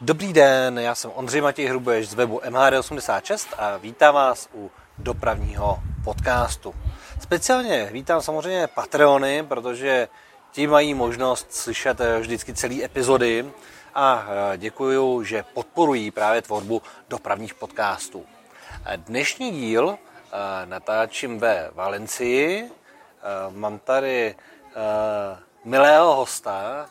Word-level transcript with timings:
Dobrý 0.00 0.32
den, 0.32 0.78
já 0.78 0.94
jsem 0.94 1.10
Ondřej 1.14 1.40
Matěj 1.40 1.66
Hrubeš 1.66 2.08
z 2.08 2.14
webu 2.14 2.38
MHD86 2.38 3.46
a 3.58 3.76
vítám 3.76 4.14
vás 4.14 4.48
u 4.54 4.70
dopravního 4.98 5.78
podcastu. 6.04 6.74
Speciálně 7.20 7.88
vítám 7.92 8.22
samozřejmě 8.22 8.66
Patreony, 8.66 9.42
protože 9.42 10.08
ti 10.52 10.66
mají 10.66 10.94
možnost 10.94 11.54
slyšet 11.54 12.00
vždycky 12.20 12.54
celé 12.54 12.84
epizody 12.84 13.52
a 13.94 14.26
děkuji, 14.56 15.22
že 15.22 15.44
podporují 15.54 16.10
právě 16.10 16.42
tvorbu 16.42 16.82
dopravních 17.08 17.54
podcastů. 17.54 18.26
Dnešní 18.96 19.50
díl 19.50 19.98
natáčím 20.64 21.38
ve 21.38 21.70
Valencii. 21.74 22.70
Mám 23.50 23.78
tady 23.78 24.34
milého 25.64 26.14
hosta, 26.14 26.86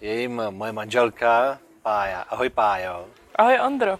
je 0.00 0.20
jim 0.20 0.42
moje 0.50 0.72
manželka 0.72 1.58
Pája. 1.86 2.20
Ahoj 2.30 2.48
Pájo. 2.50 3.06
Ahoj 3.36 3.60
Ondro. 3.60 3.98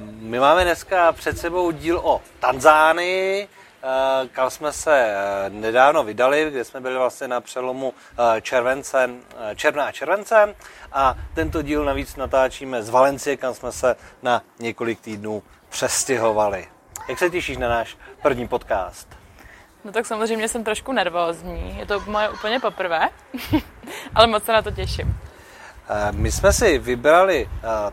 My 0.00 0.38
máme 0.38 0.64
dneska 0.64 1.12
před 1.12 1.38
sebou 1.38 1.70
díl 1.70 2.00
o 2.04 2.22
Tanzánii, 2.40 3.48
kam 4.32 4.50
jsme 4.50 4.72
se 4.72 5.14
nedávno 5.48 6.04
vydali, 6.04 6.50
kde 6.50 6.64
jsme 6.64 6.80
byli 6.80 6.94
vlastně 6.96 7.28
na 7.28 7.40
přelomu 7.40 7.94
července, 8.42 9.10
června 9.54 9.84
a 9.84 9.92
července. 9.92 10.54
A 10.92 11.14
tento 11.34 11.62
díl 11.62 11.84
navíc 11.84 12.16
natáčíme 12.16 12.82
z 12.82 12.88
Valencie, 12.88 13.36
kam 13.36 13.54
jsme 13.54 13.72
se 13.72 13.96
na 14.22 14.42
několik 14.58 15.00
týdnů 15.00 15.42
přestěhovali. 15.68 16.68
Jak 17.08 17.18
se 17.18 17.30
těšíš 17.30 17.56
na 17.56 17.68
náš 17.68 17.96
první 18.22 18.48
podcast? 18.48 19.08
No 19.84 19.92
tak 19.92 20.06
samozřejmě 20.06 20.48
jsem 20.48 20.64
trošku 20.64 20.92
nervózní, 20.92 21.78
je 21.78 21.86
to 21.86 22.00
moje 22.00 22.30
úplně 22.30 22.60
poprvé, 22.60 23.08
ale 24.14 24.26
moc 24.26 24.44
se 24.44 24.52
na 24.52 24.62
to 24.62 24.70
těším. 24.70 25.20
My 26.10 26.32
jsme 26.32 26.52
si 26.52 26.78
vybrali 26.78 27.48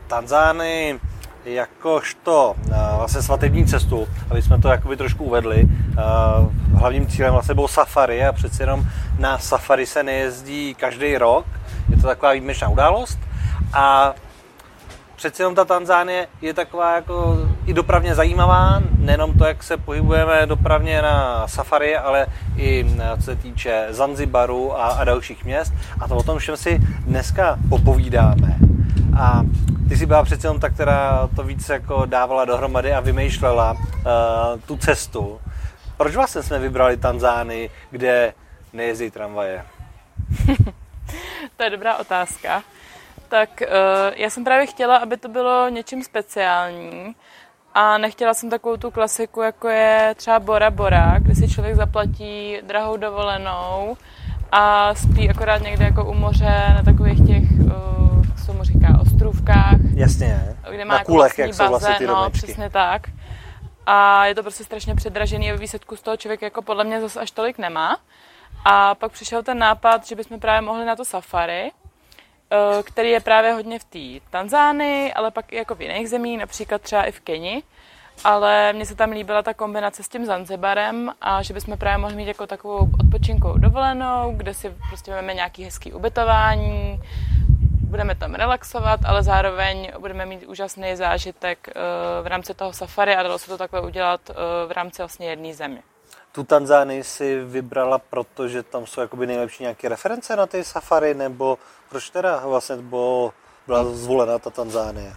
Tanzány 0.08 1.00
jakožto 1.46 2.56
vlastně 2.98 3.22
svatební 3.22 3.66
cestu, 3.66 4.08
aby 4.30 4.42
jsme 4.42 4.58
to 4.58 4.70
jakoby 4.70 4.98
trošku 4.98 5.24
uvedli. 5.24 5.64
Hlavním 6.74 7.08
cílem 7.08 7.34
vlastně 7.34 7.56
bylo 7.56 7.68
safari 7.68 8.26
a 8.26 8.34
přeci 8.34 8.64
jenom 8.64 8.86
na 9.20 9.38
safari 9.38 9.86
se 9.86 10.04
nejezdí 10.04 10.76
každý 10.76 11.18
rok. 11.18 11.46
Je 11.90 11.98
to 11.98 12.08
taková 12.08 12.32
výjimečná 12.32 12.70
událost. 12.70 13.20
A 13.74 14.14
přeci 15.16 15.42
jenom 15.42 15.56
ta 15.56 15.66
Tanzánie 15.66 16.28
je 16.42 16.54
taková 16.54 16.96
jako 16.96 17.38
i 17.68 17.74
dopravně 17.74 18.16
zajímavá, 18.16 18.82
nejenom 19.00 19.38
to, 19.38 19.46
jak 19.46 19.64
se 19.64 19.78
pohybujeme 19.78 20.46
dopravně 20.46 21.02
na 21.02 21.48
safari, 21.48 21.98
ale 21.98 22.28
i 22.58 22.86
co 23.18 23.22
se 23.22 23.36
týče 23.36 23.88
Zanzibaru 23.90 24.80
a, 24.80 24.88
a 24.88 25.04
dalších 25.04 25.46
měst. 25.46 25.74
A 26.00 26.08
to 26.08 26.16
o 26.16 26.24
tom 26.24 26.40
všem 26.40 26.58
si 26.58 26.80
dneska 27.06 27.60
popovídáme. 27.70 28.56
A 29.20 29.42
ty 29.90 29.98
jsi 29.98 30.06
byla 30.06 30.24
přeci 30.24 30.46
jenom 30.46 30.60
ta, 30.60 30.70
která 30.70 31.30
to 31.36 31.44
víc 31.44 31.70
jako 31.70 32.06
dávala 32.06 32.46
dohromady 32.46 32.94
a 32.94 33.00
vymýšlela 33.00 33.72
uh, 33.72 33.80
tu 34.66 34.78
cestu. 34.78 35.40
Proč 35.98 36.16
vlastně 36.16 36.44
jsme 36.44 36.60
vybrali 36.60 36.98
Tanzány, 36.98 37.70
kde 37.92 38.34
nejezdí 38.74 39.12
tramvaje? 39.12 39.66
to 41.58 41.64
je 41.64 41.70
dobrá 41.70 41.98
otázka. 41.98 42.64
Tak 43.30 43.50
uh, 43.62 43.68
já 44.16 44.30
jsem 44.30 44.44
právě 44.44 44.68
chtěla, 44.68 44.98
aby 44.98 45.18
to 45.18 45.28
bylo 45.28 45.70
něčím 45.70 46.04
speciální 46.04 47.16
a 47.78 47.98
nechtěla 47.98 48.34
jsem 48.34 48.50
takovou 48.50 48.78
tu 48.78 48.92
klasiku, 48.92 49.42
jako 49.42 49.68
je 49.68 50.14
třeba 50.18 50.40
Bora 50.40 50.72
Bora, 50.72 51.20
kde 51.20 51.36
si 51.36 51.48
člověk 51.50 51.76
zaplatí 51.76 52.58
drahou 52.68 52.98
dovolenou 52.98 53.98
a 54.52 54.96
spí 54.96 55.30
akorát 55.30 55.62
někde 55.62 55.86
jako 55.86 56.06
u 56.06 56.14
moře 56.14 56.74
na 56.76 56.82
takových 56.86 57.28
těch, 57.28 57.44
uh, 57.60 58.26
jak 58.30 58.40
se 58.40 58.54
mu 58.54 58.64
říká, 58.64 59.00
ostrůvkách. 59.02 59.78
Jasně, 59.94 60.56
kde 60.72 60.86
má 60.86 60.94
na 60.94 61.00
jako 61.00 61.12
kulech, 61.12 61.38
jak 61.38 61.54
jsou 61.54 61.68
vlastně 61.70 61.96
ty 61.98 62.08
no, 62.08 62.30
přesně 62.30 62.70
tak. 62.70 63.02
A 63.86 64.26
je 64.26 64.36
to 64.36 64.42
prostě 64.42 64.64
strašně 64.64 64.96
předražený 64.96 65.52
a 65.52 65.56
výsledku 65.56 65.96
z 65.96 66.02
toho 66.02 66.18
člověk 66.18 66.42
jako 66.42 66.62
podle 66.62 66.84
mě 66.84 67.02
zase 67.02 67.20
až 67.20 67.32
tolik 67.32 67.58
nemá. 67.58 67.98
A 68.66 68.96
pak 68.96 69.12
přišel 69.12 69.44
ten 69.44 69.60
nápad, 69.60 70.08
že 70.08 70.16
bychom 70.16 70.40
právě 70.40 70.62
mohli 70.62 70.86
na 70.86 70.96
to 70.96 71.06
safari, 71.06 71.72
který 72.84 73.10
je 73.10 73.20
právě 73.20 73.54
hodně 73.54 73.80
v 73.80 73.84
té 73.84 74.26
Tanzánii, 74.30 75.14
ale 75.14 75.32
pak 75.32 75.54
i 75.54 75.56
jako 75.56 75.76
v 75.76 75.82
jiných 75.82 76.10
zemích, 76.10 76.40
například 76.40 76.82
třeba 76.82 77.04
i 77.04 77.12
v 77.12 77.20
Keni. 77.20 77.64
Ale 78.24 78.74
mně 78.74 78.86
se 78.86 78.96
tam 78.96 79.12
líbila 79.12 79.44
ta 79.44 79.54
kombinace 79.54 80.04
s 80.04 80.10
tím 80.10 80.26
Zanzibarem 80.26 81.12
a 81.22 81.42
že 81.42 81.54
bychom 81.54 81.78
právě 81.78 81.98
mohli 81.98 82.16
mít 82.16 82.28
jako 82.28 82.48
takovou 82.48 82.90
odpočinkovou 83.00 83.58
dovolenou, 83.58 84.34
kde 84.38 84.54
si 84.54 84.74
prostě 84.90 85.12
máme 85.12 85.34
nějaký 85.34 85.64
hezký 85.64 85.94
ubytování, 85.94 87.02
budeme 87.88 88.16
tam 88.16 88.36
relaxovat, 88.36 89.00
ale 89.06 89.24
zároveň 89.24 89.92
budeme 90.00 90.26
mít 90.26 90.46
úžasný 90.46 90.96
zážitek 90.96 91.70
eh, 91.70 91.74
v 92.22 92.28
rámci 92.28 92.54
toho 92.54 92.74
safari 92.74 93.16
a 93.16 93.24
dalo 93.24 93.40
se 93.40 93.48
to 93.48 93.58
takhle 93.58 93.82
udělat 93.82 94.22
eh, 94.30 94.34
v 94.68 94.72
rámci 94.72 95.02
vlastně 95.02 95.30
jedné 95.30 95.54
země. 95.54 95.82
Tu 96.38 96.44
Tanzánii 96.44 97.04
si 97.04 97.44
vybrala, 97.44 97.98
protože 97.98 98.64
tam 98.64 98.86
jsou 98.86 99.02
jakoby 99.02 99.28
nejlepší 99.28 99.64
nějaké 99.64 99.90
reference 99.90 100.36
na 100.36 100.46
ty 100.46 100.64
safari, 100.64 101.14
nebo 101.14 101.58
proč 101.90 102.10
teda 102.10 102.42
vlastně 102.46 102.76
byla 103.68 103.84
zvolena 103.92 104.40
ta 104.40 104.50
Tanzánie? 104.50 105.14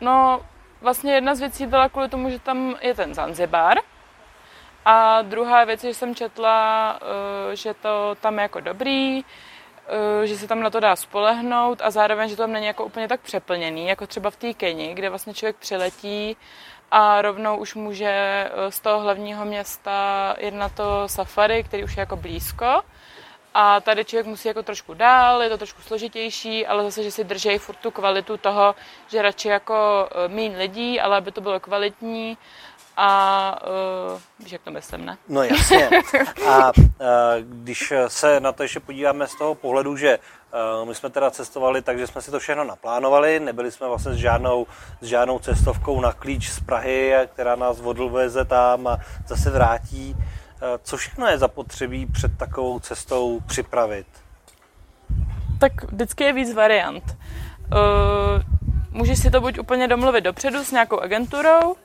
No, 0.00 0.40
vlastně 0.80 1.14
jedna 1.14 1.34
z 1.34 1.40
věcí 1.40 1.66
byla 1.66 1.88
kvůli 1.88 2.08
tomu, 2.08 2.30
že 2.30 2.38
tam 2.38 2.76
je 2.80 2.94
ten 2.94 3.14
Zanzibar. 3.14 3.78
A 4.84 5.22
druhá 5.22 5.64
věc, 5.64 5.80
že 5.80 5.94
jsem 5.94 6.14
četla, 6.14 6.98
eh, 7.52 7.56
že 7.56 7.74
to 7.74 8.16
tam 8.20 8.38
je 8.38 8.42
jako 8.42 8.60
dobrý, 8.60 9.24
eh, 9.24 10.26
že 10.26 10.38
se 10.38 10.46
tam 10.46 10.60
na 10.60 10.70
to 10.70 10.80
dá 10.80 10.96
spolehnout 10.96 11.80
a 11.82 11.90
zároveň, 11.90 12.28
že 12.28 12.36
to 12.36 12.42
tam 12.42 12.52
není 12.52 12.66
jako 12.66 12.84
úplně 12.84 13.08
tak 13.08 13.20
přeplněný, 13.20 13.86
jako 13.86 14.06
třeba 14.06 14.30
v 14.30 14.36
té 14.36 14.54
Keni, 14.54 14.94
kde 14.94 15.08
vlastně 15.08 15.34
člověk 15.34 15.56
přiletí 15.56 16.36
a 16.90 17.22
rovnou 17.22 17.56
už 17.56 17.74
může 17.74 18.10
eh, 18.10 18.70
z 18.70 18.80
toho 18.80 19.00
hlavního 19.00 19.44
města 19.44 20.36
jít 20.40 20.54
na 20.54 20.68
to 20.68 21.08
safari, 21.08 21.64
který 21.64 21.84
už 21.84 21.96
je 21.96 22.00
jako 22.00 22.16
blízko. 22.16 22.82
A 23.54 23.80
tady 23.80 24.04
člověk 24.04 24.26
musí 24.26 24.48
jako 24.48 24.62
trošku 24.62 24.94
dál, 24.94 25.42
je 25.42 25.48
to 25.48 25.56
trošku 25.56 25.82
složitější, 25.82 26.66
ale 26.66 26.84
zase, 26.84 27.02
že 27.02 27.10
si 27.10 27.24
drží 27.24 27.58
furt 27.58 27.76
tu 27.76 27.90
kvalitu 27.90 28.36
toho, 28.36 28.74
že 29.08 29.22
radši 29.22 29.48
jako 29.48 30.08
eh, 30.10 30.28
méně 30.28 30.58
lidí, 30.58 31.00
ale 31.00 31.16
aby 31.16 31.32
to 31.32 31.40
bylo 31.40 31.60
kvalitní 31.60 32.38
a 33.00 33.60
uh, 34.12 34.20
víš, 34.38 34.52
jak 34.52 34.62
to 34.62 34.70
myslím, 34.70 35.04
ne? 35.04 35.18
No 35.28 35.42
jasně. 35.42 35.90
A 36.48 36.72
uh, 36.76 36.84
když 37.42 37.92
se 38.08 38.40
na 38.40 38.52
to 38.52 38.62
ještě 38.62 38.80
podíváme 38.80 39.26
z 39.26 39.34
toho 39.34 39.54
pohledu, 39.54 39.96
že 39.96 40.18
my 40.84 40.94
jsme 40.94 41.10
teda 41.10 41.30
cestovali, 41.30 41.82
takže 41.82 42.06
jsme 42.06 42.22
si 42.22 42.30
to 42.30 42.38
všechno 42.38 42.64
naplánovali, 42.64 43.40
nebyli 43.40 43.70
jsme 43.70 43.88
vlastně 43.88 44.12
s 44.12 44.16
žádnou, 44.16 44.66
s 45.00 45.06
žádnou 45.06 45.38
cestovkou 45.38 46.00
na 46.00 46.12
klíč 46.12 46.50
z 46.50 46.60
Prahy, 46.60 47.14
která 47.32 47.56
nás 47.56 47.80
odveze 47.80 48.44
tam 48.44 48.86
a 48.86 48.98
zase 49.26 49.50
vrátí. 49.50 50.16
Uh, 50.16 50.68
co 50.82 50.96
všechno 50.96 51.26
je 51.26 51.38
zapotřebí 51.38 52.06
před 52.06 52.38
takovou 52.38 52.78
cestou 52.78 53.40
připravit? 53.46 54.06
Tak 55.60 55.92
vždycky 55.92 56.24
je 56.24 56.32
víc 56.32 56.54
variant. 56.54 57.04
Uh, 57.04 58.42
můžeš 58.90 59.18
si 59.18 59.30
to 59.30 59.40
buď 59.40 59.58
úplně 59.58 59.88
domluvit 59.88 60.20
dopředu 60.20 60.64
s 60.64 60.72
nějakou 60.72 61.00
agenturou, 61.00 61.76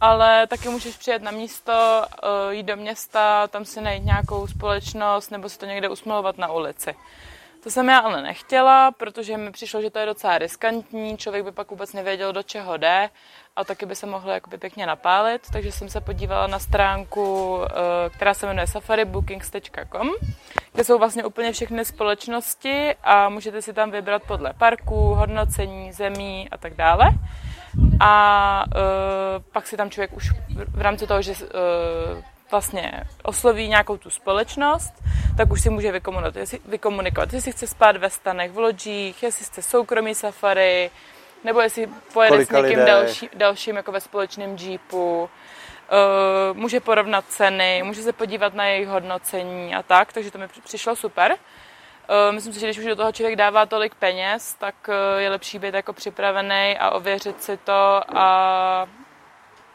ale 0.00 0.46
taky 0.46 0.68
můžeš 0.68 0.96
přijet 0.96 1.22
na 1.22 1.30
místo, 1.30 1.72
eh, 1.72 2.54
jít 2.54 2.62
do 2.62 2.76
města, 2.76 3.46
tam 3.46 3.64
si 3.64 3.80
najít 3.80 4.04
nějakou 4.04 4.46
společnost 4.46 5.30
nebo 5.30 5.48
si 5.48 5.58
to 5.58 5.66
někde 5.66 5.88
usmlouvat 5.88 6.38
na 6.38 6.52
ulici. 6.52 6.94
To 7.62 7.70
jsem 7.70 7.88
já 7.88 7.98
ale 7.98 8.22
nechtěla, 8.22 8.90
protože 8.90 9.36
mi 9.36 9.50
přišlo, 9.50 9.82
že 9.82 9.90
to 9.90 9.98
je 9.98 10.06
docela 10.06 10.38
riskantní, 10.38 11.16
člověk 11.16 11.44
by 11.44 11.52
pak 11.52 11.70
vůbec 11.70 11.92
nevěděl, 11.92 12.32
do 12.32 12.42
čeho 12.42 12.76
jde 12.76 13.10
a 13.56 13.64
taky 13.64 13.86
by 13.86 13.96
se 13.96 14.06
mohl 14.06 14.30
jakoby 14.30 14.58
pěkně 14.58 14.86
napálit, 14.86 15.42
takže 15.52 15.72
jsem 15.72 15.88
se 15.88 16.00
podívala 16.00 16.46
na 16.46 16.58
stránku, 16.58 17.58
eh, 17.64 18.10
která 18.10 18.34
se 18.34 18.46
jmenuje 18.46 18.66
safaribookings.com, 18.66 20.10
kde 20.72 20.84
jsou 20.84 20.98
vlastně 20.98 21.24
úplně 21.24 21.52
všechny 21.52 21.84
společnosti 21.84 22.94
a 23.02 23.28
můžete 23.28 23.62
si 23.62 23.72
tam 23.72 23.90
vybrat 23.90 24.22
podle 24.22 24.52
parků, 24.52 25.14
hodnocení, 25.14 25.92
zemí 25.92 26.48
a 26.50 26.56
tak 26.56 26.74
dále. 26.74 27.10
A 28.00 28.64
uh, 28.66 29.42
pak 29.52 29.66
si 29.66 29.76
tam 29.76 29.90
člověk 29.90 30.12
už 30.12 30.30
v 30.68 30.80
rámci 30.80 31.06
toho, 31.06 31.22
že 31.22 31.32
uh, 31.32 31.38
vlastně 32.52 33.04
osloví 33.22 33.68
nějakou 33.68 33.96
tu 33.96 34.10
společnost, 34.10 34.94
tak 35.36 35.50
už 35.50 35.60
si 35.60 35.70
může 35.70 35.92
vykomunikovat, 35.92 36.36
jestli, 36.36 36.60
vykomunikovat, 36.64 37.32
jestli 37.32 37.52
chce 37.52 37.66
spát 37.66 37.96
ve 37.96 38.10
stanech, 38.10 38.52
v 38.52 38.58
lodžích, 38.58 39.22
jestli 39.22 39.44
chce 39.44 39.62
soukromý 39.62 40.14
safari, 40.14 40.90
nebo 41.44 41.60
jestli 41.60 41.88
pojede 42.12 42.36
Kolika 42.36 42.58
s 42.58 42.62
někým 42.62 42.84
další, 42.84 43.28
dalším 43.34 43.76
jako 43.76 43.92
ve 43.92 44.00
společném 44.00 44.56
jeepu. 44.56 45.22
Uh, 45.22 46.56
může 46.56 46.80
porovnat 46.80 47.24
ceny, 47.28 47.82
může 47.82 48.02
se 48.02 48.12
podívat 48.12 48.54
na 48.54 48.64
jejich 48.66 48.88
hodnocení 48.88 49.74
a 49.74 49.82
tak, 49.82 50.12
takže 50.12 50.30
to 50.30 50.38
mi 50.38 50.48
přišlo 50.64 50.96
super. 50.96 51.36
Eh, 52.08 52.32
myslím 52.32 52.52
si, 52.52 52.60
že 52.60 52.66
když 52.66 52.78
už 52.78 52.84
do 52.84 52.96
toho 52.96 53.12
člověk 53.12 53.36
dává 53.36 53.66
tolik 53.66 53.94
peněz, 53.94 54.54
tak 54.54 54.74
eh, 54.88 55.22
je 55.22 55.30
lepší 55.30 55.58
být 55.58 55.74
jako 55.74 55.92
připravený 55.92 56.78
a 56.78 56.90
ověřit 56.90 57.42
si 57.42 57.56
to 57.56 58.00
a 58.16 58.86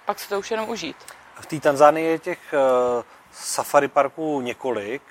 pak 0.05 0.19
si 0.19 0.29
to 0.29 0.39
už 0.39 0.51
jenom 0.51 0.69
užít. 0.69 0.97
V 1.39 1.45
té 1.45 1.59
Tanzánii 1.59 2.05
je 2.05 2.19
těch 2.19 2.39
uh, 2.53 3.03
safari 3.31 3.87
parků 3.87 4.41
několik, 4.41 5.01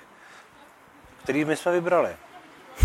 který 1.23 1.45
my 1.45 1.55
jsme 1.55 1.71
vybrali. 1.71 2.15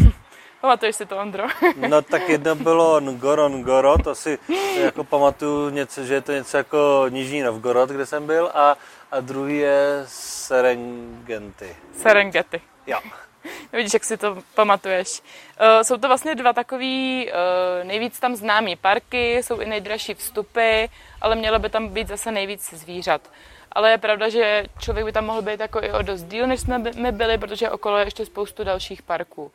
Pamatuješ 0.61 0.97
si 0.97 1.07
to, 1.07 1.17
Ondro? 1.19 1.47
No 1.77 2.03
tak 2.03 2.29
jedno 2.29 2.55
bylo 2.55 3.01
Ngoro 3.01 3.49
Ngoro, 3.49 3.99
to 3.99 4.15
si 4.15 4.39
jako 4.81 5.05
pamatuju 5.05 5.71
něco, 5.71 6.05
že 6.05 6.15
je 6.15 6.21
to 6.21 6.33
něco 6.33 6.57
jako 6.57 7.05
Nižní 7.09 7.43
Novgorod, 7.43 7.91
kde 7.91 8.07
jsem 8.07 8.27
byl, 8.27 8.51
a, 8.55 8.77
a 9.13 9.21
druhý 9.21 9.59
je 9.59 10.05
Serengeti. 10.07 11.77
Serengeti. 11.97 12.61
Jo. 12.87 12.99
Vidíš, 13.73 13.95
jak 13.95 14.05
si 14.05 14.17
to 14.17 14.43
pamatuješ. 14.55 15.21
Uh, 15.21 15.83
jsou 15.83 15.97
to 15.97 16.09
vlastně 16.09 16.35
dva 16.35 16.53
takový 16.53 17.27
uh, 17.29 17.87
nejvíc 17.89 18.21
tam 18.21 18.37
známý 18.37 18.77
parky, 18.77 19.43
jsou 19.43 19.61
i 19.61 19.67
nejdražší 19.67 20.15
vstupy, 20.15 20.85
ale 21.21 21.37
mělo 21.37 21.59
by 21.59 21.69
tam 21.69 21.89
být 21.89 22.09
zase 22.09 22.33
nejvíc 22.33 22.75
zvířat. 22.75 23.31
Ale 23.73 23.91
je 23.91 23.99
pravda, 23.99 24.29
že 24.29 24.65
člověk 24.79 25.07
by 25.07 25.13
tam 25.13 25.27
mohl 25.27 25.43
být 25.43 25.61
jako 25.61 25.83
i 25.83 25.93
o 25.93 26.03
dost 26.03 26.23
díl, 26.23 26.47
než 26.47 26.61
jsme 26.61 26.79
my 26.79 27.13
byli, 27.13 27.39
protože 27.39 27.71
okolo 27.71 27.99
je 27.99 28.05
ještě 28.05 28.27
spoustu 28.27 28.65
dalších 28.65 29.03
parků. 29.03 29.53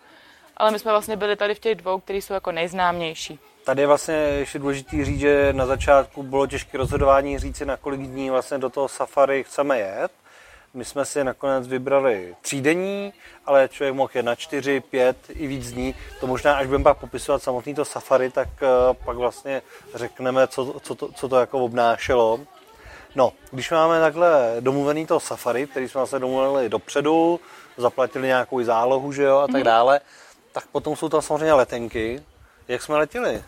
Ale 0.58 0.72
my 0.72 0.80
jsme 0.80 0.92
vlastně 0.92 1.16
byli 1.16 1.36
tady 1.36 1.56
v 1.56 1.60
těch 1.60 1.76
dvou, 1.76 2.00
které 2.00 2.20
jsou 2.20 2.34
jako 2.34 2.52
nejznámější. 2.52 3.40
Tady 3.64 3.82
je 3.82 3.88
vlastně 3.88 4.16
ještě 4.16 4.60
důležitý 4.60 5.06
říct, 5.06 5.20
že 5.20 5.54
na 5.54 5.66
začátku 5.66 6.24
bylo 6.24 6.48
těžké 6.48 6.78
rozhodování 6.78 7.40
říci, 7.40 7.66
na 7.66 7.78
kolik 7.78 8.02
dní 8.02 8.30
vlastně 8.30 8.58
do 8.58 8.70
toho 8.70 8.88
safari 8.88 9.44
chceme 9.44 9.80
jet. 9.80 10.12
My 10.74 10.86
jsme 10.86 11.06
si 11.06 11.24
nakonec 11.24 11.68
vybrali 11.68 12.36
třídenní, 12.42 13.14
ale 13.46 13.70
člověk 13.72 13.96
mohl 13.96 14.12
jet 14.14 14.24
na 14.24 14.36
čtyři, 14.36 14.80
pět 14.80 15.18
i 15.30 15.48
víc 15.48 15.72
dní. 15.72 15.96
To 16.20 16.28
možná, 16.28 16.58
až 16.58 16.66
budeme 16.66 16.84
pak 16.84 16.98
popisovat 16.98 17.44
samotný 17.44 17.76
to 17.76 17.86
safari, 17.86 18.30
tak 18.30 18.50
eh, 18.62 18.94
pak 19.06 19.18
vlastně 19.18 19.62
řekneme, 19.96 20.48
co, 20.48 20.80
co, 20.84 20.96
to, 20.96 21.12
co 21.12 21.30
to 21.30 21.40
jako 21.40 21.60
obnášelo. 21.60 22.40
No, 23.16 23.34
když 23.52 23.72
máme 23.72 24.00
takhle 24.00 24.56
domluvený 24.60 25.06
to 25.06 25.20
safari, 25.20 25.68
který 25.68 25.90
jsme 25.90 26.00
vlastně 26.00 26.20
domluvili 26.20 26.70
dopředu, 26.70 27.40
zaplatili 27.78 28.28
nějakou 28.28 28.64
zálohu, 28.64 29.12
že 29.12 29.24
jo, 29.24 29.38
a 29.38 29.48
tak 29.48 29.64
dále, 29.64 30.00
tak 30.52 30.66
potom 30.68 30.96
jsou 30.96 31.10
tam 31.10 31.22
samozřejmě 31.22 31.54
letenky. 31.54 32.24
Jak 32.68 32.82
jsme 32.82 32.98
letěli? 32.98 33.44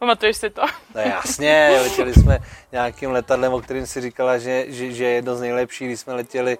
Pamatuješ 0.00 0.36
si 0.36 0.50
to? 0.50 0.62
No 0.94 1.00
jasně, 1.00 1.78
letěli 1.82 2.14
jsme 2.14 2.38
nějakým 2.72 3.10
letadlem, 3.10 3.52
o 3.52 3.60
kterým 3.60 3.86
si 3.86 4.00
říkala, 4.00 4.38
že, 4.38 4.64
že, 4.68 4.92
že 4.92 5.04
je 5.04 5.10
jedno 5.10 5.36
z 5.36 5.40
nejlepších, 5.40 5.88
když 5.88 6.00
jsme 6.00 6.14
letěli 6.14 6.58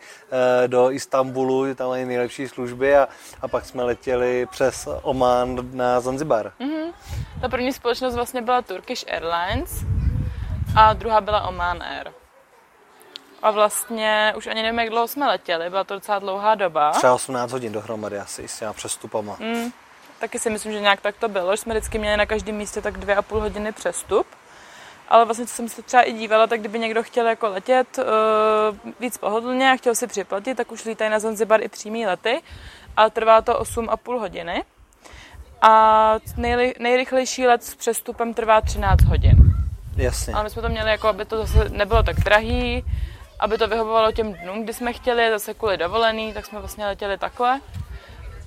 eh, 0.65 0.69
do 0.69 0.91
Istanbulu, 0.91 1.75
tam 1.75 1.89
mají 1.89 2.05
nejlepší 2.05 2.49
služby 2.49 2.97
a, 2.97 3.09
a 3.43 3.49
pak 3.49 3.65
jsme 3.65 3.83
letěli 3.83 4.47
přes 4.51 4.89
Oman 5.03 5.59
na 5.73 6.01
Zanzibar. 6.01 6.53
Ta 7.41 7.49
první 7.49 7.73
společnost 7.73 8.15
vlastně 8.15 8.43
byla 8.43 8.63
Turkish 8.63 9.05
Airlines 9.13 9.85
a 10.77 10.93
druhá 10.93 11.21
byla 11.21 11.49
Oman 11.49 11.83
Air. 11.83 12.13
A 13.43 13.51
vlastně 13.51 14.33
už 14.37 14.47
ani 14.47 14.63
nevím, 14.63 14.79
jak 14.79 14.89
dlouho 14.91 15.09
jsme 15.09 15.27
letěli, 15.27 15.71
byla 15.71 15.85
to 15.85 15.95
docela 15.95 16.19
dlouhá 16.19 16.55
doba. 16.55 16.91
Třeba 16.91 17.15
18 17.15 17.53
hodin 17.53 17.73
dohromady 17.73 18.19
asi 18.19 18.49
s 18.49 18.59
těma 18.59 18.73
přestupama. 18.73 19.37
Mm, 19.41 19.71
taky 20.21 20.39
si 20.39 20.51
myslím, 20.51 20.73
že 20.73 20.81
nějak 20.81 21.01
tak 21.01 21.17
to 21.17 21.29
bylo, 21.29 21.57
že 21.57 21.63
jsme 21.63 21.75
vždycky 21.75 21.99
měli 21.99 22.17
na 22.17 22.27
každém 22.27 22.57
místě 22.57 22.81
tak 22.81 22.99
dvě 22.99 23.17
a 23.17 23.23
půl 23.23 23.41
hodiny 23.41 23.73
přestup. 23.73 24.27
Ale 25.09 25.25
vlastně, 25.25 25.47
co 25.47 25.55
jsem 25.55 25.69
se 25.69 25.83
třeba 25.83 26.03
i 26.03 26.13
dívala, 26.13 26.47
tak 26.47 26.61
kdyby 26.61 26.79
někdo 26.79 27.03
chtěl 27.03 27.27
jako 27.27 27.49
letět 27.49 27.99
uh, 27.99 28.05
víc 29.01 29.19
pohodlně 29.19 29.73
a 29.73 29.77
chtěl 29.77 29.95
si 29.95 30.07
připlatit, 30.07 30.57
tak 30.57 30.73
už 30.73 30.85
lítají 30.85 31.11
na 31.11 31.19
Zanzibar 31.19 31.63
i 31.63 31.69
přímý 31.69 32.07
lety, 32.07 32.43
ale 32.97 33.11
trvá 33.11 33.43
to 33.43 33.53
8,5 33.53 34.19
hodiny. 34.19 34.65
A 35.63 36.15
nejli, 36.37 36.75
nejrychlejší 36.79 37.47
let 37.47 37.65
s 37.65 37.75
přestupem 37.75 38.35
trvá 38.35 38.61
13 38.61 39.05
hodin. 39.05 39.37
Jasně. 39.97 40.35
Ale 40.35 40.45
my 40.45 40.51
jsme 40.51 40.63
to 40.63 40.69
měli 40.69 40.91
jako, 40.91 41.09
aby 41.09 41.25
to 41.25 41.47
zase 41.47 41.69
nebylo 41.69 42.03
tak 42.03 42.17
drahý, 42.17 42.85
aby 43.41 43.59
to 43.59 43.69
vyhovovalo 43.69 44.13
těm 44.13 44.33
dnům, 44.33 44.65
kdy 44.65 44.75
jsme 44.75 44.93
chtěli, 44.93 45.31
zase 45.31 45.55
kvůli 45.55 45.77
dovolený, 45.77 46.33
tak 46.33 46.47
jsme 46.47 46.59
vlastně 46.59 46.87
letěli 46.87 47.19
takhle. 47.19 47.61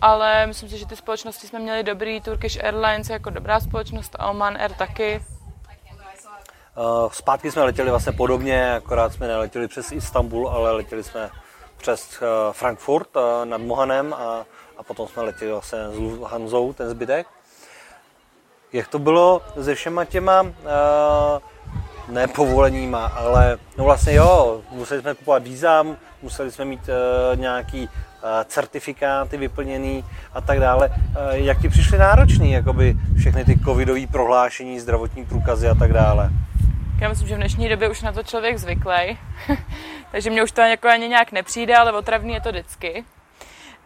Ale 0.03 0.47
myslím 0.47 0.69
si, 0.69 0.77
že 0.77 0.85
ty 0.85 0.95
společnosti 0.95 1.47
jsme 1.47 1.59
měli 1.59 1.83
dobrý, 1.83 2.21
Turkish 2.21 2.63
Airlines 2.63 3.09
jako 3.09 3.29
dobrá 3.29 3.59
společnost 3.59 4.15
Oman 4.29 4.57
Air 4.57 4.71
taky. 4.71 5.23
Uh, 6.75 7.11
zpátky 7.11 7.51
jsme 7.51 7.63
letěli 7.63 7.89
vlastně 7.89 8.11
podobně, 8.11 8.75
akorát 8.75 9.13
jsme 9.13 9.27
neletěli 9.27 9.67
přes 9.67 9.91
Istanbul, 9.91 10.49
ale 10.49 10.71
letěli 10.71 11.03
jsme 11.03 11.29
přes 11.77 12.21
uh, 12.21 12.53
Frankfurt 12.53 13.15
uh, 13.15 13.21
nad 13.45 13.61
Mohanem 13.61 14.13
a, 14.13 14.45
a 14.77 14.83
potom 14.83 15.07
jsme 15.07 15.23
letěli 15.23 15.51
vlastně 15.51 15.79
s 15.79 15.97
Lufthansou, 15.97 16.73
ten 16.73 16.89
zbytek. 16.89 17.27
Jak 18.73 18.87
to 18.87 18.99
bylo 18.99 19.41
se 19.61 19.75
všema 19.75 20.05
těma, 20.05 20.41
uh, 20.41 20.49
ne 22.07 22.27
povoleníma, 22.27 23.05
ale 23.05 23.57
no 23.77 23.83
vlastně 23.83 24.13
jo, 24.13 24.61
museli 24.69 25.01
jsme 25.01 25.15
kupovat 25.15 25.43
víza, 25.43 25.85
museli 26.21 26.51
jsme 26.51 26.65
mít 26.65 26.89
nějaký 27.35 27.89
certifikáty 28.45 29.37
vyplněný 29.37 30.05
a 30.33 30.41
tak 30.41 30.59
dále. 30.59 30.89
Uh, 30.89 30.95
jak 31.31 31.61
ti 31.61 31.69
přišly 31.69 31.97
náročný, 31.97 32.51
jakoby 32.51 32.95
všechny 33.17 33.45
ty 33.45 33.59
covidové 33.59 34.07
prohlášení, 34.07 34.79
zdravotní 34.79 35.25
průkazy 35.25 35.67
a 35.67 35.75
tak 35.75 35.93
dále? 35.93 36.29
Já 37.01 37.09
myslím, 37.09 37.27
že 37.27 37.35
v 37.35 37.37
dnešní 37.37 37.69
době 37.69 37.89
už 37.89 38.01
na 38.01 38.11
to 38.11 38.23
člověk 38.23 38.57
zvyklý, 38.57 39.17
takže 40.11 40.29
mě 40.29 40.43
už 40.43 40.51
to 40.51 40.61
jako 40.61 40.87
ani 40.87 41.07
nějak 41.07 41.31
nepřijde, 41.31 41.75
ale 41.75 41.91
otravný 41.91 42.33
je 42.33 42.41
to 42.41 42.49
vždycky. 42.49 43.03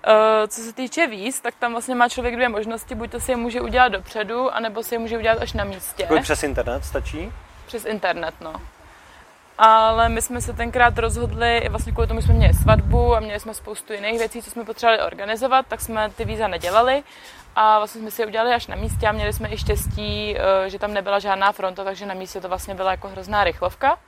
Uh, 0.08 0.48
co 0.48 0.62
se 0.62 0.74
týče 0.74 1.08
víz, 1.08 1.40
tak 1.40 1.56
tam 1.60 1.72
vlastně 1.72 1.96
má 1.96 2.10
člověk 2.10 2.36
dvě 2.36 2.50
možnosti, 2.50 2.96
buď 2.96 3.12
to 3.12 3.20
si 3.20 3.32
je 3.32 3.38
může 3.38 3.62
udělat 3.62 3.88
dopředu, 3.88 4.56
anebo 4.56 4.84
si 4.84 4.96
je 4.96 5.00
může 5.00 5.18
udělat 5.18 5.38
až 5.42 5.54
na 5.54 5.64
místě. 5.64 6.04
Jako 6.04 6.22
přes 6.22 6.44
internet 6.44 6.86
stačí? 6.86 7.32
Přes 7.66 7.86
internet, 7.86 8.34
no. 8.42 8.54
Ale 9.58 10.10
my 10.10 10.22
jsme 10.22 10.42
se 10.42 10.54
tenkrát 10.54 10.98
rozhodli, 10.98 11.68
vlastně 11.70 11.92
kvůli 11.92 12.08
tomu 12.08 12.22
jsme 12.22 12.34
měli 12.34 12.54
svatbu 12.54 13.16
a 13.16 13.20
měli 13.20 13.40
jsme 13.40 13.54
spoustu 13.54 13.94
jiných 13.94 14.20
věcí, 14.20 14.42
co 14.42 14.52
jsme 14.52 14.66
potřebovali 14.66 15.02
organizovat, 15.02 15.66
tak 15.68 15.82
jsme 15.82 16.10
ty 16.10 16.26
víza 16.26 16.48
nedělali 16.48 17.04
a 17.56 17.78
vlastně 17.78 18.02
jsme 18.02 18.12
si 18.12 18.22
je 18.22 18.26
udělali 18.26 18.54
až 18.54 18.68
na 18.68 18.76
místě 18.76 19.08
a 19.08 19.12
měli 19.12 19.34
jsme 19.34 19.50
i 19.50 19.58
štěstí, 19.58 20.38
eh, 20.38 20.70
že 20.70 20.80
tam 20.80 20.94
nebyla 20.94 21.20
žádná 21.20 21.52
fronta, 21.52 21.84
takže 21.84 22.06
na 22.06 22.14
místě 22.14 22.42
to 22.42 22.50
vlastně 22.50 22.76
byla 22.76 22.92
jako 22.92 23.08
hrozná 23.08 23.44
rychlovka. 23.44 24.00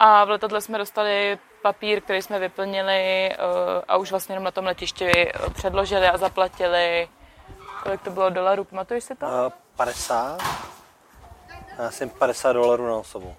A 0.00 0.24
v 0.24 0.30
letadle 0.30 0.60
jsme 0.60 0.78
dostali 0.78 1.38
papír, 1.62 2.00
který 2.00 2.22
jsme 2.22 2.38
vyplnili 2.38 3.30
eh, 3.32 3.36
a 3.88 3.96
už 3.96 4.10
vlastně 4.10 4.32
jenom 4.32 4.44
na 4.44 4.50
tom 4.50 4.64
letišti 4.64 5.28
eh, 5.28 5.50
předložili 5.50 6.08
a 6.08 6.16
zaplatili. 6.16 7.08
Kolik 7.82 8.02
to 8.02 8.10
bylo 8.10 8.30
dolarů, 8.30 8.64
pamatuješ 8.64 9.04
si 9.04 9.14
to? 9.14 9.26
Uh, 9.26 9.52
50? 9.76 10.42
Já 11.78 11.90
jsem 11.90 12.10
50 12.10 12.52
dolarů 12.52 12.86
na 12.86 12.96
osobu. 12.96 13.36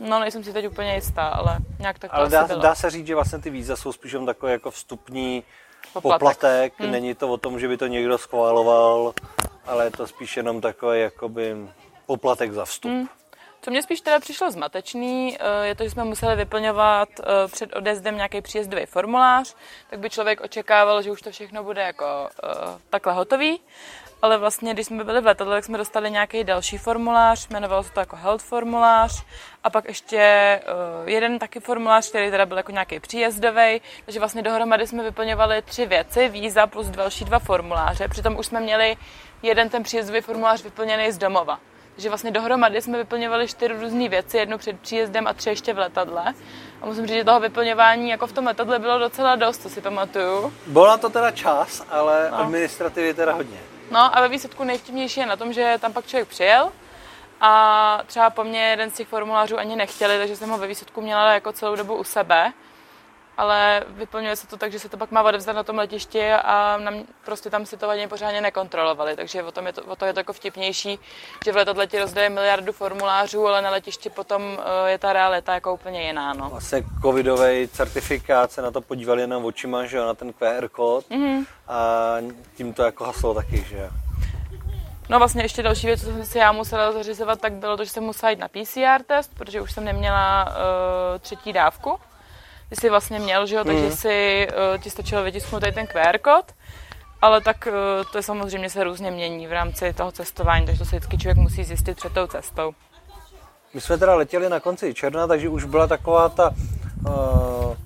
No, 0.00 0.18
nejsem 0.18 0.44
si 0.44 0.52
teď 0.52 0.66
úplně 0.66 0.94
jistá, 0.94 1.28
ale 1.28 1.58
nějak 1.78 1.98
tak 1.98 2.10
to 2.10 2.16
Ale 2.16 2.28
dá, 2.28 2.46
dá 2.46 2.74
se 2.74 2.90
říct, 2.90 3.06
že 3.06 3.14
vlastně 3.14 3.38
ty 3.38 3.50
víza 3.50 3.76
jsou 3.76 3.92
spíš 3.92 4.12
jenom 4.12 4.26
takový 4.26 4.52
jako 4.52 4.70
vstupní 4.70 5.44
Poplatek. 5.92 6.18
poplatek. 6.18 6.72
Hmm. 6.78 6.90
Není 6.90 7.14
to 7.14 7.28
o 7.28 7.36
tom, 7.36 7.60
že 7.60 7.68
by 7.68 7.76
to 7.76 7.86
někdo 7.86 8.18
schvaloval, 8.18 9.14
ale 9.66 9.84
je 9.84 9.90
to 9.90 10.06
spíš 10.06 10.36
jenom 10.36 10.60
takový 10.60 11.00
jakoby 11.00 11.56
poplatek 12.06 12.52
za 12.52 12.64
vstup. 12.64 12.90
Hmm. 12.90 13.08
Co 13.62 13.70
mě 13.70 13.82
spíš 13.82 14.00
teda 14.00 14.20
přišlo 14.20 14.50
zmatečný, 14.50 15.36
eh, 15.40 15.66
je 15.66 15.74
to, 15.74 15.84
že 15.84 15.90
jsme 15.90 16.04
museli 16.04 16.36
vyplňovat 16.36 17.08
eh, 17.20 17.48
před 17.48 17.76
odjezdem 17.76 18.16
nějaký 18.16 18.40
příjezdový 18.40 18.86
formulář, 18.86 19.54
tak 19.90 19.98
by 19.98 20.10
člověk 20.10 20.40
očekával, 20.40 21.02
že 21.02 21.10
už 21.10 21.22
to 21.22 21.30
všechno 21.30 21.64
bude 21.64 21.82
jako 21.82 22.28
eh, 22.44 22.48
takhle 22.90 23.12
hotový. 23.12 23.60
Ale 24.22 24.38
vlastně, 24.38 24.74
když 24.74 24.86
jsme 24.86 25.04
byli 25.04 25.20
v 25.20 25.26
letadle, 25.26 25.56
tak 25.56 25.64
jsme 25.64 25.78
dostali 25.78 26.10
nějaký 26.10 26.44
další 26.44 26.78
formulář, 26.78 27.48
jmenovalo 27.50 27.82
se 27.82 27.92
to 27.92 28.00
jako 28.00 28.16
health 28.16 28.42
formulář 28.42 29.24
a 29.64 29.70
pak 29.70 29.88
ještě 29.88 30.60
jeden 31.04 31.38
taky 31.38 31.60
formulář, 31.60 32.08
který 32.08 32.30
teda 32.30 32.46
byl 32.46 32.56
jako 32.56 32.72
nějaký 32.72 33.00
příjezdový, 33.00 33.80
takže 34.04 34.18
vlastně 34.18 34.42
dohromady 34.42 34.86
jsme 34.86 35.02
vyplňovali 35.02 35.62
tři 35.62 35.86
věci, 35.86 36.28
víza 36.28 36.66
plus 36.66 36.86
další 36.86 37.24
dva 37.24 37.38
formuláře, 37.38 38.08
přitom 38.08 38.38
už 38.38 38.46
jsme 38.46 38.60
měli 38.60 38.96
jeden 39.42 39.68
ten 39.68 39.82
příjezdový 39.82 40.20
formulář 40.20 40.62
vyplněný 40.62 41.12
z 41.12 41.18
domova. 41.18 41.60
Takže 41.94 42.08
vlastně 42.08 42.30
dohromady 42.30 42.82
jsme 42.82 42.98
vyplňovali 42.98 43.48
čtyři 43.48 43.74
různé 43.74 44.08
věci, 44.08 44.36
jednu 44.36 44.58
před 44.58 44.80
příjezdem 44.80 45.26
a 45.26 45.32
tři 45.32 45.48
ještě 45.48 45.74
v 45.74 45.78
letadle. 45.78 46.34
A 46.82 46.86
musím 46.86 47.06
říct, 47.06 47.16
že 47.16 47.24
toho 47.24 47.40
vyplňování 47.40 48.10
jako 48.10 48.26
v 48.26 48.32
tom 48.32 48.46
letadle 48.46 48.78
bylo 48.78 48.98
docela 48.98 49.36
dost, 49.36 49.58
to 49.58 49.68
si 49.68 49.80
pamatuju. 49.80 50.52
Byl 50.66 50.86
na 50.86 50.96
to 50.96 51.10
teda 51.10 51.30
čas, 51.30 51.86
ale 51.90 52.28
no. 52.30 52.38
administrativy 52.38 53.14
teda 53.14 53.32
hodně. 53.32 53.58
No 53.90 54.16
a 54.16 54.20
ve 54.20 54.28
výsledku 54.28 54.64
nejvtipnější 54.64 55.20
je 55.20 55.26
na 55.26 55.36
tom, 55.36 55.52
že 55.52 55.78
tam 55.80 55.92
pak 55.92 56.06
člověk 56.06 56.28
přijel 56.28 56.72
a 57.40 58.02
třeba 58.06 58.30
po 58.30 58.44
mně 58.44 58.62
jeden 58.62 58.90
z 58.90 58.94
těch 58.94 59.08
formulářů 59.08 59.58
ani 59.58 59.76
nechtěli, 59.76 60.18
takže 60.18 60.36
jsem 60.36 60.50
ho 60.50 60.58
ve 60.58 60.66
výsledku 60.66 61.00
měla 61.00 61.32
jako 61.32 61.52
celou 61.52 61.76
dobu 61.76 61.96
u 61.96 62.04
sebe. 62.04 62.52
Ale 63.40 63.84
vyplňuje 63.88 64.36
se 64.36 64.46
to 64.46 64.56
tak, 64.56 64.72
že 64.72 64.78
se 64.78 64.88
to 64.88 64.96
pak 64.96 65.10
má 65.10 65.22
odevzdat 65.22 65.56
na 65.56 65.62
tom 65.62 65.78
letišti 65.78 66.32
a 66.32 66.76
na 66.76 66.90
mě, 66.90 67.04
prostě 67.24 67.50
tam 67.50 67.66
si 67.66 67.76
to 67.76 67.88
ani 67.88 68.08
pořádně 68.08 68.40
nekontrolovali. 68.40 69.16
Takže 69.16 69.42
o, 69.42 69.52
tom 69.52 69.66
je 69.66 69.72
to, 69.72 69.82
o 69.82 69.96
to 69.96 70.04
je 70.04 70.12
to 70.12 70.20
jako 70.20 70.32
vtipnější, 70.32 70.98
že 71.44 71.52
v 71.52 71.56
letadle 71.56 71.86
ti 71.86 71.98
rozdaje 71.98 72.28
miliardu 72.28 72.72
formulářů, 72.72 73.46
ale 73.46 73.62
na 73.62 73.70
letišti 73.70 74.10
potom 74.10 74.42
eh, 74.42 74.90
je 74.90 74.98
ta 74.98 75.12
realita 75.12 75.54
jako 75.54 75.74
úplně 75.74 76.02
jiná. 76.02 76.32
No. 76.32 76.48
Vlastně 76.50 76.82
covidový 77.02 77.68
certifikát 77.68 78.52
se 78.52 78.62
na 78.62 78.70
to 78.70 78.80
podívali 78.80 79.20
jenom 79.20 79.44
očima, 79.44 79.86
že 79.86 79.96
jo, 79.96 80.06
na 80.06 80.14
ten 80.14 80.32
QR 80.32 80.68
kód 80.68 81.04
mm-hmm. 81.10 81.46
a 81.68 82.16
tím 82.56 82.74
to 82.74 82.82
jako 82.82 83.04
haslo 83.04 83.34
taky, 83.34 83.64
že 83.68 83.78
jo. 83.78 83.90
No 85.08 85.18
vlastně 85.18 85.42
ještě 85.42 85.62
další 85.62 85.86
věc, 85.86 86.00
co 86.00 86.06
jsem 86.06 86.24
si 86.24 86.38
já 86.38 86.52
musela 86.52 86.92
zařizovat, 86.92 87.40
tak 87.40 87.52
bylo 87.52 87.76
to, 87.76 87.84
že 87.84 87.90
jsem 87.90 88.02
musela 88.02 88.30
jít 88.30 88.38
na 88.38 88.48
PCR 88.48 89.02
test, 89.06 89.34
protože 89.34 89.60
už 89.60 89.72
jsem 89.72 89.84
neměla 89.84 90.44
uh, 90.44 91.18
třetí 91.18 91.52
dávku. 91.52 91.98
Ty 92.70 92.76
jsi 92.76 92.90
vlastně 92.90 93.18
měl, 93.18 93.46
že 93.46 93.56
jo, 93.56 93.64
takže 93.64 93.82
Mhm. 93.86 93.92
si 93.96 94.48
uh, 94.74 94.82
ti 94.82 94.90
stačilo 94.90 95.22
vytisknout 95.22 95.60
tady 95.60 95.72
ten 95.72 95.86
QR 95.86 96.18
kód. 96.18 96.44
ale 97.22 97.40
tak 97.40 97.66
eh, 97.66 97.72
to 98.12 98.18
je 98.18 98.22
samozřejmě 98.22 98.70
se 98.70 98.84
různě 98.84 99.10
mění 99.10 99.46
v 99.46 99.52
rámci 99.52 99.92
toho 99.92 100.12
cestování, 100.12 100.66
takže 100.66 100.78
to 100.78 100.84
se 100.84 100.96
vždycky 100.96 101.18
člověk 101.18 101.36
musí 101.36 101.64
zjistit 101.64 101.96
před 101.96 102.12
tou 102.12 102.26
cestou. 102.26 102.72
My 103.74 103.80
jsme 103.80 103.98
teda 103.98 104.14
letěli 104.14 104.48
na 104.48 104.60
konci 104.60 104.94
června, 104.94 105.26
takže 105.26 105.48
už 105.48 105.64
byla 105.64 105.86
taková 105.86 106.28
ta 106.28 106.50
uh, 107.08 107.76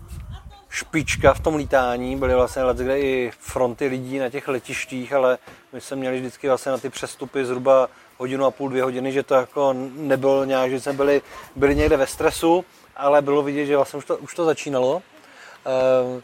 špička 0.69 1.35
v 1.35 1.41
tom 1.41 1.55
lítání. 1.55 2.17
Byly 2.17 2.35
vlastně 2.35 2.63
let, 2.63 2.77
kde 2.77 3.01
i 3.01 3.33
fronty 3.39 3.87
lidí 3.87 4.19
na 4.19 4.31
těch 4.31 4.49
letištích, 4.49 5.13
ale 5.13 5.39
my 5.73 5.81
jsme 5.81 5.97
měli 5.97 6.19
vždycky 6.21 6.49
vlastně 6.49 6.73
na 6.73 6.79
ty 6.79 6.91
přestupy 6.91 7.45
zhruba 7.45 7.89
hodinu 8.19 8.45
a 8.45 8.51
půl, 8.51 8.69
dvě 8.69 8.83
hodiny, 8.83 9.13
že 9.13 9.23
to 9.23 9.35
jako 9.35 9.73
nebylo 9.97 10.45
nějak, 10.45 10.71
že 10.71 10.81
jsme 10.81 10.93
byli, 10.93 11.23
byli 11.57 11.77
někde 11.77 11.97
ve 11.97 12.07
stresu, 12.07 12.65
ale 12.97 13.23
bylo 13.23 13.43
vidět, 13.43 13.67
že 13.67 13.77
vlastně 13.77 13.99
už 13.99 14.05
to, 14.05 14.17
už 14.17 14.35
to 14.35 14.45
začínalo. 14.45 14.95
Uh, 14.97 16.21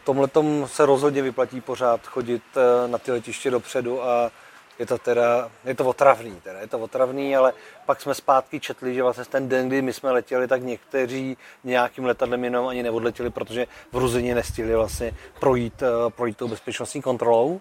v 0.00 0.04
tomhle 0.04 0.28
se 0.66 0.86
rozhodně 0.86 1.22
vyplatí 1.22 1.60
pořád 1.60 2.06
chodit 2.06 2.42
eh, 2.56 2.88
na 2.88 2.98
ty 2.98 3.12
letiště 3.12 3.50
dopředu 3.50 4.04
a 4.04 4.30
je 4.78 4.86
to 4.86 4.98
teda, 4.98 5.50
je 5.64 5.74
to 5.74 5.84
otravný, 5.84 6.40
teda, 6.40 6.60
je 6.60 6.66
to 6.66 6.78
otravný, 6.78 7.36
ale 7.36 7.52
pak 7.86 8.00
jsme 8.00 8.14
zpátky 8.14 8.60
četli, 8.60 8.94
že 8.94 9.02
vlastně 9.02 9.24
ten 9.24 9.48
den, 9.48 9.68
kdy 9.68 9.82
my 9.82 9.92
jsme 9.92 10.10
letěli, 10.10 10.48
tak 10.48 10.62
někteří 10.62 11.36
nějakým 11.64 12.04
letadlem 12.04 12.44
jenom 12.44 12.66
ani 12.66 12.82
neodletěli, 12.82 13.30
protože 13.30 13.66
v 13.92 13.96
Ruzině 13.96 14.34
nestihli 14.34 14.74
vlastně 14.74 15.12
projít, 15.40 15.82
eh, 15.82 16.10
projít 16.10 16.36
tou 16.36 16.48
bezpečnostní 16.48 17.02
kontrolou. 17.02 17.60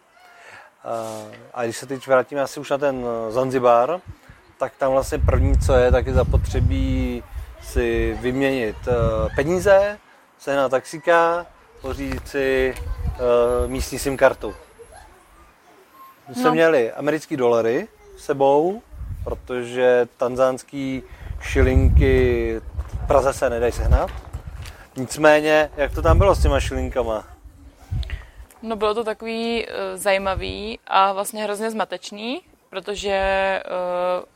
A 1.53 1.63
když 1.63 1.77
se 1.77 1.85
teď 1.85 2.07
vrátíme 2.07 2.41
asi 2.41 2.59
už 2.59 2.69
na 2.69 2.77
ten 2.77 3.05
Zanzibar, 3.29 4.01
tak 4.57 4.73
tam 4.77 4.91
vlastně 4.91 5.19
první, 5.19 5.57
co 5.57 5.73
je, 5.73 5.91
tak 5.91 6.07
je 6.07 6.13
zapotřebí 6.13 7.23
si 7.61 8.17
vyměnit 8.21 8.75
eh, 8.87 9.35
peníze, 9.35 9.97
na 10.47 10.69
taxíka, 10.69 11.45
pořídit 11.81 12.27
si 12.27 12.75
uh, 12.75 13.71
místní 13.71 13.99
SIM 13.99 14.17
kartu. 14.17 14.55
My 16.27 16.35
jsme 16.35 16.43
no. 16.43 16.51
měli 16.51 16.91
americké 16.91 17.37
dolary 17.37 17.87
s 18.17 18.25
sebou, 18.25 18.81
protože 19.23 20.07
tanzánský 20.17 21.03
šilinky 21.41 22.55
v 22.87 23.07
Praze 23.07 23.33
se 23.33 23.49
nedají 23.49 23.71
sehnat. 23.71 24.09
Nicméně, 24.95 25.69
jak 25.77 25.93
to 25.93 26.01
tam 26.01 26.17
bylo 26.17 26.35
s 26.35 26.41
těma 26.41 26.59
šilinkama? 26.59 27.27
No 28.61 28.75
bylo 28.75 28.93
to 28.93 29.03
takový 29.03 29.65
uh, 29.65 29.73
zajímavý 29.95 30.79
a 30.87 31.13
vlastně 31.13 31.43
hrozně 31.43 31.71
zmatečný, 31.71 32.41
protože 32.69 33.61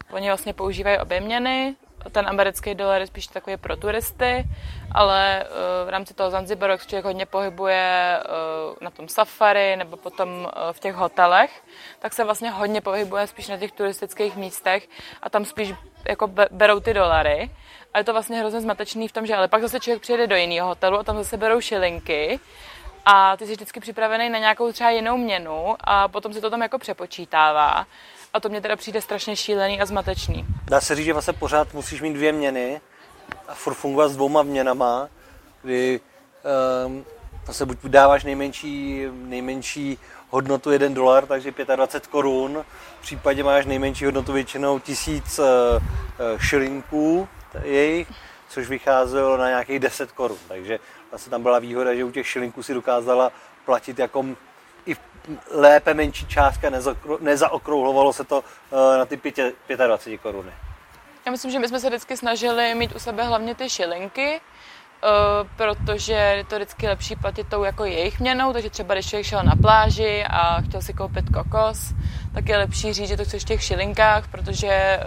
uh, 0.09 0.15
oni 0.15 0.27
vlastně 0.27 0.53
používají 0.53 0.97
obě 0.97 1.21
měny, 1.21 1.75
ten 2.11 2.27
americký 2.27 2.75
dolar 2.75 3.01
je 3.01 3.07
spíš 3.07 3.27
takový 3.27 3.57
pro 3.57 3.77
turisty, 3.77 4.45
ale 4.91 5.45
uh, 5.45 5.87
v 5.87 5.89
rámci 5.89 6.13
toho 6.13 6.29
Zanzibaru, 6.29 6.71
jak 6.71 6.81
se 6.81 6.89
člověk 6.89 7.05
hodně 7.05 7.25
pohybuje 7.25 8.19
uh, 8.19 8.75
na 8.81 8.89
tom 8.89 9.07
safari 9.07 9.75
nebo 9.75 9.97
potom 9.97 10.29
uh, 10.29 10.47
v 10.71 10.79
těch 10.79 10.95
hotelech, 10.95 11.63
tak 11.99 12.13
se 12.13 12.23
vlastně 12.23 12.49
hodně 12.49 12.81
pohybuje 12.81 13.27
spíš 13.27 13.47
na 13.47 13.57
těch 13.57 13.71
turistických 13.71 14.35
místech 14.35 14.89
a 15.21 15.29
tam 15.29 15.45
spíš 15.45 15.73
jako 16.09 16.27
berou 16.51 16.79
ty 16.79 16.93
dolary. 16.93 17.49
A 17.93 17.97
je 17.97 18.03
to 18.03 18.13
vlastně 18.13 18.39
hrozně 18.39 18.61
zmatečný 18.61 19.07
v 19.07 19.11
tom, 19.11 19.25
že 19.25 19.35
ale 19.35 19.47
pak 19.47 19.61
zase 19.61 19.79
člověk 19.79 20.01
přijede 20.01 20.27
do 20.27 20.35
jiného 20.35 20.67
hotelu 20.67 20.99
a 20.99 21.03
tam 21.03 21.17
zase 21.17 21.37
berou 21.37 21.61
šilinky 21.61 22.39
a 23.05 23.37
ty 23.37 23.45
jsi 23.45 23.51
vždycky 23.51 23.79
připravený 23.79 24.29
na 24.29 24.39
nějakou 24.39 24.71
třeba 24.71 24.89
jinou 24.89 25.17
měnu 25.17 25.75
a 25.79 26.07
potom 26.07 26.33
se 26.33 26.41
to 26.41 26.49
tam 26.49 26.61
jako 26.61 26.79
přepočítává. 26.79 27.85
A 28.33 28.39
to 28.39 28.49
mě 28.49 28.61
teda 28.61 28.75
přijde 28.75 29.01
strašně 29.01 29.35
šílený 29.35 29.81
a 29.81 29.85
zmatečný. 29.85 30.45
Dá 30.65 30.81
se 30.81 30.95
říct, 30.95 31.05
že 31.05 31.13
vlastně 31.13 31.33
pořád 31.33 31.73
musíš 31.73 32.01
mít 32.01 32.13
dvě 32.13 32.31
měny 32.31 32.81
a 33.47 33.53
furt 33.53 33.73
fungovat 33.73 34.09
s 34.09 34.15
dvouma 34.15 34.43
měnama, 34.43 35.09
kdy 35.61 35.99
um, 36.85 37.05
vlastně 37.45 37.65
buď 37.65 37.77
dáváš 37.83 38.23
nejmenší, 38.23 39.03
nejmenší 39.11 39.97
hodnotu 40.29 40.71
1 40.71 40.89
dolar, 40.89 41.25
takže 41.25 41.53
25 41.75 42.11
korun, 42.11 42.65
v 42.99 43.01
případě 43.01 43.43
máš 43.43 43.65
nejmenší 43.65 44.05
hodnotu 44.05 44.33
většinou 44.33 44.79
1000 44.79 45.39
uh, 45.39 45.45
šilinků 46.37 47.27
jejich, 47.63 48.07
což 48.49 48.69
vycházelo 48.69 49.37
na 49.37 49.47
nějakých 49.47 49.79
10 49.79 50.11
korun. 50.11 50.37
Takže 50.47 50.79
vlastně 51.11 51.29
tam 51.29 51.41
byla 51.41 51.59
výhoda, 51.59 51.95
že 51.95 52.03
u 52.03 52.11
těch 52.11 52.27
šilinků 52.27 52.63
si 52.63 52.73
dokázala 52.73 53.31
platit 53.65 53.99
jako 53.99 54.25
i 54.85 54.95
lépe 55.51 55.93
menší 55.93 56.27
částka, 56.27 56.69
nezaokrouhlovalo 57.19 58.13
se 58.13 58.23
to 58.23 58.43
eh, 58.71 58.97
na 58.97 59.05
ty 59.05 59.21
25 59.87 60.17
koruny. 60.17 60.51
Já 61.25 61.31
myslím, 61.31 61.51
že 61.51 61.59
my 61.59 61.67
jsme 61.67 61.79
se 61.79 61.89
vždycky 61.89 62.17
snažili 62.17 62.75
mít 62.75 62.95
u 62.95 62.99
sebe 62.99 63.23
hlavně 63.23 63.55
ty 63.55 63.69
šilinky, 63.69 64.41
eh, 64.41 65.07
protože 65.57 66.13
je 66.13 66.45
to 66.45 66.55
vždycky 66.55 66.87
lepší 66.87 67.15
platit 67.15 67.47
tou 67.49 67.63
jako 67.63 67.85
jejich 67.85 68.19
měnou, 68.19 68.53
takže 68.53 68.69
třeba 68.69 68.93
když 68.93 69.09
člověk 69.09 69.25
šel 69.25 69.43
na 69.43 69.55
pláži 69.61 70.23
a 70.29 70.61
chtěl 70.61 70.81
si 70.81 70.93
koupit 70.93 71.25
kokos, 71.33 71.93
tak 72.33 72.49
je 72.49 72.57
lepší 72.57 72.93
říct, 72.93 73.07
že 73.07 73.17
to 73.17 73.25
chceš 73.25 73.43
v 73.43 73.47
těch 73.47 73.63
šilinkách, 73.63 74.27
protože 74.27 74.67
eh, 74.67 74.99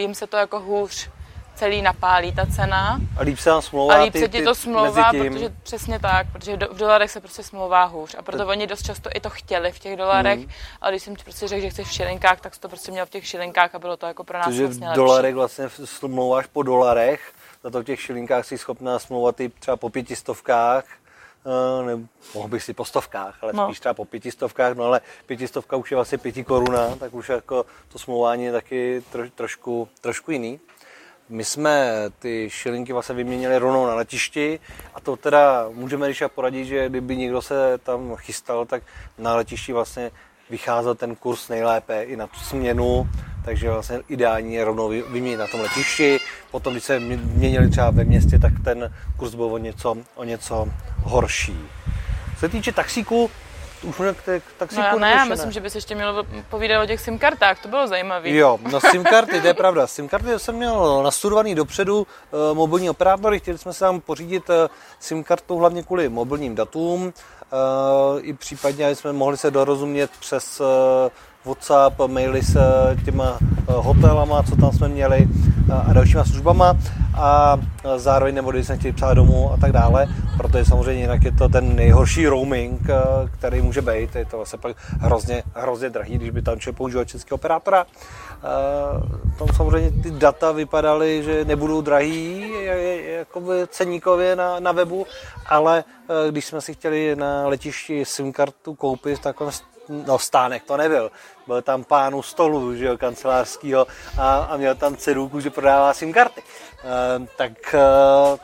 jim 0.00 0.14
se 0.14 0.26
to 0.26 0.36
jako 0.36 0.60
hůř 0.60 1.10
celý 1.54 1.82
napálí 1.82 2.32
ta 2.32 2.46
cena. 2.46 3.00
A 3.18 3.22
líp 3.22 3.38
se 3.38 3.50
smlouvá 3.60 3.94
A 3.94 4.02
líp 4.02 4.16
se 4.16 4.28
ti 4.28 4.42
to 4.42 4.54
smlouvá, 4.54 5.10
protože 5.12 5.52
přesně 5.62 5.98
tak, 5.98 6.26
protože 6.32 6.56
do, 6.56 6.68
v 6.68 6.76
dolarech 6.76 7.10
se 7.10 7.20
prostě 7.20 7.42
smlouvá 7.42 7.84
hůř. 7.84 8.14
A 8.18 8.22
proto 8.22 8.38
tak. 8.38 8.48
oni 8.48 8.66
dost 8.66 8.82
často 8.82 9.10
i 9.14 9.20
to 9.20 9.30
chtěli 9.30 9.72
v 9.72 9.78
těch 9.78 9.96
dolarech, 9.96 10.38
hmm. 10.38 10.48
ale 10.80 10.92
když 10.92 11.02
jsem 11.02 11.16
ti 11.16 11.24
prostě 11.24 11.48
řekl, 11.48 11.62
že 11.62 11.70
chceš 11.70 11.88
v 11.88 11.92
šilinkách, 11.92 12.40
tak 12.40 12.54
jsi 12.54 12.60
to 12.60 12.68
prostě 12.68 12.92
měl 12.92 13.06
v 13.06 13.10
těch 13.10 13.26
šilinkách 13.26 13.74
a 13.74 13.78
bylo 13.78 13.96
to 13.96 14.06
jako 14.06 14.24
pro 14.24 14.38
nás 14.38 14.46
Takže 14.46 14.66
vlastně 14.66 14.88
v 14.88 14.94
dolarech 14.94 15.34
vlastně 15.34 15.68
smlouváš 15.84 16.46
po 16.46 16.62
dolarech, 16.62 17.32
za 17.62 17.70
to 17.70 17.80
v 17.80 17.84
těch 17.84 18.00
šilinkách 18.00 18.44
jsi 18.44 18.58
schopná 18.58 18.98
smlouvat 18.98 19.40
i 19.40 19.48
třeba 19.48 19.76
po 19.76 19.90
pětistovkách, 19.90 20.84
Uh, 21.78 21.86
ne, 21.86 22.06
mohl 22.34 22.48
bych 22.48 22.62
si 22.62 22.74
po 22.74 22.84
stovkách, 22.84 23.38
ale 23.42 23.52
no. 23.52 23.66
spíš 23.66 23.80
třeba 23.80 23.94
po 23.94 24.04
pětistovkách, 24.04 24.76
no 24.76 24.84
ale 24.84 25.00
pětistovka 25.26 25.76
už 25.76 25.90
je 25.90 25.94
vlastně 25.94 26.18
pěti 26.18 26.44
koruna, 26.44 26.96
tak 26.96 27.14
už 27.14 27.28
jako 27.28 27.66
to 27.88 27.98
smlouvání 27.98 28.44
je 28.44 28.52
taky 28.52 29.02
tro, 29.12 29.30
trošku, 29.34 29.88
trošku 30.00 30.30
jiný. 30.30 30.60
My 31.28 31.44
jsme 31.44 31.92
ty 32.18 32.50
šilinky 32.50 32.92
vlastně 32.92 33.14
vyměnili 33.14 33.58
rovnou 33.58 33.86
na 33.86 33.94
letišti 33.94 34.60
a 34.94 35.00
to 35.00 35.16
teda 35.16 35.66
můžeme 35.72 36.06
když 36.06 36.22
poradit, 36.34 36.64
že 36.64 36.88
kdyby 36.88 37.16
někdo 37.16 37.42
se 37.42 37.78
tam 37.78 38.16
chystal, 38.16 38.66
tak 38.66 38.82
na 39.18 39.36
letišti 39.36 39.72
vlastně 39.72 40.10
vycházel 40.50 40.94
ten 40.94 41.16
kurz 41.16 41.48
nejlépe 41.48 42.02
i 42.02 42.16
na 42.16 42.26
tu 42.26 42.40
směnu, 42.40 43.08
takže 43.44 43.70
vlastně 43.70 44.00
ideální 44.08 44.54
je 44.54 44.64
rovnou 44.64 44.88
vyměnit 44.88 45.36
na 45.36 45.46
tom 45.46 45.60
letišti. 45.60 46.20
Potom, 46.50 46.72
když 46.72 46.84
se 46.84 47.00
měnili 47.00 47.70
třeba 47.70 47.90
ve 47.90 48.04
městě, 48.04 48.38
tak 48.38 48.52
ten 48.64 48.94
kurz 49.16 49.34
byl 49.34 49.44
o 49.44 49.58
něco, 49.58 49.96
o 50.14 50.24
něco 50.24 50.68
horší. 51.02 51.58
Co 52.34 52.40
se 52.40 52.48
týče 52.48 52.72
taxíku, 52.72 53.30
už 53.84 53.96
k 54.26 54.42
taxíku 54.58 54.82
no 54.82 54.86
já 54.86 54.96
ne, 54.96 55.10
já 55.10 55.24
myslím, 55.24 55.52
že 55.52 55.60
bys 55.60 55.74
ještě 55.74 55.94
měl 55.94 56.26
povídat 56.50 56.82
o 56.82 56.86
těch 56.86 57.00
SIM 57.00 57.18
kartách, 57.18 57.62
to 57.62 57.68
bylo 57.68 57.86
zajímavé. 57.86 58.30
Jo, 58.30 58.58
no 58.72 58.80
SIM 58.90 59.04
karty, 59.04 59.40
to 59.40 59.46
je 59.46 59.54
pravda. 59.54 59.86
SIM 59.86 60.08
karty 60.08 60.38
jsem 60.38 60.54
měl 60.54 61.02
nastudovaný 61.02 61.54
dopředu, 61.54 62.06
eh, 62.06 62.54
mobilní 62.54 62.90
operátory, 62.90 63.38
chtěli 63.38 63.58
jsme 63.58 63.72
se 63.72 63.80
tam 63.80 64.00
pořídit 64.00 64.50
eh, 64.50 64.68
SIM 65.00 65.24
kartu 65.24 65.58
hlavně 65.58 65.82
kvůli 65.82 66.08
mobilním 66.08 66.54
datům, 66.54 67.12
eh, 67.42 68.20
i 68.20 68.32
případně 68.32 68.94
jsme 68.94 69.12
mohli 69.12 69.36
se 69.36 69.50
dorozumět 69.50 70.10
přes 70.20 70.62
WhatsApp, 71.44 72.00
maily 72.06 72.42
s 72.42 72.56
těma 73.04 73.38
hotelama, 73.66 74.42
co 74.42 74.56
tam 74.56 74.72
jsme 74.72 74.88
měli 74.88 75.28
a 75.88 75.92
dalšíma 75.92 76.24
službama 76.24 76.76
a 77.16 77.60
zároveň 77.96 78.34
nebo 78.34 78.50
když 78.50 78.66
jsme 78.66 78.76
chtěli 78.76 78.92
psát 78.92 79.14
domů 79.14 79.52
a 79.52 79.56
tak 79.56 79.72
dále, 79.72 80.06
protože 80.36 80.64
samozřejmě 80.64 81.02
jinak 81.02 81.22
je 81.22 81.32
to 81.32 81.48
ten 81.48 81.76
nejhorší 81.76 82.26
roaming, 82.26 82.80
který 83.38 83.62
může 83.62 83.82
být, 83.82 84.16
je 84.16 84.24
to 84.24 84.36
vlastně 84.36 84.58
pak 84.58 84.76
hrozně, 85.00 85.42
hrozně 85.54 85.90
drahý, 85.90 86.18
když 86.18 86.30
by 86.30 86.42
tam 86.42 86.58
člověk 86.58 86.76
používal 86.76 87.04
český 87.04 87.30
operátora. 87.30 87.86
Tam 89.38 89.48
samozřejmě 89.56 90.02
ty 90.02 90.10
data 90.10 90.52
vypadaly, 90.52 91.22
že 91.22 91.44
nebudou 91.44 91.80
drahý 91.80 92.52
jako 93.04 93.42
ceníkově 93.68 94.36
na, 94.36 94.60
na 94.60 94.72
webu, 94.72 95.06
ale 95.46 95.84
když 96.30 96.44
jsme 96.46 96.60
si 96.60 96.74
chtěli 96.74 97.16
na 97.16 97.48
letišti 97.48 98.04
SIM 98.04 98.32
kartu 98.32 98.74
koupit 98.74 99.18
v 99.18 99.22
takovém 99.22 99.52
no 99.88 100.18
stánek 100.18 100.62
to 100.62 100.76
nebyl, 100.76 101.10
byl 101.46 101.62
tam 101.62 101.84
pánu 101.84 102.22
stolu, 102.22 102.76
že 102.76 102.84
jo, 102.84 102.98
kancelářskýho 102.98 103.86
a, 104.18 104.36
a 104.36 104.56
měl 104.56 104.74
tam 104.74 104.96
cedulku, 104.96 105.40
že 105.40 105.50
prodává 105.50 105.94
SIM 105.94 106.12
karty. 106.12 106.42
E, 106.42 107.26
tak 107.36 107.74
e, 107.74 107.78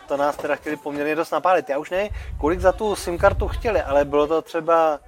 to 0.08 0.16
nás 0.16 0.36
teda 0.36 0.56
chtěli 0.56 0.76
poměrně 0.76 1.16
dost 1.16 1.30
napálit. 1.30 1.68
Já 1.68 1.78
už 1.78 1.90
ne, 1.90 2.08
kolik 2.40 2.60
za 2.60 2.72
tu 2.72 2.96
SIM 2.96 3.18
kartu 3.18 3.48
chtěli, 3.48 3.82
ale 3.82 4.04
bylo 4.04 4.26
to 4.26 4.42
třeba 4.42 5.00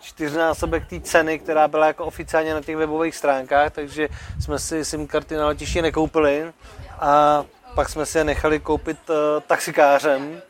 čtyřnásobek 0.00 0.88
té 0.88 1.00
ceny, 1.00 1.38
která 1.38 1.68
byla 1.68 1.86
jako 1.86 2.04
oficiálně 2.04 2.54
na 2.54 2.60
těch 2.60 2.76
webových 2.76 3.16
stránkách, 3.16 3.72
takže 3.72 4.08
jsme 4.40 4.58
si 4.58 4.84
SIM 4.84 5.06
karty 5.06 5.36
na 5.36 5.46
letišti 5.46 5.82
nekoupili 5.82 6.52
a 7.00 7.44
pak 7.74 7.88
jsme 7.88 8.06
si 8.06 8.18
je 8.18 8.24
nechali 8.24 8.60
koupit 8.60 9.10
uh, 9.10 9.16
taxikářem, 9.46 10.42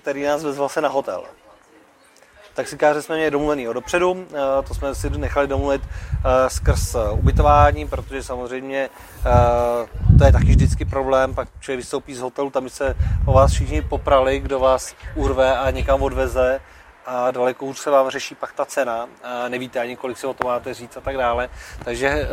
který 0.00 0.22
nás 0.22 0.44
vezval 0.44 0.68
se 0.68 0.80
na 0.80 0.88
hotel 0.88 1.24
taxikáře 2.60 3.02
jsme 3.02 3.16
měli 3.16 3.30
domluvený 3.30 3.66
dopředu, 3.72 4.26
eh, 4.32 4.38
to 4.68 4.74
jsme 4.74 4.94
si 4.94 5.10
nechali 5.10 5.46
domluvit 5.46 5.82
eh, 5.84 6.50
skrz 6.50 6.94
eh, 6.94 7.10
ubytování, 7.10 7.88
protože 7.88 8.22
samozřejmě 8.22 8.90
to 10.18 10.24
je 10.24 10.32
taky 10.32 10.44
vždycky 10.44 10.84
problém, 10.84 11.34
pak 11.34 11.48
člověk 11.60 11.78
vystoupí 11.78 12.14
z 12.14 12.20
hotelu, 12.20 12.50
tam 12.50 12.68
se 12.68 12.94
o 13.26 13.32
vás 13.32 13.52
všichni 13.52 13.82
poprali, 13.82 14.40
kdo 14.40 14.58
vás 14.58 14.94
urve 15.14 15.58
a 15.58 15.70
někam 15.70 16.02
odveze. 16.02 16.60
A 17.06 17.30
daleko 17.30 17.66
už 17.66 17.78
se 17.78 17.90
vám 17.90 18.10
řeší 18.10 18.34
pak 18.34 18.52
ta 18.52 18.64
cena, 18.64 19.08
a 19.22 19.48
nevíte 19.48 19.80
ani 19.80 19.96
kolik 19.96 20.18
si 20.18 20.26
o 20.26 20.34
to 20.34 20.46
máte 20.46 20.74
říct 20.74 20.96
a 20.96 21.00
tak 21.00 21.16
dále. 21.16 21.48
Takže 21.84 22.28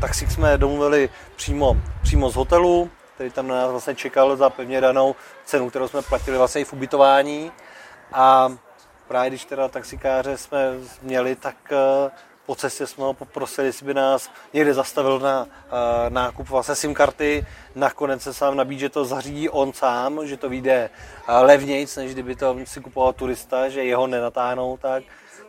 taxík 0.00 0.30
jsme 0.30 0.58
domluvili 0.58 1.08
přímo, 1.36 1.76
přímo 2.02 2.30
z 2.30 2.34
hotelu, 2.34 2.90
který 3.14 3.30
tam 3.30 3.48
na 3.48 3.54
nás 3.54 3.70
vlastně 3.70 3.94
čekal 3.94 4.36
za 4.36 4.50
pevně 4.50 4.80
danou 4.80 5.14
cenu, 5.44 5.70
kterou 5.70 5.88
jsme 5.88 6.02
platili 6.02 6.38
vlastně 6.38 6.60
i 6.60 6.64
v 6.64 6.72
ubytování. 6.72 7.52
A 8.12 8.48
právě 9.14 9.30
když 9.30 9.44
teda 9.44 9.68
taxikáře 9.68 10.36
jsme 10.36 10.72
měli, 11.02 11.36
tak 11.36 11.56
uh, 11.72 12.10
po 12.46 12.54
cestě 12.54 12.86
jsme 12.86 13.04
ho 13.04 13.14
poprosili, 13.14 13.66
jestli 13.66 13.86
by 13.86 13.94
nás 13.94 14.30
někde 14.52 14.74
zastavil 14.74 15.18
na 15.18 15.42
uh, 15.42 15.48
nákup 16.08 16.48
vlastně 16.48 16.74
SIM 16.74 16.94
karty. 16.94 17.46
Nakonec 17.74 18.22
se 18.22 18.34
sám 18.34 18.56
nabídl, 18.56 18.80
že 18.80 18.88
to 18.88 19.04
zařídí 19.04 19.48
on 19.48 19.72
sám, 19.72 20.26
že 20.26 20.36
to 20.36 20.48
vyjde 20.48 20.90
uh, 21.28 21.34
levnějc, 21.34 21.96
než 21.96 22.12
kdyby 22.12 22.36
to 22.36 22.56
si 22.64 22.80
kupoval 22.80 23.12
turista, 23.12 23.68
že 23.68 23.84
jeho 23.84 24.06
nenatáhnou 24.06 24.76
tak 24.76 25.04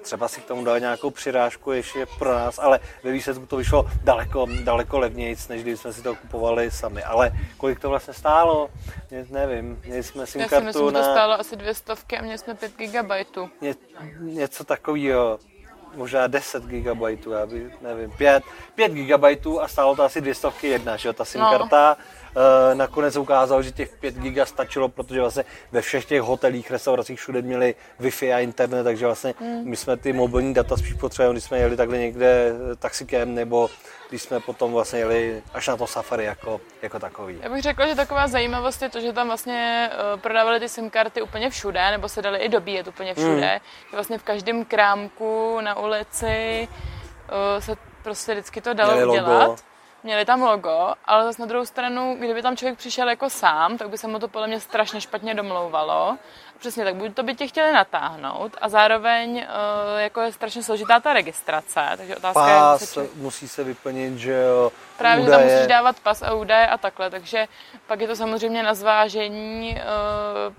třeba 0.06 0.28
si 0.28 0.42
k 0.42 0.46
tomu 0.46 0.64
dal 0.64 0.80
nějakou 0.80 1.10
přirážku 1.10 1.72
ještě 1.72 2.06
pro 2.20 2.34
nás, 2.34 2.60
ale 2.60 2.80
ve 3.04 3.12
výsledku 3.12 3.46
to 3.46 3.58
vyšlo 3.58 3.90
daleko, 4.04 4.48
daleko 4.64 5.00
levnějc, 5.00 5.48
než 5.48 5.64
když 5.64 5.80
jsme 5.80 5.94
si 5.94 6.02
to 6.02 6.16
kupovali 6.16 6.72
sami. 6.72 7.04
Ale 7.04 7.32
kolik 7.58 7.80
to 7.80 7.90
vlastně 7.90 8.14
stálo? 8.14 8.70
Mě, 9.12 9.26
nevím, 9.30 9.82
měli 9.86 10.04
jsme 10.04 10.28
SIM 10.28 10.42
kartu 10.42 10.56
Já 10.56 10.60
si 10.60 10.66
myslím, 10.66 10.94
na... 10.94 11.00
že 11.00 11.06
to 11.06 11.12
stálo 11.12 11.34
asi 11.40 11.56
dvě 11.56 11.74
stovky 11.74 12.18
a 12.18 12.22
měli 12.22 12.38
jsme 12.38 12.56
5 12.56 12.78
gigabajtů. 12.78 13.50
Ně, 13.62 13.76
něco 14.20 14.64
takového 14.64 15.40
možná 15.96 16.28
10 16.28 16.64
GB, 16.64 17.02
já 17.32 17.46
by, 17.46 17.72
nevím, 17.82 18.12
5, 18.12 18.44
5 18.76 18.92
GB 18.92 19.24
a 19.62 19.68
stálo 19.68 19.96
to 19.96 20.04
asi 20.04 20.22
200 20.22 20.48
jedna, 20.68 20.98
že 20.98 21.10
jo, 21.10 21.14
ta 21.14 21.26
SIM 21.26 21.42
No. 21.42 21.50
karta. 21.52 21.98
Nakonec 22.74 23.14
se 23.14 23.20
ukázalo, 23.20 23.62
že 23.62 23.72
těch 23.72 23.98
5 23.98 24.16
GB 24.16 24.48
stačilo, 24.48 24.90
protože 24.90 25.22
vlastně 25.22 25.46
ve 25.72 25.82
všech 25.82 26.06
těch 26.06 26.22
hotelích, 26.22 26.72
restauracích 26.72 27.20
všude 27.20 27.42
měli 27.42 27.76
Wi-Fi 28.00 28.36
a 28.36 28.40
internet, 28.40 28.84
takže 28.84 29.06
vlastně 29.06 29.34
Hmm. 29.40 29.70
my 29.70 29.76
jsme 29.76 29.98
ty 29.98 30.14
mobilní 30.14 30.54
data 30.54 30.78
spíš 30.78 30.94
potřebovali, 30.94 31.34
když 31.34 31.44
jsme 31.44 31.58
jeli 31.58 31.78
takhle 31.78 31.98
někde 31.98 32.52
eh, 32.72 32.76
taxikem, 32.76 33.36
nebo 33.36 33.70
když 34.10 34.22
jsme 34.22 34.40
potom 34.40 34.74
vlastně 34.74 35.00
jeli 35.00 35.44
až 35.54 35.68
na 35.68 35.78
to 35.78 35.88
safari 35.88 36.26
jako, 36.26 36.62
jako 36.82 37.00
takový. 37.00 37.38
Já 37.42 37.50
bych 37.50 37.62
řekla, 37.62 37.88
že 37.88 37.96
taková 37.96 38.28
zajímavost 38.28 38.82
je 38.82 38.90
to, 38.90 39.02
že 39.02 39.14
tam 39.14 39.28
vlastně 39.28 39.90
uh, 40.14 40.20
prodávali 40.20 40.60
ty 40.60 40.70
SIM 40.70 40.90
karty 40.90 41.22
úplně 41.22 41.50
všude, 41.50 41.92
nebo 41.92 42.10
se 42.10 42.22
dali 42.22 42.40
i 42.40 42.50
dobíjet 42.50 42.88
úplně 42.88 43.14
všude. 43.14 43.32
Hmm. 43.32 43.42
Že 43.42 43.60
vlastně 43.92 44.18
v 44.18 44.24
každém 44.24 44.66
krámku 44.66 45.58
na 45.62 45.80
ulici 45.80 46.68
se 47.60 47.76
prostě 48.04 48.32
vždycky 48.34 48.62
to 48.62 48.74
dalo 48.74 48.94
Měli 48.94 49.06
logo. 49.06 49.56
Měli 50.06 50.26
tam 50.26 50.42
logo, 50.42 50.94
ale 51.06 51.24
zase 51.24 51.42
na 51.42 51.46
druhou 51.46 51.66
stranu, 51.66 52.16
kdyby 52.20 52.42
tam 52.42 52.58
člověk 52.58 52.78
přišel 52.78 53.10
jako 53.10 53.30
sám, 53.30 53.78
tak 53.78 53.90
by 53.90 53.98
se 53.98 54.08
mu 54.08 54.20
to 54.20 54.28
podle 54.28 54.48
mě 54.48 54.60
strašně 54.60 55.02
špatně 55.02 55.34
domlouvalo. 55.34 56.18
Přesně 56.60 56.84
tak, 56.84 56.96
buď 56.96 57.14
to 57.16 57.24
by 57.24 57.36
tě 57.36 57.48
chtěli 57.48 57.72
natáhnout 57.74 58.58
a 58.62 58.70
zároveň 58.70 59.38
uh, 59.38 60.00
jako 60.00 60.22
je 60.22 60.32
strašně 60.32 60.64
složitá 60.64 61.00
ta 61.00 61.14
registrace, 61.14 61.82
takže 61.98 62.16
otázka 62.16 62.48
je, 62.48 62.56
Pás 62.56 62.82
jestli 62.82 62.94
člověk- 62.94 63.16
musí 63.16 63.48
se 63.48 63.64
vyplnit, 63.64 64.18
že 64.18 64.34
jo, 64.34 64.72
Právě, 64.98 65.26
že 65.26 65.32
tam 65.32 65.40
údaje. 65.42 65.54
musíš 65.56 65.68
dávat 65.68 66.00
pas 66.00 66.22
a 66.22 66.34
údaje 66.34 66.68
a 66.68 66.78
takhle, 66.78 67.10
takže 67.10 67.48
pak 67.88 68.00
je 68.02 68.08
to 68.08 68.16
samozřejmě 68.16 68.64
na 68.64 68.74
zvážení, 68.74 69.76
uh, 70.48 70.54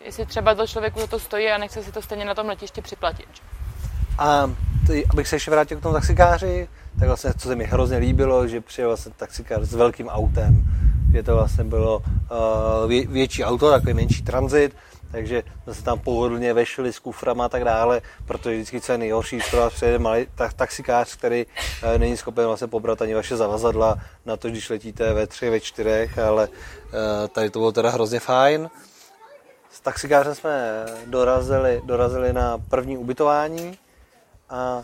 jestli 0.00 0.26
třeba 0.26 0.54
to 0.54 0.66
člověku 0.66 1.00
za 1.00 1.06
to 1.06 1.18
stojí 1.18 1.50
a 1.50 1.58
nechce 1.58 1.82
si 1.82 1.92
to 1.92 2.02
stejně 2.02 2.24
na 2.24 2.34
tom 2.34 2.48
letišti 2.48 2.82
připlatit. 2.82 3.28
A 4.18 4.50
ty, 4.86 5.06
abych 5.10 5.28
se 5.28 5.36
ještě 5.36 5.50
vrátil 5.50 5.78
k 5.78 5.82
tomu 5.82 5.94
taxikáři, 5.94 6.68
tak 6.98 7.08
vlastně, 7.08 7.32
co 7.38 7.48
se 7.48 7.56
mi 7.56 7.64
hrozně 7.64 7.96
líbilo, 7.96 8.48
že 8.48 8.60
přijel 8.60 8.90
vlastně 8.90 9.12
taxikář 9.16 9.62
s 9.62 9.74
velkým 9.74 10.08
autem, 10.08 10.64
že 11.12 11.22
to 11.22 11.34
vlastně 11.34 11.64
bylo 11.64 11.98
uh, 11.98 12.88
vě, 12.88 13.06
větší 13.06 13.44
auto, 13.44 13.70
takový 13.70 13.94
menší 13.94 14.22
tranzit, 14.22 14.76
takže 15.12 15.42
jsme 15.62 15.74
se 15.74 15.82
tam 15.82 15.98
pohodlně 15.98 16.54
vešli 16.54 16.92
s 16.92 16.98
kuframa 16.98 17.44
a 17.44 17.48
tak 17.48 17.64
dále, 17.64 18.00
protože 18.24 18.54
vždycky 18.54 18.80
co 18.80 18.92
je 18.92 18.98
nejhorší, 18.98 19.38
pro 19.50 19.60
vás 19.60 19.72
přijede 19.72 19.98
malý 19.98 20.26
tak, 20.34 20.52
taxikář, 20.52 21.16
který 21.16 21.46
uh, 21.46 21.98
není 21.98 22.16
schopen 22.16 22.46
vlastně 22.46 22.66
pobrat 22.66 23.02
ani 23.02 23.14
vaše 23.14 23.36
zavazadla 23.36 23.98
na 24.26 24.36
to, 24.36 24.48
když 24.48 24.70
letíte 24.70 25.12
ve 25.12 25.26
tři, 25.26 25.50
ve 25.50 25.60
čtyřech, 25.60 26.18
ale 26.18 26.48
uh, 26.48 27.28
tady 27.28 27.50
to 27.50 27.58
bylo 27.58 27.72
teda 27.72 27.90
hrozně 27.90 28.20
fajn. 28.20 28.70
S 29.70 29.80
taxikářem 29.80 30.34
jsme 30.34 30.84
dorazili, 31.06 31.82
dorazili 31.84 32.32
na 32.32 32.58
první 32.58 32.98
ubytování 32.98 33.78
a 34.50 34.82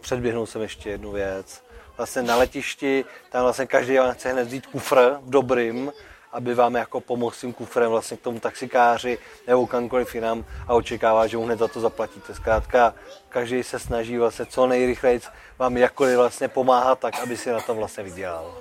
předběhnul 0.00 0.46
jsem 0.46 0.62
ještě 0.62 0.90
jednu 0.90 1.12
věc. 1.12 1.62
Vlastně 1.96 2.22
na 2.22 2.36
letišti, 2.36 3.04
tam 3.30 3.42
vlastně 3.42 3.66
každý 3.66 3.98
vám 3.98 4.14
chce 4.14 4.32
hned 4.32 4.44
vzít 4.44 4.66
kufr 4.66 5.18
v 5.22 5.30
dobrým, 5.30 5.92
aby 6.32 6.54
vám 6.54 6.74
jako 6.74 7.00
pomohl 7.00 7.34
s 7.34 7.40
tím 7.40 7.52
kufrem 7.52 7.90
vlastně 7.90 8.16
k 8.16 8.20
tomu 8.20 8.40
taxikáři 8.40 9.18
nebo 9.46 9.66
kamkoliv 9.66 10.14
jinam 10.14 10.44
a 10.68 10.74
očekává, 10.74 11.26
že 11.26 11.36
mu 11.36 11.44
hned 11.44 11.58
za 11.58 11.68
to 11.68 11.80
zaplatíte. 11.80 12.34
Zkrátka, 12.34 12.94
každý 13.28 13.62
se 13.62 13.78
snaží 13.78 14.18
vlastně 14.18 14.46
co 14.46 14.66
nejrychleji 14.66 15.20
vám 15.58 15.76
jakkoliv 15.76 16.16
vlastně 16.16 16.48
pomáhat 16.48 16.98
tak, 16.98 17.20
aby 17.22 17.36
si 17.36 17.50
na 17.50 17.60
tom 17.60 17.76
vlastně 17.76 18.04
vydělal. 18.04 18.54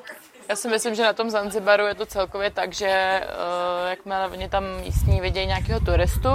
Já 0.50 0.56
si 0.56 0.67
myslím, 0.67 0.96
že 0.96 1.04
na 1.04 1.13
tom 1.13 1.30
Zanzibaru 1.30 1.86
je 1.86 1.96
to 1.96 2.06
celkově 2.06 2.52
tak, 2.52 2.74
že 2.74 3.22
uh, 3.24 3.89
jakmile 3.89 4.28
oni 4.28 4.50
tam 4.50 4.63
místní 4.82 5.22
vidějí 5.22 5.48
nějakého 5.48 5.80
turistu, 5.80 6.30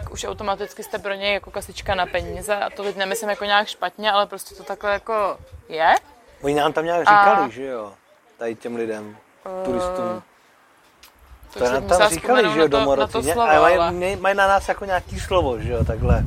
tak 0.00 0.12
už 0.12 0.24
automaticky 0.24 0.82
jste 0.82 0.98
pro 0.98 1.14
něj 1.14 1.34
jako 1.34 1.50
kasička 1.50 1.94
na 1.94 2.06
peníze 2.06 2.56
a 2.56 2.70
to 2.70 2.82
teď 2.82 2.96
nemyslím 2.96 3.30
jako 3.30 3.44
nějak 3.44 3.68
špatně, 3.68 4.12
ale 4.12 4.26
prostě 4.26 4.54
to 4.54 4.62
takhle 4.62 4.92
jako 4.92 5.38
je. 5.68 5.94
Oni 6.42 6.54
nám 6.54 6.72
tam 6.72 6.84
nějak 6.84 7.00
říkali, 7.00 7.52
že 7.52 7.64
jo, 7.64 7.92
tady 8.38 8.54
těm 8.54 8.76
lidem, 8.76 9.16
turistům. 9.64 10.22
To 11.52 11.58
Takže 11.58 11.74
nám 11.74 11.82
tam 11.86 12.10
říkali, 12.10 12.42
že 12.42 12.60
jo, 12.60 12.68
to, 12.68 12.76
na 12.76 12.84
domorodci. 12.84 13.12
to 13.12 13.22
slovo, 13.22 13.40
ale 13.50 13.90
mají, 13.90 14.16
mají- 14.16 14.36
na 14.36 14.48
nás 14.48 14.68
jako 14.68 14.84
nějaký 14.84 15.20
slovo, 15.20 15.58
že 15.58 15.72
jo, 15.72 15.84
takhle. 15.84 16.22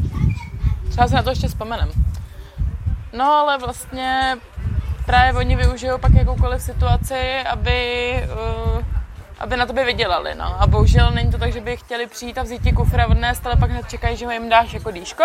třeba 0.89 1.07
si 1.07 1.13
na 1.13 1.23
to 1.23 1.29
ještě 1.29 1.47
vzpomenem. 1.47 1.91
No 3.13 3.25
ale 3.31 3.57
vlastně 3.57 4.37
právě 5.05 5.39
oni 5.39 5.55
využijou 5.55 5.97
pak 5.97 6.13
jakoukoliv 6.13 6.61
situaci, 6.61 7.39
aby, 7.39 8.13
uh, 8.75 8.83
aby 9.39 9.57
na 9.57 9.65
tobě 9.65 9.85
vydělali. 9.85 10.35
No. 10.35 10.61
A 10.61 10.67
bohužel 10.67 11.11
není 11.11 11.31
to 11.31 11.37
tak, 11.37 11.53
že 11.53 11.61
by 11.61 11.77
chtěli 11.77 12.07
přijít 12.07 12.37
a 12.37 12.43
vzít 12.43 12.63
ti 12.63 12.71
kufr 12.71 13.01
a 13.01 13.07
odnést, 13.07 13.45
ale 13.45 13.55
pak 13.55 13.71
hned 13.71 13.89
čekají, 13.89 14.17
že 14.17 14.25
jim 14.33 14.49
dáš 14.49 14.73
jako 14.73 14.91
dýško. 14.91 15.23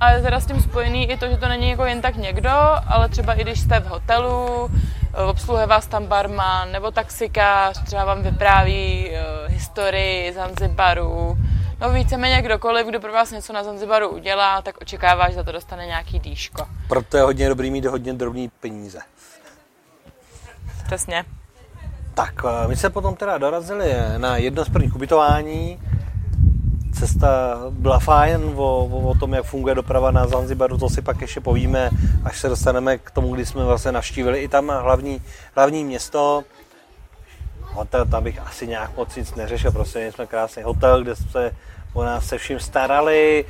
A 0.00 0.10
je 0.10 0.22
teda 0.22 0.40
s 0.40 0.46
tím 0.46 0.60
spojený 0.60 1.10
i 1.10 1.16
to, 1.16 1.28
že 1.28 1.36
to 1.36 1.48
není 1.48 1.70
jako 1.70 1.84
jen 1.84 2.00
tak 2.00 2.16
někdo, 2.16 2.50
ale 2.86 3.08
třeba 3.08 3.34
i 3.34 3.42
když 3.42 3.60
jste 3.60 3.80
v 3.80 3.86
hotelu, 3.86 4.70
eh, 5.14 5.22
obsluhuje 5.22 5.66
vás 5.66 5.86
tam 5.86 6.06
barman 6.06 6.72
nebo 6.72 6.90
taxikář, 6.90 7.84
třeba 7.84 8.04
vám 8.04 8.22
vypráví 8.22 9.10
uh, 9.10 9.52
historii 9.52 10.32
Zanzibaru, 10.32 11.38
no 11.80 11.90
víceméně 11.90 12.42
kdokoliv, 12.42 12.86
kdo 12.86 13.00
pro 13.00 13.12
vás 13.12 13.30
něco 13.30 13.52
na 13.52 13.64
Zanzibaru 13.64 14.08
udělá, 14.08 14.62
tak 14.62 14.80
očekává, 14.80 15.28
že 15.28 15.34
za 15.34 15.42
to 15.42 15.52
dostane 15.52 15.86
nějaký 15.86 16.18
dýško. 16.18 16.66
Proto 16.88 17.16
je 17.16 17.22
hodně 17.22 17.48
dobrý 17.48 17.70
mít 17.70 17.84
hodně 17.84 18.12
drobný 18.12 18.48
peníze. 18.60 19.00
Přesně. 20.86 21.24
Tak, 22.16 22.34
eh, 22.44 22.68
my 22.68 22.76
jsme 22.76 22.90
potom 22.90 23.16
teda 23.16 23.38
dorazili 23.38 23.94
na 24.18 24.36
jedno 24.36 24.64
z 24.64 24.68
prvních 24.68 24.96
ubytování. 24.96 25.80
Cesta 26.98 27.58
byla 27.70 27.98
fajn, 27.98 28.52
o, 28.56 28.84
o, 28.84 29.08
o 29.08 29.14
tom, 29.14 29.34
jak 29.34 29.44
funguje 29.44 29.74
doprava 29.74 30.10
na 30.10 30.26
Zanzibaru, 30.26 30.78
to 30.78 30.88
si 30.88 31.02
pak 31.02 31.20
ještě 31.20 31.40
povíme, 31.40 31.90
až 32.24 32.40
se 32.40 32.48
dostaneme 32.48 32.98
k 32.98 33.10
tomu, 33.10 33.34
kdy 33.34 33.46
jsme 33.46 33.64
vlastně 33.64 33.92
navštívili 33.92 34.38
i 34.38 34.48
tam 34.48 34.68
hlavní, 34.68 35.22
hlavní 35.54 35.84
město. 35.84 36.44
Hotel, 37.62 38.06
tam 38.06 38.24
bych 38.24 38.38
asi 38.38 38.66
nějak 38.66 38.96
moc 38.96 39.16
nic 39.16 39.34
neřešil, 39.34 39.72
prostě 39.72 40.12
jsme 40.12 40.26
krásný 40.26 40.62
hotel, 40.62 41.02
kde 41.02 41.16
se 41.16 41.52
o 41.92 42.04
nás 42.04 42.26
se 42.26 42.38
vším 42.38 42.60
starali 42.60 43.44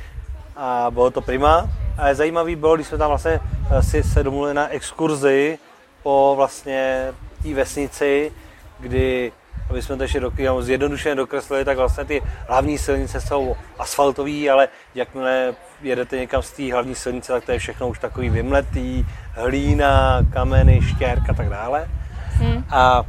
a 0.55 0.87
bylo 0.91 1.11
to 1.11 1.21
prima. 1.21 1.69
A 1.97 2.13
zajímavý 2.13 2.55
bylo, 2.55 2.75
když 2.75 2.87
jsme 2.87 2.97
tam 2.97 3.09
vlastně 3.09 3.39
eh, 3.71 3.83
si 3.83 4.03
se 4.03 4.23
domluvili 4.23 4.53
na 4.53 4.67
exkurzi 4.67 5.59
po 6.03 6.33
vlastně 6.37 7.13
té 7.43 7.53
vesnici, 7.53 8.31
kdy, 8.79 9.31
aby 9.69 9.81
jsme 9.81 9.97
to 9.97 10.03
ještě 10.03 10.19
do, 10.19 10.31
jenom 10.37 10.63
zjednodušeně 10.63 11.15
dokreslili, 11.15 11.65
tak 11.65 11.77
vlastně 11.77 12.05
ty 12.05 12.21
hlavní 12.47 12.77
silnice 12.77 13.21
jsou 13.21 13.55
asfaltové, 13.79 14.49
ale 14.49 14.67
jakmile 14.95 15.53
jedete 15.81 16.17
někam 16.17 16.41
z 16.41 16.51
té 16.51 16.73
hlavní 16.73 16.95
silnice, 16.95 17.33
tak 17.33 17.45
to 17.45 17.51
je 17.51 17.59
všechno 17.59 17.87
už 17.87 17.99
takový 17.99 18.29
vymletý, 18.29 19.05
hlína, 19.31 20.19
kameny, 20.33 20.81
štěrk 20.81 21.29
a 21.29 21.33
tak 21.33 21.49
dále. 21.49 21.87
Hmm. 22.33 22.63
A, 22.69 22.79
a 22.79 23.03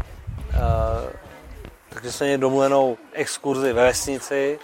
takže 1.88 2.12
jsme 2.12 2.26
měli 2.26 2.40
domluvenou 2.40 2.96
exkurzi 3.12 3.72
ve 3.72 3.82
vesnici, 3.84 4.58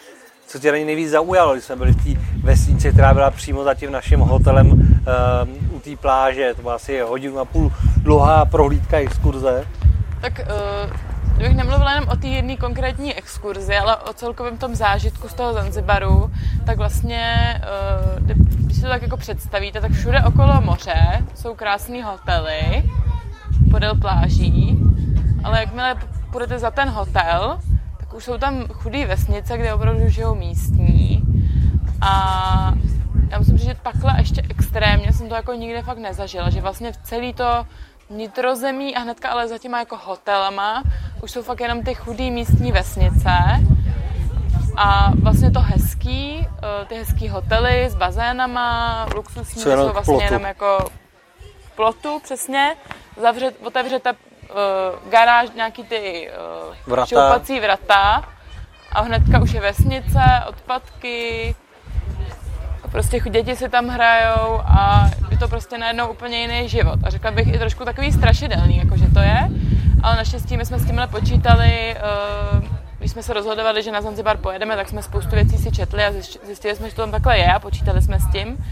co 0.46 0.58
tě 0.58 0.72
na 0.72 0.78
ní 0.78 0.84
nejvíc 0.84 1.10
zaujalo, 1.10 1.52
když 1.52 1.64
jsme 1.64 1.76
byli 1.76 1.92
v 1.92 2.04
té 2.04 2.20
vesnici, 2.42 2.92
která 2.92 3.14
byla 3.14 3.30
přímo 3.30 3.64
za 3.64 3.74
tím 3.74 3.92
naším 3.92 4.20
hotelem 4.20 4.70
um, 4.70 4.78
u 5.76 5.80
té 5.80 5.96
pláže, 5.96 6.54
to 6.54 6.62
byla 6.62 6.74
asi 6.74 7.00
hodinu 7.00 7.38
a 7.38 7.44
půl 7.44 7.72
dlouhá 7.96 8.44
prohlídka 8.44 8.98
exkurze. 8.98 9.64
Tak 10.24 10.40
uh, 10.40 10.96
kdybych 11.36 11.56
nemluvila 11.56 11.92
jenom 11.92 12.08
o 12.08 12.16
té 12.16 12.26
jedné 12.26 12.56
konkrétní 12.56 13.14
exkurzi, 13.14 13.76
ale 13.76 13.96
o 13.96 14.12
celkovém 14.12 14.58
tom 14.58 14.74
zážitku 14.74 15.28
z 15.28 15.34
toho 15.34 15.52
Zanzibaru, 15.52 16.30
tak 16.66 16.76
vlastně, 16.76 17.54
uh, 18.20 18.26
když 18.26 18.76
si 18.76 18.82
to 18.82 18.88
tak 18.88 19.02
jako 19.02 19.16
představíte, 19.16 19.80
tak 19.80 19.92
všude 19.92 20.22
okolo 20.22 20.60
moře 20.60 21.22
jsou 21.34 21.54
krásné 21.54 22.04
hotely 22.04 22.90
podél 23.70 23.94
pláží, 23.94 24.78
ale 25.44 25.60
jakmile 25.60 25.96
půjdete 26.32 26.58
za 26.58 26.70
ten 26.70 26.88
hotel, 26.88 27.58
tak 27.96 28.14
už 28.14 28.24
jsou 28.24 28.38
tam 28.38 28.66
chudé 28.68 29.06
vesnice, 29.06 29.58
kde 29.58 29.74
opravdu 29.74 30.08
žijou 30.08 30.34
místní. 30.34 31.22
A 32.00 32.74
já 33.30 33.38
musím 33.38 33.58
říct, 33.58 33.66
že 33.66 33.76
takhle 33.82 34.14
ještě 34.18 34.42
extrémně 34.50 35.12
jsem 35.12 35.28
to 35.28 35.34
jako 35.34 35.52
nikde 35.52 35.82
fakt 35.82 35.98
nezažila, 35.98 36.50
že 36.50 36.60
vlastně 36.60 36.92
v 36.92 36.96
celý 36.96 37.32
to 37.32 37.66
nitrozemí 38.14 38.96
a 38.96 39.00
hnedka 39.00 39.28
ale 39.28 39.48
za 39.48 39.58
těma 39.58 39.78
jako 39.78 39.96
hotelama 39.96 40.82
už 41.22 41.30
jsou 41.30 41.42
fakt 41.42 41.60
jenom 41.60 41.82
ty 41.82 41.94
chudý 41.94 42.30
místní 42.30 42.72
vesnice 42.72 43.30
a 44.76 45.10
vlastně 45.22 45.50
to 45.50 45.60
hezký, 45.60 46.46
eh, 46.82 46.84
ty 46.86 46.94
hezký 46.94 47.28
hotely 47.28 47.84
s 47.90 47.94
bazénama, 47.94 49.06
luxusní, 49.14 49.62
Jsou 49.62 49.92
vlastně 49.92 50.14
plotu. 50.14 50.24
jenom 50.24 50.42
jako 50.42 50.78
plotu 51.76 52.20
přesně, 52.24 52.76
zavře, 53.20 53.52
otevřete 53.64 54.12
uh, 54.12 55.10
garáž, 55.10 55.48
nějaký 55.56 55.84
ty 55.84 56.30
uh, 56.68 56.74
Vrata. 56.86 57.06
šoupací 57.06 57.60
vrata 57.60 58.24
a 58.92 59.00
hnedka 59.00 59.42
už 59.42 59.52
je 59.52 59.60
vesnice, 59.60 60.20
odpadky, 60.48 61.56
prostě 62.94 63.20
děti 63.30 63.56
si 63.56 63.68
tam 63.68 63.88
hrajou 63.88 64.60
a 64.64 65.10
je 65.30 65.38
to 65.38 65.48
prostě 65.48 65.78
najednou 65.78 66.08
úplně 66.08 66.40
jiný 66.40 66.68
život. 66.68 66.98
A 67.02 67.10
řekla 67.10 67.30
bych 67.30 67.54
i 67.54 67.58
trošku 67.58 67.84
takový 67.84 68.12
strašidelný, 68.12 68.76
jakože 68.76 69.06
to 69.14 69.20
je, 69.20 69.50
ale 70.02 70.16
naštěstí 70.16 70.56
my 70.56 70.66
jsme 70.66 70.78
s 70.78 70.86
tímhle 70.86 71.06
počítali, 71.06 71.96
uh, 72.54 72.64
když 72.98 73.10
jsme 73.10 73.22
se 73.22 73.32
rozhodovali, 73.34 73.82
že 73.82 73.92
na 73.92 74.00
Zanzibar 74.00 74.36
pojedeme, 74.36 74.76
tak 74.76 74.88
jsme 74.88 75.02
spoustu 75.02 75.30
věcí 75.30 75.58
si 75.58 75.72
četli 75.72 76.04
a 76.04 76.12
zjistili 76.46 76.76
jsme, 76.76 76.90
že 76.90 76.96
to 76.96 77.02
tam 77.02 77.10
takhle 77.10 77.38
je 77.38 77.52
a 77.52 77.58
počítali 77.58 78.02
jsme 78.02 78.20
s 78.20 78.32
tím. 78.32 78.64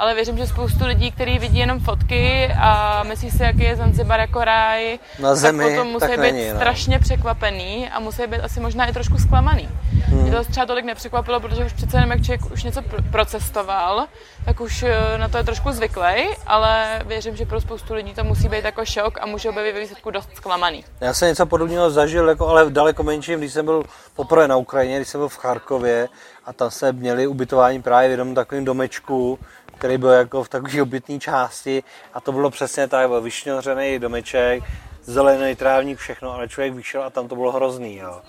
Ale 0.00 0.14
věřím, 0.14 0.38
že 0.38 0.46
spoustu 0.46 0.86
lidí, 0.86 1.10
kteří 1.10 1.38
vidí 1.38 1.58
jenom 1.58 1.80
fotky 1.80 2.52
a 2.60 3.02
myslí 3.02 3.30
si, 3.30 3.42
jaký 3.42 3.62
je 3.62 3.76
Zanzibar 3.76 4.20
jako 4.20 4.44
ráj, 4.44 4.98
Na 5.18 5.34
zemi, 5.34 5.64
tak 5.64 5.72
potom 5.72 5.88
musí 5.88 6.06
tak 6.06 6.20
být 6.20 6.32
není, 6.32 6.48
no. 6.48 6.56
strašně 6.56 6.98
překvapený 6.98 7.88
a 7.88 8.00
musí 8.00 8.26
být 8.26 8.40
asi 8.40 8.60
možná 8.60 8.86
i 8.86 8.92
trošku 8.92 9.18
zklamaný. 9.18 9.68
Hmm. 10.04 10.22
Mě 10.22 10.30
to 10.32 10.44
třeba 10.44 10.66
tolik 10.66 10.84
nepřekvapilo, 10.84 11.40
protože 11.40 11.64
už 11.64 11.72
přece 11.72 11.96
jenom 11.96 12.10
jak 12.10 12.22
člověk 12.22 12.52
už 12.52 12.64
něco 12.64 12.80
pr- 12.80 13.10
procestoval, 13.10 14.06
tak 14.44 14.60
už 14.60 14.82
eh, 14.82 15.18
na 15.18 15.28
to 15.28 15.36
je 15.36 15.44
trošku 15.44 15.72
zvyklý, 15.72 16.28
ale 16.46 17.02
věřím, 17.06 17.36
že 17.36 17.46
pro 17.46 17.60
spoustu 17.60 17.94
lidí 17.94 18.14
to 18.14 18.24
musí 18.24 18.48
být 18.48 18.64
jako 18.64 18.84
šok 18.84 19.18
a 19.20 19.26
můžou 19.26 19.52
být 19.52 19.72
ve 19.72 19.80
výsledku 19.80 20.10
dost 20.10 20.28
zklamaný. 20.34 20.84
Já 21.00 21.14
jsem 21.14 21.28
něco 21.28 21.46
podobného 21.46 21.90
zažil, 21.90 22.28
jako, 22.28 22.48
ale 22.48 22.64
v 22.64 22.72
daleko 22.72 23.02
menším, 23.02 23.38
když 23.38 23.52
jsem 23.52 23.64
byl 23.64 23.82
poprvé 24.16 24.48
na 24.48 24.56
Ukrajině, 24.56 24.96
když 24.96 25.08
jsem 25.08 25.20
byl 25.20 25.28
v 25.28 25.36
Charkově 25.36 26.08
a 26.44 26.52
tam 26.52 26.70
jsme 26.70 26.92
měli 26.92 27.26
ubytování 27.26 27.82
právě 27.82 28.08
v 28.08 28.10
jednom 28.10 28.34
takovém 28.34 28.64
domečku, 28.64 29.38
který 29.80 29.98
byl 29.98 30.10
jako 30.10 30.44
v 30.44 30.48
takové 30.48 30.82
obytné 30.82 31.18
části 31.18 31.82
a 32.14 32.20
to 32.20 32.32
bylo 32.32 32.50
přesně 32.50 32.88
tak, 32.88 33.08
byl 33.08 33.20
vyšňořený 33.20 33.98
domeček, 33.98 34.64
zelený 35.02 35.56
trávník, 35.56 35.98
všechno, 35.98 36.32
ale 36.32 36.48
člověk 36.48 36.74
vyšel 36.74 37.02
a 37.02 37.10
tam 37.10 37.28
to 37.28 37.36
bylo 37.36 37.52
hrozný, 37.52 37.96
jo. 37.96 38.22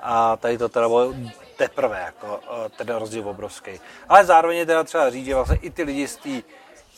A 0.00 0.36
tady 0.36 0.58
to 0.58 0.68
teda 0.68 0.88
bylo 0.88 1.14
teprve, 1.56 2.00
jako 2.00 2.40
eh, 2.66 2.84
ten 2.84 2.96
rozdíl 2.96 3.28
obrovský. 3.28 3.70
Ale 4.08 4.24
zároveň 4.24 4.58
je 4.58 4.66
teda 4.66 4.84
třeba 4.84 5.10
říct, 5.10 5.24
že 5.24 5.34
vlastně 5.34 5.56
i 5.62 5.70
ty 5.70 5.82
lidi 5.82 6.08
z 6.08 6.16
té 6.16 6.42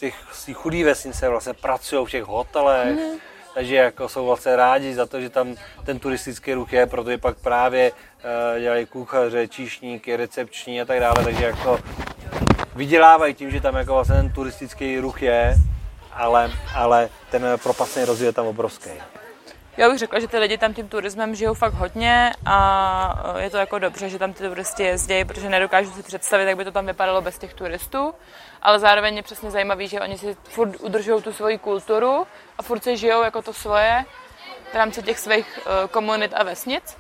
těch, 0.00 0.14
té 0.46 0.52
chudé 0.52 0.84
vesnice 0.84 1.28
vlastně 1.28 1.52
pracují 1.54 2.06
v 2.06 2.10
těch 2.10 2.24
hotelech, 2.24 2.98
mm. 2.98 3.18
takže 3.54 3.76
jako 3.76 4.08
jsou 4.08 4.26
vlastně 4.26 4.56
rádi 4.56 4.94
za 4.94 5.06
to, 5.06 5.20
že 5.20 5.30
tam 5.30 5.54
ten 5.84 5.98
turistický 5.98 6.54
ruch 6.54 6.72
je, 6.72 6.86
protože 6.86 7.18
pak 7.18 7.38
právě 7.38 7.92
uh, 7.92 8.60
dělají 8.60 8.86
kuchaře, 8.86 9.48
číšníky, 9.48 10.16
recepční 10.16 10.80
a 10.80 10.84
tak 10.84 11.00
dále, 11.00 11.24
takže 11.24 11.44
jako 11.44 11.78
vydělávají 12.78 13.34
tím, 13.34 13.50
že 13.50 13.60
tam 13.60 13.76
jako 13.76 13.94
vlastně 13.94 14.16
ten 14.16 14.32
turistický 14.32 14.98
ruch 14.98 15.22
je, 15.22 15.54
ale, 16.12 16.50
ale 16.74 17.08
ten 17.30 17.42
propastný 17.62 18.04
rozdíl 18.04 18.26
je 18.26 18.32
tam 18.32 18.46
obrovský. 18.46 18.90
Já 19.76 19.88
bych 19.88 19.98
řekla, 19.98 20.20
že 20.20 20.28
ty 20.28 20.38
lidi 20.38 20.58
tam 20.58 20.74
tím 20.74 20.88
turismem 20.88 21.34
žijou 21.34 21.54
fakt 21.54 21.72
hodně 21.72 22.32
a 22.46 23.32
eh, 23.36 23.42
je 23.42 23.50
to 23.50 23.56
jako 23.56 23.78
dobře, 23.78 24.08
že 24.08 24.18
tam 24.18 24.32
ty 24.32 24.48
turisti 24.48 24.82
jezdí, 24.82 25.24
protože 25.24 25.48
nedokážu 25.48 25.90
si 25.90 26.02
představit, 26.02 26.44
jak 26.44 26.56
by 26.56 26.64
to 26.64 26.72
tam 26.72 26.86
vypadalo 26.86 27.20
bez 27.20 27.38
těch 27.38 27.54
turistů. 27.54 28.14
Ale 28.62 28.78
zároveň 28.78 29.16
je 29.16 29.22
přesně 29.22 29.50
zajímavý, 29.50 29.88
že 29.88 30.00
oni 30.00 30.18
si 30.18 30.36
furt 30.44 30.80
udržují 30.80 31.22
tu 31.22 31.32
svoji 31.32 31.58
kulturu 31.58 32.26
a 32.58 32.62
furt 32.62 32.84
si 32.84 32.96
žijou 32.96 33.22
jako 33.22 33.42
to 33.42 33.52
svoje 33.52 34.04
v 34.72 34.74
rámci 34.74 35.02
těch 35.02 35.18
svých 35.18 35.58
eh, 35.58 35.88
komunit 35.88 36.32
a 36.34 36.42
vesnic. 36.42 36.96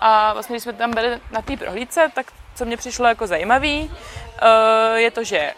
A 0.00 0.32
vlastně, 0.32 0.54
když 0.54 0.62
jsme 0.62 0.72
tam 0.72 0.90
byli 0.90 1.20
na 1.30 1.42
té 1.42 1.56
prohlídce, 1.56 2.10
tak 2.14 2.26
co 2.54 2.64
mě 2.64 2.76
přišlo 2.76 3.06
jako 3.06 3.26
zajímavý, 3.26 3.90
je 4.94 5.10
to, 5.10 5.24
že 5.24 5.54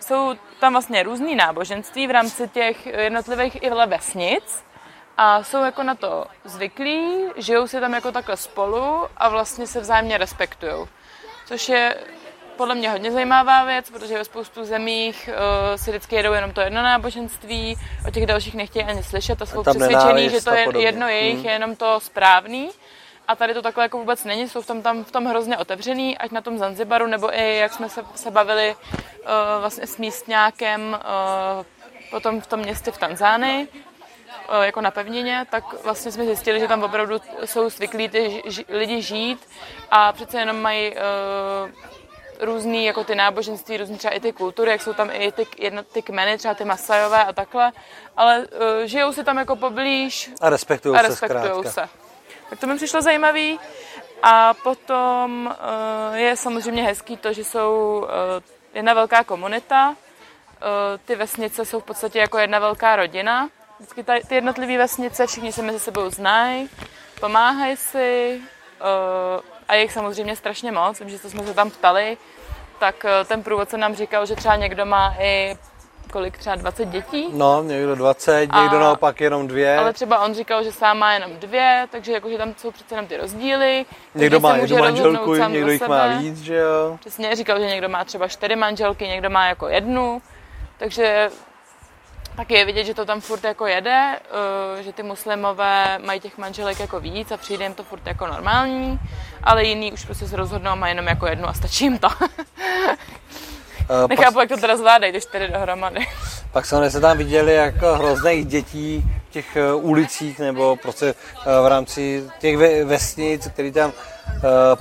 jsou 0.00 0.34
tam 0.60 0.72
vlastně 0.72 1.02
různý 1.02 1.34
náboženství 1.34 2.06
v 2.06 2.10
rámci 2.10 2.48
těch 2.48 2.86
jednotlivých 2.86 3.62
i 3.62 3.70
vesnic, 3.86 4.64
a 5.16 5.42
jsou 5.42 5.64
jako 5.64 5.82
na 5.82 5.94
to 5.94 6.24
zvyklí, 6.44 7.26
žijou 7.36 7.66
si 7.66 7.80
tam 7.80 7.92
jako 7.92 8.12
takhle 8.12 8.36
spolu 8.36 9.06
a 9.16 9.28
vlastně 9.28 9.66
se 9.66 9.80
vzájemně 9.80 10.18
respektují. 10.18 10.86
Což 11.46 11.68
je 11.68 11.96
podle 12.56 12.74
mě 12.74 12.90
hodně 12.90 13.12
zajímavá 13.12 13.64
věc, 13.64 13.90
protože 13.90 14.18
ve 14.18 14.24
spoustu 14.24 14.64
zemích 14.64 15.30
uh, 15.32 15.76
si 15.76 15.90
vždycky 15.90 16.16
jedou 16.16 16.32
jenom 16.32 16.52
to 16.52 16.60
jedno 16.60 16.82
náboženství, 16.82 17.76
o 18.08 18.10
těch 18.10 18.26
dalších 18.26 18.54
nechtějí 18.54 18.84
ani 18.84 19.02
slyšet 19.02 19.42
a 19.42 19.46
jsou 19.46 19.62
přesvědčený, 19.62 20.30
že 20.30 20.44
to 20.44 20.50
je 20.54 20.66
jedno 20.78 21.08
jejich, 21.08 21.36
Hmm. 21.36 21.46
je 21.46 21.52
jenom 21.52 21.76
to 21.76 22.00
správný. 22.00 22.70
A 23.30 23.36
tady 23.36 23.54
to 23.54 23.62
takhle 23.62 23.84
jako 23.84 23.98
vůbec 23.98 24.24
není, 24.24 24.48
jsou 24.48 24.62
v 24.62 24.66
tom, 24.66 24.82
tam 24.82 25.04
v 25.04 25.12
tom 25.12 25.26
hrozně 25.26 25.58
otevřený, 25.58 26.18
ať 26.18 26.30
na 26.30 26.40
tom 26.40 26.58
Zanzibaru, 26.58 27.06
nebo 27.06 27.34
i 27.38 27.56
jak 27.56 27.72
jsme 27.72 27.88
se, 27.88 28.04
se 28.14 28.30
bavili 28.30 28.74
uh, 28.74 29.26
vlastně 29.60 29.86
s 29.86 29.96
místňákem 29.96 30.98
uh, 31.58 31.64
potom 32.10 32.40
v 32.40 32.46
tom 32.46 32.60
městě 32.60 32.90
v 32.90 32.98
Tanzánii, 32.98 33.68
eh, 34.48 34.66
jako 34.66 34.80
na 34.80 34.90
pevnině, 34.90 35.46
tak 35.50 35.64
vlastně 35.84 36.12
jsme 36.12 36.24
zjistili, 36.24 36.60
že 36.60 36.68
tam 36.68 36.82
opravdu 36.82 37.20
jsou 37.44 37.70
zvyklí 37.70 38.08
ty 38.08 38.42
ži- 38.46 38.64
lidi 38.68 39.02
žít 39.02 39.48
a 39.90 40.12
přece 40.12 40.38
jenom 40.38 40.62
mají 40.62 40.90
uh, 40.90 41.70
různý 42.40 42.84
jako 42.84 43.04
ty 43.04 43.14
náboženství, 43.14 43.76
různý 43.76 43.98
třeba 43.98 44.14
i 44.14 44.20
ty 44.20 44.32
kultury, 44.32 44.70
jak 44.70 44.82
jsou 44.82 44.92
tam 44.92 45.10
i 45.12 45.32
ty, 45.32 45.46
jedno, 45.58 45.82
ty 45.82 46.02
kmeny, 46.02 46.38
třeba 46.38 46.54
ty 46.54 46.64
Masajové 46.64 47.24
a 47.24 47.32
takhle, 47.32 47.72
ale 48.16 48.38
uh, 48.38 48.46
žijou 48.84 49.12
si 49.12 49.24
tam 49.24 49.38
jako 49.38 49.56
poblíž 49.56 50.30
A 50.40 50.50
respektují 50.50 50.94
a 50.96 50.98
se 51.02 51.08
respektují 51.08 51.42
zkrátka. 51.42 51.70
se. 51.70 51.99
Tak 52.50 52.58
to 52.58 52.66
mi 52.66 52.76
přišlo 52.76 53.02
zajímavý. 53.02 53.60
A 54.22 54.54
potom 54.54 55.56
uh, 56.10 56.16
je 56.16 56.36
samozřejmě 56.36 56.82
hezký 56.82 57.16
to, 57.16 57.32
že 57.32 57.44
jsou 57.44 57.98
uh, 58.02 58.08
jedna 58.74 58.94
velká 58.94 59.24
komunita. 59.24 59.88
Uh, 59.88 59.94
ty 61.04 61.14
vesnice 61.16 61.64
jsou 61.64 61.80
v 61.80 61.84
podstatě 61.84 62.18
jako 62.18 62.38
jedna 62.38 62.58
velká 62.58 62.96
rodina. 62.96 63.48
Vždycky 63.78 64.04
ta, 64.04 64.12
ty 64.28 64.34
jednotlivé 64.34 64.78
vesnice, 64.78 65.26
všichni 65.26 65.52
se 65.52 65.62
mezi 65.62 65.80
sebou 65.80 66.10
znají, 66.10 66.70
pomáhají 67.20 67.76
si 67.76 68.40
a 69.68 69.74
je 69.74 69.82
jich 69.82 69.92
samozřejmě 69.92 70.36
strašně 70.36 70.72
moc. 70.72 71.00
Vím, 71.00 71.10
že 71.10 71.18
to 71.18 71.30
jsme 71.30 71.46
se 71.46 71.54
tam 71.54 71.70
ptali, 71.70 72.16
tak 72.78 73.06
ten 73.24 73.42
průvodce 73.42 73.78
nám 73.78 73.94
říkal, 73.94 74.26
že 74.26 74.36
třeba 74.36 74.56
někdo 74.56 74.86
má 74.86 75.14
i 75.18 75.58
kolik 76.10 76.38
třeba 76.38 76.56
20 76.56 76.84
dětí. 76.88 77.26
No, 77.32 77.62
někdo 77.62 77.94
20, 77.94 78.48
A- 78.50 78.60
někdo 78.62 78.78
naopak 78.80 79.20
jenom 79.20 79.46
dvě. 79.48 79.78
Ale 79.78 79.92
třeba 79.92 80.24
on 80.24 80.34
říkal, 80.34 80.64
že 80.64 80.72
sám 80.72 80.98
má 80.98 81.12
jenom 81.12 81.30
dvě, 81.36 81.86
takže 81.90 82.12
jakože 82.12 82.38
tam 82.38 82.54
jsou 82.56 82.70
přece 82.70 82.94
jenom 82.94 83.06
ty 83.06 83.16
rozdíly. 83.16 83.86
někdo 84.14 84.40
má 84.40 84.56
jednu 84.56 84.78
manželku, 84.78 85.34
někdo 85.34 85.70
jich 85.70 85.88
má 85.88 86.02
sebe. 86.02 86.18
víc, 86.18 86.38
že 86.40 86.54
jo. 86.56 86.96
Přesně 87.00 87.36
říkal, 87.36 87.60
že 87.60 87.66
někdo 87.66 87.88
má 87.88 88.04
třeba 88.04 88.28
čtyři 88.28 88.56
manželky, 88.56 89.08
někdo 89.08 89.30
má 89.30 89.46
jako 89.46 89.68
jednu, 89.68 90.22
takže 90.78 91.30
taky 92.36 92.54
je 92.54 92.64
vidět, 92.64 92.84
že 92.84 92.94
to 92.94 93.04
tam 93.04 93.20
furt 93.20 93.44
jako 93.44 93.66
jede, 93.66 94.18
eh, 94.78 94.82
že 94.82 94.92
ty 94.92 95.02
muslimové 95.02 95.98
mají 96.06 96.20
těch 96.20 96.38
manželek 96.38 96.80
jako 96.80 97.00
víc 97.00 97.30
a 97.32 97.36
přijde 97.36 97.64
jim 97.64 97.74
to 97.74 97.84
furt 97.84 98.06
jako 98.06 98.26
normální, 98.26 98.98
ale 99.44 99.64
jiný 99.64 99.92
už 99.92 100.04
prostě 100.04 100.28
se 100.28 100.36
rozhodnou 100.36 100.70
a 100.70 100.74
mají 100.74 100.90
jenom 100.90 101.06
jako 101.06 101.26
jednu 101.26 101.48
a 101.48 101.52
stačí 101.54 101.84
jim 101.84 101.98
to. 101.98 102.08
Eh, 103.90 104.08
pak, 104.08 104.18
Nechápu, 104.18 104.40
jak 104.40 104.48
to 104.48 104.56
teda 104.56 104.76
zvládají, 104.76 105.12
ty 105.12 105.20
čtyři 105.20 105.48
dohromady. 105.48 106.00
pak 106.52 106.66
jsme 106.66 106.90
se 106.90 107.00
tam 107.00 107.18
viděli 107.18 107.54
jako 107.54 107.94
hrozných 107.94 108.46
dětí 108.46 109.04
v 109.28 109.32
těch 109.32 109.56
eh, 109.56 109.72
ulicích 109.72 110.38
nebo 110.38 110.76
prostě 110.76 111.06
eh, 111.06 111.62
v 111.62 111.66
rámci 111.66 112.24
těch 112.38 112.56
ve- 112.56 112.84
vesnic, 112.84 113.48
který 113.48 113.72
tam 113.72 113.92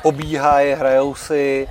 pobíhají, 0.01 0.73
hrajou 0.73 1.15
si, 1.15 1.67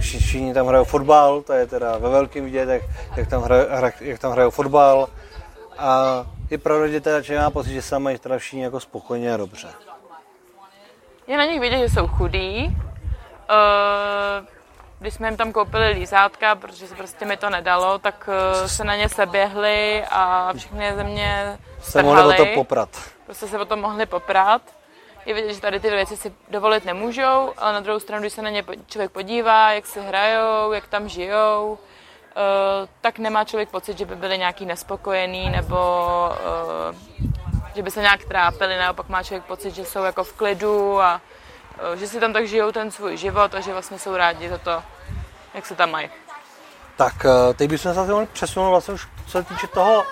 Vši- 0.00 0.18
všichni 0.18 0.54
tam 0.54 0.66
hrajou 0.66 0.84
fotbal, 0.84 1.42
to 1.42 1.52
je 1.52 1.66
teda 1.66 1.98
ve 1.98 2.08
velkém 2.10 2.44
vidět, 2.44 2.68
jak, 2.68 2.82
jak, 3.16 3.28
tam 3.28 3.42
hrajou, 3.42 3.66
hra, 3.70 3.90
jak 4.00 4.18
tam 4.18 4.32
hrajou 4.32 4.50
fotbal. 4.50 5.08
A 5.78 6.24
je 6.50 6.58
pravda, 6.58 6.88
že 6.88 7.00
teda 7.00 7.22
člověk 7.22 7.42
má 7.42 7.50
pocit, 7.50 7.72
že 7.72 7.82
se 7.82 7.90
tam 7.90 8.02
mají 8.02 8.18
teda 8.18 8.38
všichni 8.38 8.62
jako 8.62 8.80
spokojeně 8.80 9.34
a 9.34 9.36
dobře. 9.36 9.68
Je 11.26 11.36
na 11.38 11.44
nich 11.44 11.60
vidět, 11.60 11.78
že 11.78 11.94
jsou 11.94 12.06
chudí. 12.06 12.76
Eh, 13.50 14.42
Když 15.00 15.14
jsme 15.14 15.28
jim 15.28 15.36
tam 15.36 15.52
koupili 15.52 15.88
lízátka, 15.88 16.54
protože 16.54 16.86
se 16.86 16.94
prostě 16.94 17.24
mi 17.24 17.36
to 17.36 17.50
nedalo, 17.50 17.98
tak 17.98 18.28
eh, 18.32 18.68
se 18.68 18.84
na 18.84 18.96
ně 18.96 19.08
seběhli 19.08 20.04
a 20.10 20.52
všechny 20.56 20.92
ze 20.94 21.04
mě 21.04 21.58
Se 21.80 22.02
mohli 22.02 22.22
o 22.22 22.32
to 22.32 22.46
poprat. 22.54 22.88
Prostě 23.24 23.46
se 23.46 23.58
o 23.58 23.64
to 23.64 23.76
mohli 23.76 24.06
poprat. 24.06 24.62
Je 25.26 25.34
vidět, 25.34 25.54
že 25.54 25.60
tady 25.60 25.80
ty 25.80 25.90
věci 25.90 26.16
si 26.16 26.32
dovolit 26.50 26.84
nemůžou, 26.84 27.52
ale 27.58 27.72
na 27.72 27.80
druhou 27.80 28.00
stranu, 28.00 28.20
když 28.20 28.32
se 28.32 28.42
na 28.42 28.50
ně 28.50 28.64
člověk 28.86 29.10
podívá, 29.10 29.72
jak 29.72 29.86
si 29.86 30.00
hrajou, 30.00 30.72
jak 30.72 30.86
tam 30.86 31.08
žijou, 31.08 31.78
eh, 32.30 32.88
tak 33.00 33.18
nemá 33.18 33.44
člověk 33.44 33.68
pocit, 33.68 33.98
že 33.98 34.06
by 34.06 34.16
byli 34.16 34.38
nějaký 34.38 34.66
nespokojený 34.66 35.50
nebo 35.50 35.78
eh, 36.32 37.30
že 37.74 37.82
by 37.82 37.90
se 37.90 38.00
nějak 38.00 38.24
trápili, 38.24 38.78
naopak 38.78 39.08
má 39.08 39.22
člověk 39.22 39.44
pocit, 39.44 39.74
že 39.74 39.84
jsou 39.84 40.02
jako 40.02 40.24
v 40.24 40.32
klidu 40.32 41.00
a 41.00 41.20
že 41.94 42.08
si 42.08 42.20
tam 42.20 42.32
tak 42.32 42.48
žijou 42.48 42.72
ten 42.72 42.90
svůj 42.90 43.16
život 43.16 43.54
a 43.54 43.60
že 43.60 43.72
vlastně 43.72 43.98
jsou 43.98 44.16
rádi 44.16 44.48
za 44.48 44.58
to, 44.58 44.82
jak 45.54 45.66
se 45.66 45.74
tam 45.74 45.90
mají. 45.90 46.10
Tak 46.96 47.24
eh, 47.24 47.54
teď 47.54 47.70
bychom 47.70 47.94
se 47.94 48.00
mohli 48.00 48.26
přesunout 48.26 48.70
vlastně 48.70 48.94
už 48.94 49.08
co 49.26 49.30
se 49.30 49.42
týče 49.42 49.66
toho, 49.66 50.04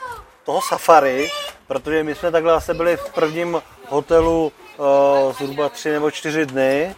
toho 0.44 0.62
safari, 0.62 1.30
protože 1.66 2.04
my 2.04 2.14
jsme 2.14 2.30
takhle 2.30 2.52
asi 2.52 2.74
byli 2.74 2.96
v 2.96 3.12
prvním 3.12 3.62
hotelu 3.88 4.52
uh, 4.76 4.86
zhruba 5.32 5.68
tři 5.68 5.90
nebo 5.90 6.10
čtyři 6.10 6.46
dny 6.46 6.96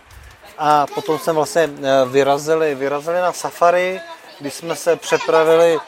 a 0.59 0.87
potom 0.95 1.19
jsme 1.19 1.33
vlastně 1.33 1.63
eh, 1.63 2.05
vyrazili, 2.09 2.75
vyrazili 2.75 3.21
na 3.21 3.33
safari, 3.33 4.01
kdy 4.41 4.51
jsme 4.51 4.77
se 4.77 4.97
přepravili 4.97 5.79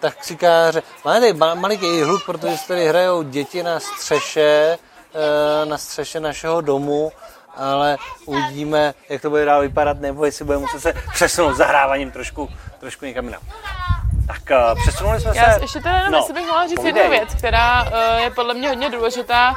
taxikáře. 0.00 0.82
Máme 1.04 1.20
tady 1.20 1.32
maliký 1.32 2.02
hluk, 2.02 2.26
protože 2.26 2.56
tady 2.68 2.88
hrajou 2.88 3.22
děti 3.22 3.62
na 3.62 3.80
střeše, 3.80 4.78
na 5.64 5.78
střeše 5.78 6.20
našeho 6.20 6.60
domu 6.60 7.12
ale 7.56 7.96
uvidíme, 8.26 8.94
jak 9.08 9.22
to 9.22 9.30
bude 9.30 9.44
dál 9.44 9.60
vypadat, 9.60 10.00
nebo 10.00 10.24
jestli 10.24 10.44
budeme 10.44 10.62
muset 10.62 10.80
se 10.80 10.94
přesunout 11.12 11.54
zahráváním 11.54 12.10
trošku, 12.10 12.48
trošku 12.78 13.04
někam 13.04 13.24
jinam. 13.24 13.42
Tak 14.26 14.42
uh, 14.50 14.82
přesunuli 14.82 15.20
jsme 15.20 15.36
Já 15.36 15.54
se... 15.54 15.60
ještě 15.60 15.80
teda 15.80 15.96
jenom, 15.96 16.12
no, 16.12 16.18
jestli 16.18 16.34
bych 16.34 16.46
mohla 16.46 16.66
říct 16.66 16.84
jednu 16.84 17.10
věc, 17.10 17.34
která 17.34 17.82
uh, 17.82 18.22
je 18.22 18.30
podle 18.30 18.54
mě 18.54 18.68
hodně 18.68 18.90
důležitá 18.90 19.50
uh, 19.50 19.56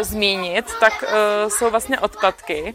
zmínit, 0.00 0.74
tak 0.80 0.92
uh, 1.02 1.50
jsou 1.50 1.70
vlastně 1.70 2.00
odpadky. 2.00 2.74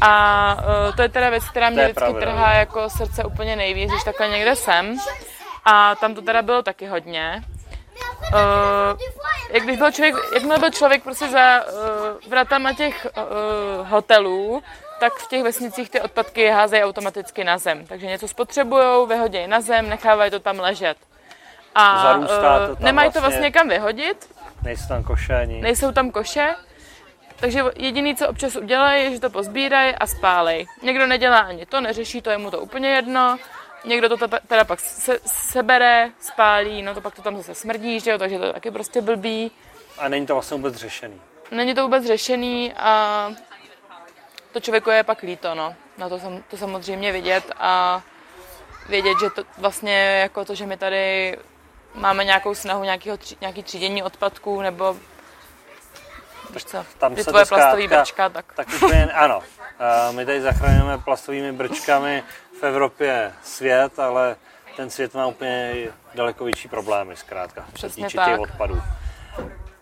A 0.00 0.54
uh, 0.54 0.96
to 0.96 1.02
je 1.02 1.08
teda 1.08 1.30
věc, 1.30 1.44
která 1.44 1.70
mě 1.70 1.82
vždycky 1.82 2.14
trhá 2.20 2.52
jako 2.52 2.90
srdce 2.90 3.24
úplně 3.24 3.56
nejvíc, 3.56 3.90
když 3.90 4.04
takhle 4.04 4.28
někde 4.28 4.56
jsem. 4.56 4.98
A 5.64 5.94
tam 5.94 6.14
to 6.14 6.22
teda 6.22 6.42
bylo 6.42 6.62
taky 6.62 6.86
hodně. 6.86 7.42
Uh, 8.32 8.98
jak 9.50 9.62
když 9.62 9.76
byl 9.76 9.92
člověk, 9.92 10.14
jakmile 10.34 10.58
byl 10.58 10.70
člověk 10.70 11.02
prostě 11.02 11.28
za 11.28 11.64
uh, 11.64 12.30
vratama 12.30 12.72
těch 12.72 13.06
uh, 13.16 13.88
hotelů, 13.88 14.62
tak 15.00 15.12
v 15.12 15.28
těch 15.28 15.42
vesnicích 15.42 15.90
ty 15.90 16.00
odpadky 16.00 16.48
házejí 16.48 16.82
automaticky 16.82 17.44
na 17.44 17.58
zem. 17.58 17.86
Takže 17.86 18.06
něco 18.06 18.28
spotřebují, 18.28 19.08
vyhodí 19.08 19.46
na 19.46 19.60
zem, 19.60 19.88
nechávají 19.88 20.30
to 20.30 20.40
tam 20.40 20.58
ležet. 20.60 20.96
A 21.74 22.02
to 22.02 22.30
tam 22.40 22.76
nemají 22.80 23.06
vlastně, 23.06 23.20
to 23.20 23.28
vlastně 23.28 23.50
kam 23.50 23.68
vyhodit. 23.68 24.34
Nejsou 24.62 24.88
tam 24.88 25.02
koše 25.02 25.34
ani. 25.34 25.60
Nejsou 25.60 25.92
tam 25.92 26.10
koše. 26.10 26.54
Takže 27.36 27.62
jediný, 27.76 28.16
co 28.16 28.28
občas 28.28 28.56
udělají, 28.56 29.04
je, 29.04 29.10
že 29.10 29.20
to 29.20 29.30
pozbírají 29.30 29.94
a 29.94 30.06
spálej. 30.06 30.66
Někdo 30.82 31.06
nedělá 31.06 31.38
ani 31.38 31.66
to, 31.66 31.80
neřeší 31.80 32.22
to, 32.22 32.30
je 32.30 32.38
mu 32.38 32.50
to 32.50 32.60
úplně 32.60 32.88
jedno 32.88 33.38
někdo 33.84 34.16
to 34.16 34.28
teda 34.46 34.64
pak 34.64 34.80
se, 34.80 35.18
sebere, 35.26 36.10
spálí, 36.20 36.82
no 36.82 36.94
to 36.94 37.00
pak 37.00 37.14
to 37.14 37.22
tam 37.22 37.36
zase 37.36 37.54
smrdí, 37.54 38.00
že 38.00 38.10
jo, 38.10 38.18
takže 38.18 38.38
to 38.38 38.44
je 38.44 38.52
taky 38.52 38.70
prostě 38.70 39.00
blbý. 39.00 39.50
A 39.98 40.08
není 40.08 40.26
to 40.26 40.34
vlastně 40.34 40.56
vůbec 40.56 40.74
řešený. 40.74 41.20
Není 41.50 41.74
to 41.74 41.82
vůbec 41.82 42.04
řešený 42.04 42.72
a 42.76 43.32
to 44.52 44.60
člověku 44.60 44.90
je 44.90 45.02
pak 45.02 45.22
líto, 45.22 45.54
no. 45.54 45.74
Na 45.98 46.08
to, 46.08 46.20
to 46.50 46.56
samozřejmě 46.56 47.12
vidět 47.12 47.52
a 47.56 48.02
vědět, 48.88 49.16
že 49.20 49.30
to 49.30 49.44
vlastně 49.58 50.18
jako 50.20 50.44
to, 50.44 50.54
že 50.54 50.66
my 50.66 50.76
tady 50.76 51.38
máme 51.94 52.24
nějakou 52.24 52.54
snahu 52.54 52.84
nějakého, 52.84 53.18
nějaký 53.40 53.62
třídění 53.62 54.02
odpadků 54.02 54.62
nebo 54.62 54.96
víš 56.50 56.64
co, 56.64 56.86
tam 56.98 57.14
ty 57.14 57.24
tvoje 57.24 57.44
plastové 57.44 57.88
brčka, 57.88 58.28
tak... 58.28 58.52
tak 58.52 58.68
úplně, 58.76 59.12
ano. 59.12 59.42
My 60.10 60.26
tady 60.26 60.40
zachraňujeme 60.40 60.98
plastovými 60.98 61.52
brčkami 61.52 62.22
v 62.62 62.66
Evropě 62.66 63.32
svět, 63.42 63.98
ale 63.98 64.36
ten 64.76 64.90
svět 64.90 65.14
má 65.14 65.26
úplně 65.26 65.74
daleko 66.14 66.44
větší 66.44 66.68
problémy, 66.68 67.16
zkrátka, 67.16 67.64
týče 67.94 68.18
těch 68.18 68.38
odpadů. 68.40 68.82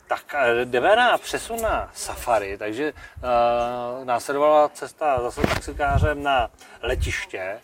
Tak 0.08 0.34
jdeme 0.64 0.96
na 0.96 1.18
přesun 1.18 1.62
na 1.62 1.90
safari, 1.94 2.58
takže 2.58 2.92
uh, 2.92 4.04
následovala 4.04 4.68
cesta 4.68 5.22
zase 5.22 5.40
taxikářem 5.40 6.22
na 6.22 6.50
letiště 6.82 7.60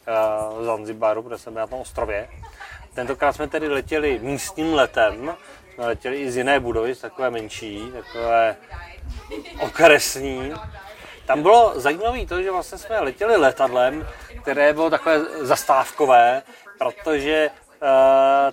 uh, 0.59 0.64
Zanzibaru, 0.64 1.22
kde 1.22 1.38
jsme 1.38 1.52
na 1.52 1.66
tom 1.66 1.81
ostrově. 1.81 2.29
Tentokrát 2.94 3.33
jsme 3.33 3.48
tedy 3.48 3.68
letěli 3.68 4.18
místním 4.18 4.74
letem, 4.74 5.35
jsme 5.74 5.87
letěli 5.87 6.16
i 6.16 6.31
z 6.31 6.37
jiné 6.37 6.61
budovy, 6.61 6.94
z 6.94 7.00
takové 7.00 7.31
menší, 7.31 7.92
takové 7.92 8.57
okresní. 9.61 10.55
Tam 11.26 11.42
bylo 11.42 11.72
zajímavé 11.74 12.26
to, 12.26 12.42
že 12.42 12.50
vlastně 12.50 12.78
jsme 12.78 13.00
letěli 13.00 13.36
letadlem, 13.36 14.08
které 14.42 14.72
bylo 14.72 14.90
takové 14.90 15.20
zastávkové, 15.40 16.42
protože 16.78 17.50
uh, 17.50 17.88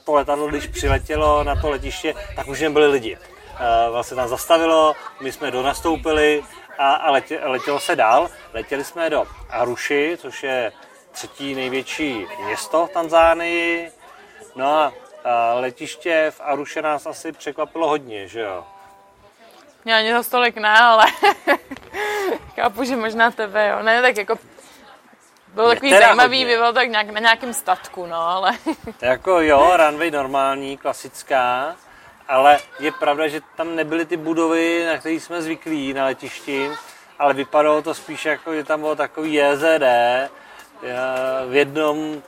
to 0.05 0.13
letadlo, 0.13 0.47
když 0.47 0.67
přiletělo 0.67 1.43
na 1.43 1.55
to 1.55 1.69
letiště, 1.69 2.13
tak 2.36 2.47
už 2.47 2.62
nebyli 2.62 2.88
lidi. 2.88 3.17
Uh, 3.17 3.91
vlastně 3.91 4.15
tam 4.15 4.27
zastavilo, 4.27 4.95
my 5.21 5.31
jsme 5.31 5.51
donastoupili 5.51 6.43
a, 6.77 6.93
a 6.93 7.12
letě, 7.12 7.39
letělo 7.43 7.79
se 7.79 7.95
dál. 7.95 8.29
Letěli 8.53 8.83
jsme 8.83 9.09
do 9.09 9.25
Aruši, 9.49 10.17
což 10.21 10.43
je 10.43 10.71
třetí 11.12 11.55
největší 11.55 12.27
město 12.45 12.88
v 12.88 12.89
Tanzánii. 12.89 13.91
No 14.55 14.77
a 14.77 14.91
letiště 15.53 16.31
v 16.36 16.41
Aruše 16.41 16.81
nás 16.81 17.05
asi 17.05 17.31
překvapilo 17.31 17.88
hodně, 17.88 18.27
že 18.27 18.39
jo? 18.41 18.65
Mě 19.86 19.96
ani 19.96 20.12
za 20.12 20.24
stolik 20.24 20.56
ne, 20.56 20.80
ale 20.80 21.06
chápu, 22.56 22.84
že 22.84 22.96
možná 22.96 23.32
tebe, 23.32 23.67
jo. 23.67 23.84
Ne, 23.84 24.02
tak 24.02 24.17
jako 24.17 24.36
bylo 25.54 25.69
takový 25.69 25.91
zajímavý, 25.91 26.43
hodně. 26.43 26.56
bylo 26.56 26.74
tak 26.74 26.89
nějak, 26.89 27.10
na 27.10 27.19
nějakém 27.19 27.54
statku, 27.54 28.06
no, 28.06 28.28
ale... 28.28 28.52
jako 29.02 29.41
jo, 29.41 29.78
runway 29.78 30.12
normální, 30.12 30.78
klasická, 30.78 31.76
ale 32.28 32.60
je 32.80 32.91
pravda, 32.91 33.28
že 33.28 33.41
tam 33.56 33.76
nebyly 33.76 34.06
ty 34.06 34.17
budovy, 34.17 34.86
na 34.86 34.98
které 34.98 35.15
jsme 35.15 35.41
zvyklí 35.41 35.93
na 35.93 36.06
letišti, 36.06 36.69
ale 37.19 37.34
vypadalo 37.34 37.82
to 37.82 37.93
spíš 37.93 38.26
jako, 38.26 38.54
že 38.54 38.63
tam 38.63 38.80
bylo 38.80 38.96
takový 38.96 39.34
JZD, 39.34 39.84
v 41.48 41.56
jednom 41.56 42.22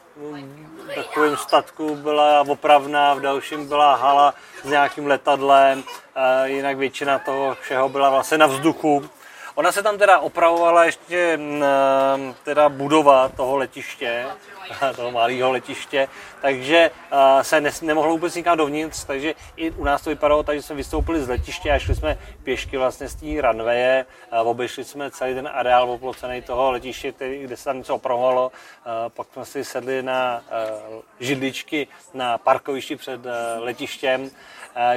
takovém 0.95 1.37
statku 1.37 1.95
byla 1.95 2.41
opravná, 2.47 3.13
v 3.13 3.19
dalším 3.19 3.67
byla 3.67 3.95
hala 3.95 4.33
s 4.63 4.69
nějakým 4.69 5.07
letadlem, 5.07 5.83
jinak 6.43 6.77
většina 6.77 7.19
toho 7.19 7.57
všeho 7.61 7.89
byla 7.89 8.09
vlastně 8.09 8.37
na 8.37 8.47
vzduchu. 8.47 9.09
Ona 9.55 9.71
se 9.71 9.83
tam 9.83 9.97
teda 9.97 10.19
opravovala 10.19 10.85
ještě 10.85 11.39
teda 12.43 12.69
budova 12.69 13.29
toho 13.29 13.57
letiště, 13.57 14.25
toho 14.95 15.11
malého 15.11 15.51
letiště, 15.51 16.07
takže 16.41 16.91
se 17.41 17.61
ne, 17.61 17.71
nemohlo 17.81 18.11
vůbec 18.11 18.35
nikam 18.35 18.57
dovnitř, 18.57 19.03
takže 19.03 19.33
i 19.55 19.71
u 19.71 19.83
nás 19.83 20.01
to 20.01 20.09
vypadalo 20.09 20.43
tak, 20.43 20.55
že 20.55 20.61
jsme 20.61 20.75
vystoupili 20.75 21.21
z 21.21 21.29
letiště 21.29 21.71
a 21.71 21.79
šli 21.79 21.95
jsme 21.95 22.17
pěšky 22.43 22.77
vlastně 22.77 23.09
z 23.09 23.15
té 23.15 23.41
runwaye, 23.41 24.05
obešli 24.43 24.83
jsme 24.83 25.11
celý 25.11 25.33
ten 25.33 25.49
areál 25.53 25.91
oplocený 25.91 26.41
toho 26.41 26.71
letiště, 26.71 27.11
který, 27.11 27.43
kde 27.43 27.57
se 27.57 27.63
tam 27.63 27.77
něco 27.77 27.95
opravovalo, 27.95 28.51
pak 29.07 29.27
jsme 29.33 29.45
si 29.45 29.63
sedli 29.63 30.03
na 30.03 30.43
židličky 31.19 31.87
na 32.13 32.37
parkovišti 32.37 32.95
před 32.95 33.21
letištěm, 33.59 34.29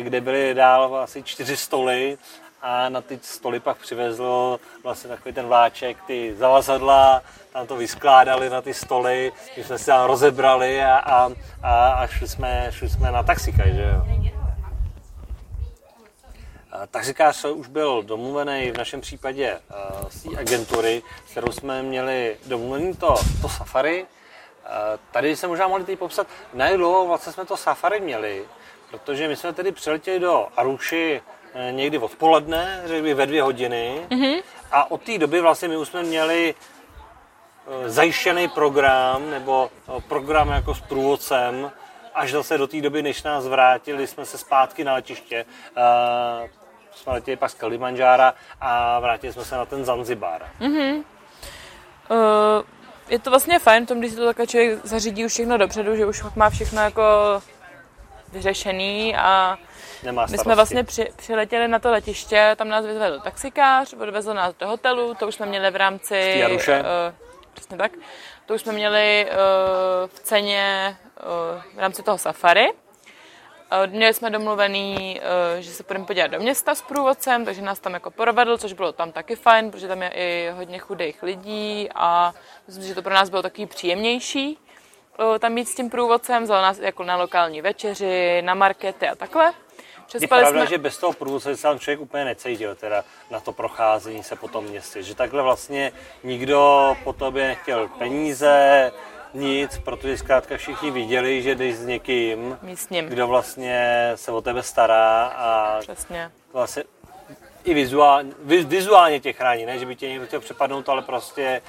kde 0.00 0.20
byly 0.20 0.54
dál 0.54 0.96
asi 0.96 1.22
čtyři 1.22 1.56
stoly 1.56 2.18
a 2.62 2.88
na 2.88 3.00
ty 3.00 3.18
stoly 3.22 3.60
pak 3.60 3.76
přivezl 3.76 4.60
vlastně 4.82 5.08
takový 5.08 5.34
ten 5.34 5.46
vláček, 5.46 5.96
ty 6.06 6.34
zavazadla, 6.34 7.22
tam 7.52 7.66
to 7.66 7.76
vyskládali 7.76 8.50
na 8.50 8.62
ty 8.62 8.74
stoly, 8.74 9.32
my 9.56 9.64
jsme 9.64 9.78
si 9.78 9.86
tam 9.86 10.06
rozebrali 10.06 10.82
a, 10.82 10.96
a, 10.96 11.30
a, 11.62 11.90
a 11.90 12.06
šli, 12.06 12.28
jsme, 12.28 12.66
šli 12.70 12.88
jsme 12.88 13.12
na 13.12 13.22
taxikaj, 13.22 13.74
že 13.74 13.82
jo. 13.82 14.18
Taxikář 16.90 17.44
už 17.44 17.68
byl 17.68 18.02
domluvený 18.02 18.70
v 18.70 18.78
našem 18.78 19.00
případě 19.00 19.60
z 20.08 20.22
té 20.22 20.38
agentury, 20.38 21.02
s 21.26 21.30
kterou 21.30 21.52
jsme 21.52 21.82
měli 21.82 22.36
domluvený 22.46 22.94
to, 22.94 23.14
to 23.42 23.48
safari. 23.48 24.06
Tady 25.10 25.36
se 25.36 25.46
možná 25.46 25.68
mohli 25.68 25.84
teď 25.84 25.98
popsat, 25.98 26.26
na 26.54 26.66
jak 26.68 26.76
dlouho 26.76 27.06
vlastně 27.06 27.32
jsme 27.32 27.44
to 27.44 27.56
safari 27.56 28.00
měli, 28.00 28.44
protože 28.90 29.28
my 29.28 29.36
jsme 29.36 29.52
tedy 29.52 29.72
přiletěli 29.72 30.20
do 30.20 30.48
Aruši 30.56 31.20
Eh, 31.20 31.37
někdy 31.70 31.98
odpoledne, 31.98 32.82
řekl 32.84 33.02
bych 33.02 33.14
ve 33.14 33.26
dvě 33.26 33.42
hodiny. 33.42 34.06
Mm-hmm. 34.08 34.42
A 34.72 34.90
od 34.90 35.02
té 35.02 35.18
doby 35.18 35.40
vlastně 35.40 35.68
my 35.68 35.76
už 35.76 35.88
jsme 35.88 36.02
měli 36.02 36.54
eh, 36.54 37.90
zajištěný 37.90 38.48
program, 38.48 39.30
nebo 39.30 39.70
eh, 39.88 40.00
program 40.08 40.48
jako 40.48 40.74
s 40.74 40.80
průvodcem, 40.80 41.70
až 42.14 42.32
zase 42.32 42.58
do 42.58 42.66
té 42.66 42.80
doby, 42.80 43.02
než 43.02 43.22
nás 43.22 43.46
vrátili, 43.46 44.06
jsme 44.06 44.24
se 44.24 44.38
zpátky 44.38 44.84
na 44.84 44.94
letiště. 44.94 45.44
Uh, 45.76 46.48
jsme 46.94 47.12
letěli 47.12 47.36
pak 47.36 47.50
z 47.50 47.54
Kalimanjára 47.54 48.34
a 48.60 49.00
vrátili 49.00 49.32
jsme 49.32 49.44
se 49.44 49.56
na 49.56 49.64
ten 49.64 49.84
Zanzibar. 49.84 50.48
Mm-hmm. 50.60 51.04
Uh, 52.10 52.64
je 53.08 53.18
to 53.18 53.30
vlastně 53.30 53.58
fajn 53.58 53.84
v 53.84 53.88
tom, 53.88 53.98
když 53.98 54.10
si 54.10 54.16
to 54.16 54.26
takhle 54.26 54.46
člověk 54.46 54.86
zařídí 54.86 55.24
už 55.24 55.32
všechno 55.32 55.58
dopředu, 55.58 55.96
že 55.96 56.06
už 56.06 56.22
má 56.36 56.50
všechno 56.50 56.82
jako 56.82 57.02
vyřešený 58.32 59.16
a 59.16 59.58
Nemá 60.02 60.26
My 60.30 60.38
jsme 60.38 60.54
vlastně 60.54 60.84
při, 60.84 61.12
přiletěli 61.16 61.68
na 61.68 61.78
to 61.78 61.90
letiště, 61.90 62.54
tam 62.56 62.68
nás 62.68 62.86
vyzvedl 62.86 63.20
taxikář, 63.20 63.92
odvezl 63.92 64.34
nás 64.34 64.54
do 64.54 64.68
hotelu, 64.68 65.14
to 65.14 65.28
už 65.28 65.34
jsme 65.34 65.46
měli 65.46 65.70
v 65.70 65.76
rámci... 65.76 66.44
Uh, 66.80 67.14
přesně 67.54 67.76
tak. 67.76 67.92
To 68.46 68.54
už 68.54 68.60
jsme 68.60 68.72
měli 68.72 69.26
uh, 69.30 69.36
v 70.08 70.20
ceně 70.20 70.96
uh, 71.54 71.62
v 71.74 71.78
rámci 71.78 72.02
toho 72.02 72.18
safari. 72.18 72.68
Uh, 72.72 73.92
měli 73.92 74.14
jsme 74.14 74.30
domluvený, 74.30 75.20
uh, 75.20 75.60
že 75.60 75.70
se 75.70 75.82
půjdeme 75.82 76.06
podívat 76.06 76.26
do 76.26 76.38
města 76.38 76.74
s 76.74 76.82
průvodcem, 76.82 77.44
takže 77.44 77.62
nás 77.62 77.78
tam 77.78 77.94
jako 77.94 78.10
provedl, 78.10 78.58
což 78.58 78.72
bylo 78.72 78.92
tam 78.92 79.12
taky 79.12 79.36
fajn, 79.36 79.70
protože 79.70 79.88
tam 79.88 80.02
je 80.02 80.10
i 80.14 80.50
hodně 80.54 80.78
chudých 80.78 81.22
lidí 81.22 81.88
a 81.94 82.34
myslím, 82.66 82.84
že 82.84 82.94
to 82.94 83.02
pro 83.02 83.14
nás 83.14 83.30
bylo 83.30 83.42
takový 83.42 83.66
příjemnější. 83.66 84.58
tam 85.38 85.58
jít 85.58 85.68
s 85.68 85.74
tím 85.74 85.90
průvodcem, 85.90 86.42
vzal 86.42 86.62
nás 86.62 86.78
jako 86.78 87.04
na 87.04 87.16
lokální 87.16 87.62
večeři, 87.62 88.42
na 88.42 88.54
markety 88.54 89.08
a 89.08 89.14
takhle. 89.14 89.52
Je 90.14 90.18
Přespali 90.18 90.42
pravda, 90.42 90.60
jsme... 90.60 90.70
že 90.70 90.78
bez 90.78 90.98
toho 90.98 91.12
průvodce 91.12 91.56
se 91.56 91.62
tam 91.62 91.78
člověk 91.78 92.00
úplně 92.00 92.24
necítil 92.24 92.74
teda 92.74 93.04
na 93.30 93.40
to 93.40 93.52
procházení 93.52 94.22
se 94.22 94.36
po 94.36 94.48
tom 94.48 94.64
městě. 94.64 95.02
Že 95.02 95.14
takhle 95.14 95.42
vlastně 95.42 95.92
nikdo 96.24 96.96
po 97.04 97.12
tobě 97.12 97.46
nechtěl 97.48 97.88
peníze, 97.88 98.92
nic, 99.34 99.78
protože 99.78 100.18
zkrátka 100.18 100.56
všichni 100.56 100.90
viděli, 100.90 101.42
že 101.42 101.54
jdeš 101.54 101.74
s 101.74 101.86
někým, 101.86 102.58
Místním. 102.62 103.06
kdo 103.06 103.26
vlastně 103.26 104.12
se 104.14 104.32
o 104.32 104.40
tebe 104.40 104.62
stará 104.62 105.24
a 105.26 105.78
Přesně. 105.80 106.30
vlastně 106.52 106.84
i 107.64 107.74
vizuálně, 107.74 108.32
vizuálně 108.44 109.20
tě 109.20 109.32
chrání, 109.32 109.66
ne, 109.66 109.78
že 109.78 109.86
by 109.86 109.96
tě 109.96 110.08
někdo 110.08 110.26
chtěl 110.26 110.40
přepadnout, 110.40 110.88
ale 110.88 111.02
prostě 111.02 111.62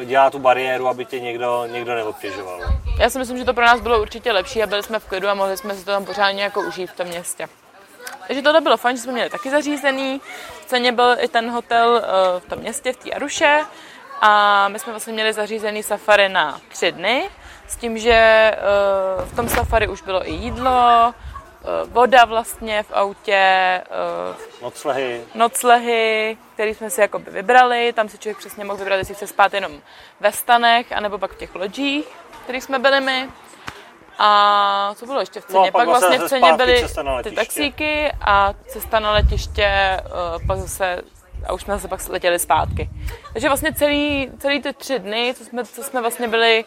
eh, 0.00 0.04
dělá 0.04 0.30
tu 0.30 0.38
bariéru, 0.38 0.88
aby 0.88 1.04
tě 1.04 1.20
někdo, 1.20 1.66
někdo 1.72 1.94
neobtěžoval. 1.94 2.60
Já 2.98 3.10
si 3.10 3.18
myslím, 3.18 3.38
že 3.38 3.44
to 3.44 3.54
pro 3.54 3.64
nás 3.64 3.80
bylo 3.80 4.00
určitě 4.00 4.32
lepší 4.32 4.62
a 4.62 4.66
byli 4.66 4.82
jsme 4.82 4.98
v 4.98 5.04
klidu 5.06 5.28
a 5.28 5.34
mohli 5.34 5.56
jsme 5.56 5.74
si 5.74 5.84
to 5.84 5.90
tam 5.90 6.04
pořádně 6.04 6.42
jako 6.42 6.60
užít 6.60 6.90
v 6.90 6.96
tom 6.96 7.06
městě. 7.06 7.48
Takže 8.26 8.42
tohle 8.42 8.60
bylo 8.60 8.76
fajn, 8.76 8.96
že 8.96 9.02
jsme 9.02 9.12
měli 9.12 9.30
taky 9.30 9.50
zařízený. 9.50 10.20
V 10.60 10.66
ceně 10.66 10.92
byl 10.92 11.16
i 11.20 11.28
ten 11.28 11.50
hotel 11.50 12.02
eh, 12.04 12.40
v 12.40 12.46
tom 12.48 12.58
městě, 12.58 12.92
v 12.92 12.96
té 12.96 13.10
Aruše. 13.10 13.60
A 14.20 14.68
my 14.68 14.78
jsme 14.78 14.92
vlastně 14.92 15.12
měli 15.12 15.32
zařízený 15.32 15.82
safari 15.82 16.28
na 16.28 16.60
tři 16.68 16.92
dny, 16.92 17.30
s 17.68 17.76
tím, 17.76 17.98
že 17.98 18.12
eh, 18.12 18.56
v 19.24 19.36
tom 19.36 19.48
safari 19.48 19.88
už 19.88 20.02
bylo 20.02 20.28
i 20.28 20.32
jídlo, 20.32 21.14
eh, 21.14 21.66
voda 21.84 22.24
vlastně 22.24 22.82
v 22.82 22.92
autě, 22.92 23.32
eh, 23.34 23.84
Noclehy, 24.62 25.24
noclehy, 25.34 26.36
které 26.54 26.70
jsme 26.70 26.90
si 26.90 27.00
jakoby 27.00 27.30
vybrali. 27.30 27.92
Tam 27.92 28.08
si 28.08 28.18
člověk 28.18 28.38
přesně 28.38 28.64
mohl 28.64 28.78
vybrat, 28.78 28.96
jestli 28.96 29.14
chce 29.14 29.26
spát 29.26 29.54
jenom 29.54 29.72
ve 30.20 30.32
stanech, 30.32 30.92
anebo 30.92 31.18
pak 31.18 31.32
v 31.32 31.38
těch 31.38 31.54
lodích, 31.54 32.06
kterých 32.44 32.64
jsme 32.64 32.78
byli 32.78 33.00
my. 33.00 33.28
A 34.18 34.94
co 34.96 35.06
bylo 35.06 35.20
ještě 35.20 35.40
v 35.40 35.44
ceně? 35.44 35.58
No 35.58 35.64
pak 35.64 35.72
pak 35.72 35.86
vlastně 35.86 36.18
vlastně 36.18 36.26
v 36.26 36.30
ceně 36.30 36.52
byly 36.52 36.84
ty 37.22 37.30
taxíky 37.30 38.12
a 38.20 38.54
cesta 38.66 39.00
na 39.00 39.12
letiště, 39.12 39.64
eh, 39.64 40.02
pak 40.46 40.58
zase 40.58 41.02
a 41.46 41.52
už 41.52 41.62
jsme 41.62 41.74
zase 41.74 41.88
pak 41.88 42.08
letěli 42.08 42.38
zpátky. 42.38 42.90
Takže 43.32 43.48
vlastně 43.48 43.72
celý, 43.74 44.30
celý 44.38 44.62
ty 44.62 44.72
tři 44.72 44.98
dny, 44.98 45.34
co 45.36 45.44
jsme, 45.44 45.64
co 45.64 45.82
jsme 45.82 46.00
vlastně 46.00 46.28
byli 46.28 46.64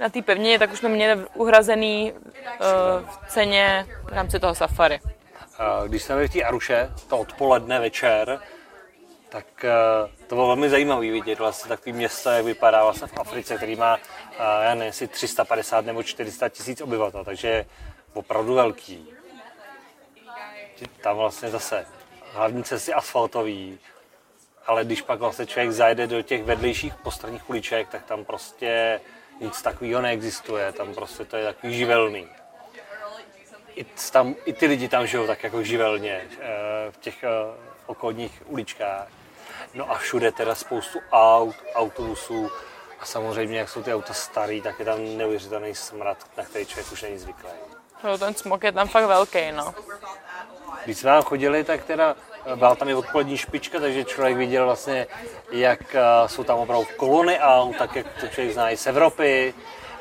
na 0.00 0.08
té 0.08 0.22
pevnině, 0.22 0.58
tak 0.58 0.72
už 0.72 0.78
jsme 0.78 0.88
měli 0.88 1.20
uhrazený 1.34 2.12
eh, 2.46 2.58
v 3.06 3.28
ceně 3.28 3.86
v 4.04 4.08
rámci 4.08 4.40
toho 4.40 4.54
safari. 4.54 5.00
A 5.58 5.82
Když 5.86 6.02
jsme 6.02 6.14
byli 6.14 6.28
v 6.28 6.32
té 6.32 6.42
Aruše, 6.42 6.90
to 7.08 7.18
odpoledne, 7.18 7.80
večer, 7.80 8.38
tak 9.32 9.64
eh, 9.64 9.70
to 10.26 10.34
bylo 10.34 10.46
velmi 10.46 10.70
zajímavé 10.70 11.10
vidět 11.10 11.38
vlastně 11.38 11.68
takový 11.68 11.92
město, 11.92 12.30
jak 12.30 12.44
vypadá 12.44 12.84
vlastně 12.84 13.06
v 13.06 13.18
Africe, 13.18 13.56
který 13.56 13.76
má, 13.76 13.98
eh, 14.32 14.64
já 14.64 14.74
nevím, 14.74 14.82
jestli 14.82 15.08
350 15.08 15.86
nebo 15.86 16.02
400 16.02 16.48
tisíc 16.48 16.80
obyvatel, 16.80 17.24
takže 17.24 17.48
je 17.48 17.66
opravdu 18.12 18.54
velký. 18.54 19.08
Tam 21.00 21.16
vlastně 21.16 21.50
zase 21.50 21.86
hlavní 22.32 22.64
cesty 22.64 22.92
asfaltový, 22.92 23.78
ale 24.66 24.84
když 24.84 25.02
pak 25.02 25.18
vlastně 25.18 25.46
člověk 25.46 25.72
zajde 25.72 26.06
do 26.06 26.22
těch 26.22 26.44
vedlejších 26.44 26.94
postranních 26.94 27.50
uliček, 27.50 27.88
tak 27.88 28.04
tam 28.04 28.24
prostě 28.24 29.00
nic 29.40 29.62
takového 29.62 30.02
neexistuje, 30.02 30.72
tam 30.72 30.94
prostě 30.94 31.24
to 31.24 31.36
je 31.36 31.44
takový 31.44 31.76
živelný 31.76 32.28
i, 33.76 33.84
tam, 34.12 34.34
i 34.44 34.52
ty 34.52 34.66
lidi 34.66 34.88
tam 34.88 35.06
žijou 35.06 35.26
tak 35.26 35.44
jako 35.44 35.62
živelně 35.62 36.20
eh, 36.40 36.90
v 36.90 36.96
těch 36.96 37.24
okolních 37.86 38.42
uličkách. 38.46 39.21
No 39.74 39.90
a 39.90 39.98
všude 39.98 40.32
teda 40.32 40.54
spoustu 40.54 40.98
aut, 41.12 41.56
autobusů 41.74 42.50
a 43.00 43.06
samozřejmě, 43.06 43.58
jak 43.58 43.68
jsou 43.68 43.82
ty 43.82 43.94
auta 43.94 44.14
starý, 44.14 44.60
tak 44.60 44.78
je 44.78 44.84
tam 44.84 45.16
neuvěřitelný 45.16 45.74
smrad, 45.74 46.18
na 46.36 46.44
který 46.44 46.66
člověk 46.66 46.92
už 46.92 47.02
není 47.02 47.18
zvyklý. 47.18 47.50
No, 48.04 48.18
ten 48.18 48.34
smog 48.34 48.64
je 48.64 48.72
tam 48.72 48.88
fakt 48.88 49.04
velký, 49.04 49.52
no. 49.52 49.74
Když 50.84 50.98
jsme 50.98 51.10
tam 51.10 51.22
chodili, 51.22 51.64
tak 51.64 51.84
teda 51.84 52.16
eh, 52.46 52.56
byla 52.56 52.74
tam 52.74 52.88
i 52.88 52.94
odpolední 52.94 53.36
špička, 53.36 53.80
takže 53.80 54.04
člověk 54.04 54.36
viděl 54.36 54.64
vlastně, 54.64 55.06
jak 55.50 55.94
eh, 55.94 56.28
jsou 56.28 56.44
tam 56.44 56.58
opravdu 56.58 56.86
kolony 56.96 57.40
aut, 57.40 57.76
tak 57.76 57.96
jak 57.96 58.06
to 58.20 58.26
člověk 58.26 58.54
zná 58.54 58.70
i 58.70 58.76
z 58.76 58.86
Evropy. 58.86 59.54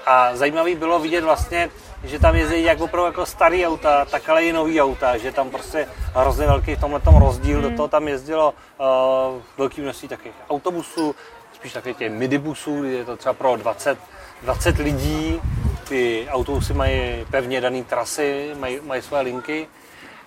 A 0.06 0.36
zajímavý 0.36 0.76
bylo 0.76 1.00
vidět 1.00 1.24
vlastně, 1.24 1.70
že 2.04 2.20
tam 2.20 2.36
jezdí 2.36 2.64
jak 2.64 2.82
opravdu 2.82 3.06
jako 3.06 3.26
starý 3.26 3.68
auta, 3.68 4.06
tak 4.06 4.30
ale 4.30 4.44
i 4.44 4.54
nový 4.54 4.82
auta, 4.82 5.18
že 5.18 5.32
tam 5.32 5.50
prostě 5.50 5.88
hrozně 6.16 6.46
velký 6.46 6.76
v 6.76 6.80
tomhle 6.80 7.02
rozdíl, 7.20 7.62
do 7.62 7.72
toho 7.72 7.88
tam 7.88 8.08
jezdilo 8.08 8.54
uh, 8.80 9.42
velký 9.58 9.82
množství 9.82 10.08
takových 10.08 10.36
autobusů, 10.50 11.16
spíš 11.54 11.74
takových 11.74 11.98
těch 11.98 12.12
midibusů, 12.12 12.84
je 12.84 13.06
to 13.06 13.18
třeba 13.18 13.34
pro 13.34 13.56
20, 13.56 13.98
20 14.42 14.78
lidí, 14.78 15.42
ty 15.90 16.28
autobusy 16.30 16.74
mají 16.74 17.26
pevně 17.32 17.62
dané 17.62 17.84
trasy, 17.84 18.52
mají, 18.60 18.80
mají 18.84 19.02
své 19.02 19.22
linky. 19.22 19.68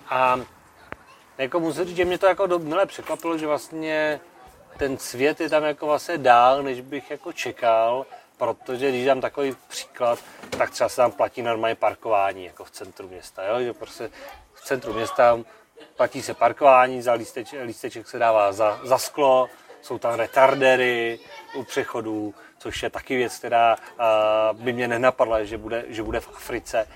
A 0.09 0.39
jako 1.37 1.59
musím 1.59 1.85
říct, 1.85 1.95
že 1.95 2.05
mě 2.05 2.17
to 2.17 2.25
jako 2.25 2.59
milé 2.59 2.85
překvapilo, 2.85 3.37
že 3.37 3.47
vlastně 3.47 4.19
ten 4.77 4.97
svět 4.97 5.41
je 5.41 5.49
tam 5.49 5.63
jako 5.63 5.85
vlastně 5.85 6.17
dál, 6.17 6.63
než 6.63 6.81
bych 6.81 7.11
jako 7.11 7.33
čekal, 7.33 8.05
protože 8.37 8.89
když 8.89 9.05
dám 9.05 9.21
takový 9.21 9.55
příklad, 9.67 10.19
tak 10.57 10.69
třeba 10.69 10.89
se 10.89 10.95
tam 10.95 11.11
platí 11.11 11.41
normálně 11.41 11.75
parkování 11.75 12.45
jako 12.45 12.65
v 12.65 12.71
centru 12.71 13.07
města, 13.07 13.43
jo? 13.43 13.61
že 13.61 13.73
prostě 13.73 14.09
v 14.53 14.61
centru 14.61 14.93
města 14.93 15.39
platí 15.95 16.21
se 16.21 16.33
parkování, 16.33 17.01
za 17.01 17.13
lísteček, 17.13 17.61
lísteček 17.63 18.07
se 18.07 18.19
dává 18.19 18.51
za, 18.51 18.79
za 18.83 18.97
sklo, 18.97 19.49
jsou 19.81 19.97
tam 19.97 20.13
retardery 20.13 21.19
u 21.55 21.63
přechodů, 21.63 22.33
což 22.57 22.83
je 22.83 22.89
taky 22.89 23.15
věc, 23.15 23.37
která 23.37 23.77
a, 23.99 24.49
by 24.53 24.73
mě 24.73 24.87
nenapadla, 24.87 25.43
že 25.43 25.57
bude, 25.57 25.85
že 25.87 26.03
bude 26.03 26.19
v 26.19 26.29
Africe. 26.35 26.87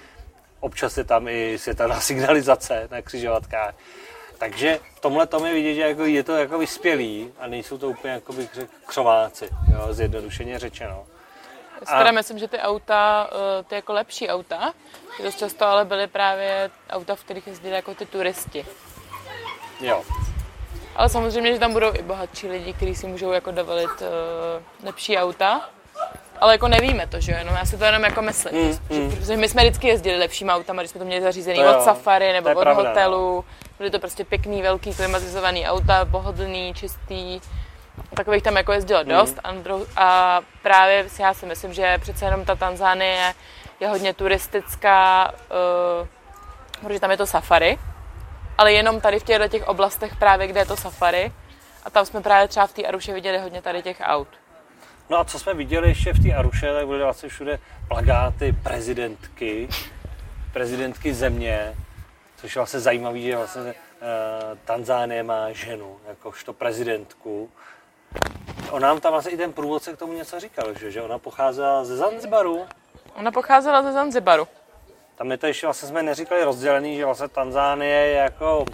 Občas 0.60 0.97
je 0.97 1.04
tam 1.04 1.28
i 1.28 1.58
světelná 1.58 2.02
signalizace 2.10 2.88
na 2.91 3.02
křižovatkách. 3.02 3.75
Takže 4.38 4.80
v 4.95 4.99
tomhle 4.99 5.28
tom 5.28 5.45
je 5.45 5.54
vidět, 5.54 5.73
že 5.73 5.82
jako 5.82 6.06
je 6.06 6.23
to 6.23 6.36
jako 6.36 6.58
vyspělý 6.58 7.34
a 7.39 7.47
nejsou 7.47 7.78
to 7.78 7.89
úplně, 7.89 8.13
jako 8.13 8.34
bych 8.34 8.54
řekl, 8.54 8.73
křováci, 8.86 9.49
jo, 9.73 9.93
zjednodušeně 9.93 10.60
řečeno. 10.60 11.06
Teda 11.86 12.12
myslím, 12.12 12.39
že 12.39 12.48
ty 12.48 12.60
auta, 12.60 13.30
eh, 13.32 13.63
ty 13.63 13.76
jako 13.76 13.94
lepší 13.94 14.30
auta, 14.30 14.74
ty 15.18 15.24
dost 15.24 15.39
často 15.39 15.65
ale 15.65 15.86
byly 15.86 16.08
právě 16.08 16.70
auta, 16.89 17.15
v 17.15 17.24
kterých 17.24 17.48
jezdili 17.48 17.76
jako 17.76 17.96
ty 17.96 18.06
turisti. 18.06 18.65
Jo. 19.82 20.04
Ale 20.96 21.10
samozřejmě, 21.10 21.54
že 21.54 21.60
tam 21.60 21.74
budou 21.74 21.94
i 21.94 22.02
bohatší 22.02 22.48
lidi, 22.48 22.74
kteří 22.74 22.96
si 22.96 23.08
můžou 23.08 23.32
jako 23.32 23.52
dovolit 23.52 24.02
uh, 24.02 24.86
lepší 24.86 25.18
auta. 25.18 25.70
Ale 26.39 26.54
jako 26.54 26.68
nevíme 26.68 27.08
to, 27.08 27.20
že 27.20 27.32
jo, 27.32 27.38
jenom 27.38 27.56
já 27.56 27.65
si 27.65 27.78
to 27.78 27.84
jenom 27.84 28.04
jako 28.04 28.22
myslím. 28.22 28.65
Mm, 28.65 28.74
že, 28.89 29.00
mm. 29.00 29.15
Protože 29.15 29.38
my 29.38 29.50
jsme 29.50 29.62
vždycky 29.62 29.88
jezdili 29.88 30.18
lepšíma 30.18 30.56
autama, 30.56 30.82
když 30.82 30.92
jsme 30.92 31.00
to 31.00 31.06
měli 31.06 31.22
zařízený 31.22 31.60
To 31.60 31.65
jo, 31.65 31.78
od 31.78 31.84
safari 31.84 32.34
nebo 32.34 32.50
od 32.50 32.62
pravda, 32.62 32.84
no. 32.84 32.89
hotelu. 32.89 33.46
Byly 33.78 33.89
to 33.89 34.00
prostě 34.00 34.26
pěkný, 34.26 34.62
velký, 34.62 34.94
klimatizovaný 34.96 35.68
auta, 35.68 36.06
pohodlný, 36.06 36.74
čistý. 36.74 37.39
Takových 38.15 38.43
tam 38.43 38.57
jako 38.57 38.71
jezdilo 38.71 39.03
Mm. 39.03 39.09
dost. 39.09 39.39
A, 39.43 39.53
dru- 39.53 39.88
a 39.95 40.39
právě 40.62 41.09
si 41.09 41.21
já 41.21 41.33
si 41.33 41.45
myslím, 41.45 41.73
že 41.73 41.97
přece 41.97 42.25
jenom 42.25 42.45
ta 42.45 42.55
Tanzánie 42.55 43.33
je 43.79 43.88
hodně 43.88 44.13
turistická, 44.13 45.31
uh, 46.01 46.07
protože 46.88 46.99
tam 46.99 47.12
je 47.12 47.17
to 47.17 47.27
safari. 47.27 47.77
Ale 48.57 48.73
jenom 48.73 49.01
tady 49.01 49.19
v 49.19 49.23
těchto 49.23 49.47
těch 49.47 49.67
oblastech 49.67 50.15
právě, 50.15 50.47
kde 50.47 50.59
je 50.59 50.65
to 50.65 50.77
safari. 50.77 51.31
A 51.83 51.89
tam 51.89 52.05
jsme 52.05 52.21
právě 52.21 52.47
třeba 52.47 52.67
v 52.67 52.73
té 52.73 52.83
Aruše 52.83 53.13
viděli 53.13 53.38
hodně 53.38 53.62
tady 53.62 53.81
těch 53.81 54.01
aut. 54.03 54.27
No 55.09 55.17
a 55.17 55.25
co 55.25 55.39
jsme 55.39 55.53
viděli 55.53 55.89
ještě 55.89 56.13
v 56.13 56.23
té 56.23 56.33
Aruše, 56.33 56.73
tak 56.73 56.88
byly 56.88 57.03
vlastně 57.03 57.29
všude 57.29 57.59
plagáty 57.88 58.51
prezidentky, 58.63 59.67
prezidentky 60.53 61.13
země, 61.13 61.73
což 62.38 62.55
je 62.55 62.59
vlastně 62.59 62.79
zajímavé, 62.79 63.19
že 63.19 63.35
vlastně 63.38 63.62
uh, 63.62 63.71
Tanzánie 64.65 65.23
má 65.23 65.51
ženu, 65.51 65.97
jakožto 66.07 66.53
prezidentku. 66.53 67.49
On 68.72 68.82
nám 68.82 69.00
tam 69.00 69.12
vlastně 69.12 69.32
i 69.32 69.38
ten 69.38 69.54
průvodce 69.54 69.93
k 69.93 69.98
tomu 69.98 70.13
něco 70.13 70.39
říkal, 70.39 70.65
že, 70.80 70.91
že 70.91 71.02
ona 71.02 71.19
pocházela 71.19 71.86
ze 71.86 71.98
Zanzibaru. 71.98 72.65
Ona 73.15 73.32
pocházela 73.32 73.83
ze 73.83 73.94
Zanzibaru. 73.94 74.48
Tam 75.15 75.31
je 75.31 75.38
to 75.38 75.48
ještě, 75.48 75.67
vlastně 75.67 75.90
jsme 75.90 76.04
neříkali 76.04 76.44
rozdělený, 76.44 76.98
že 76.98 77.06
vlastně 77.06 77.27
Tanzánie 77.27 78.00
je 78.00 78.13
jako 78.15 78.65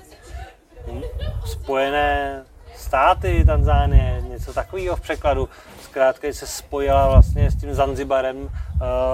hm, 0.88 1.02
spojené 1.46 2.46
státy 2.76 3.44
Tanzánie, 3.46 4.22
něco 4.22 4.54
takového 4.54 4.96
v 4.96 5.02
překladu. 5.02 5.50
Zkrátka 5.82 6.28
se 6.32 6.48
spojila 6.48 7.08
vlastně 7.08 7.52
s 7.52 7.56
tím 7.56 7.74
Zanzibarem 7.74 8.38
uh, 8.38 8.50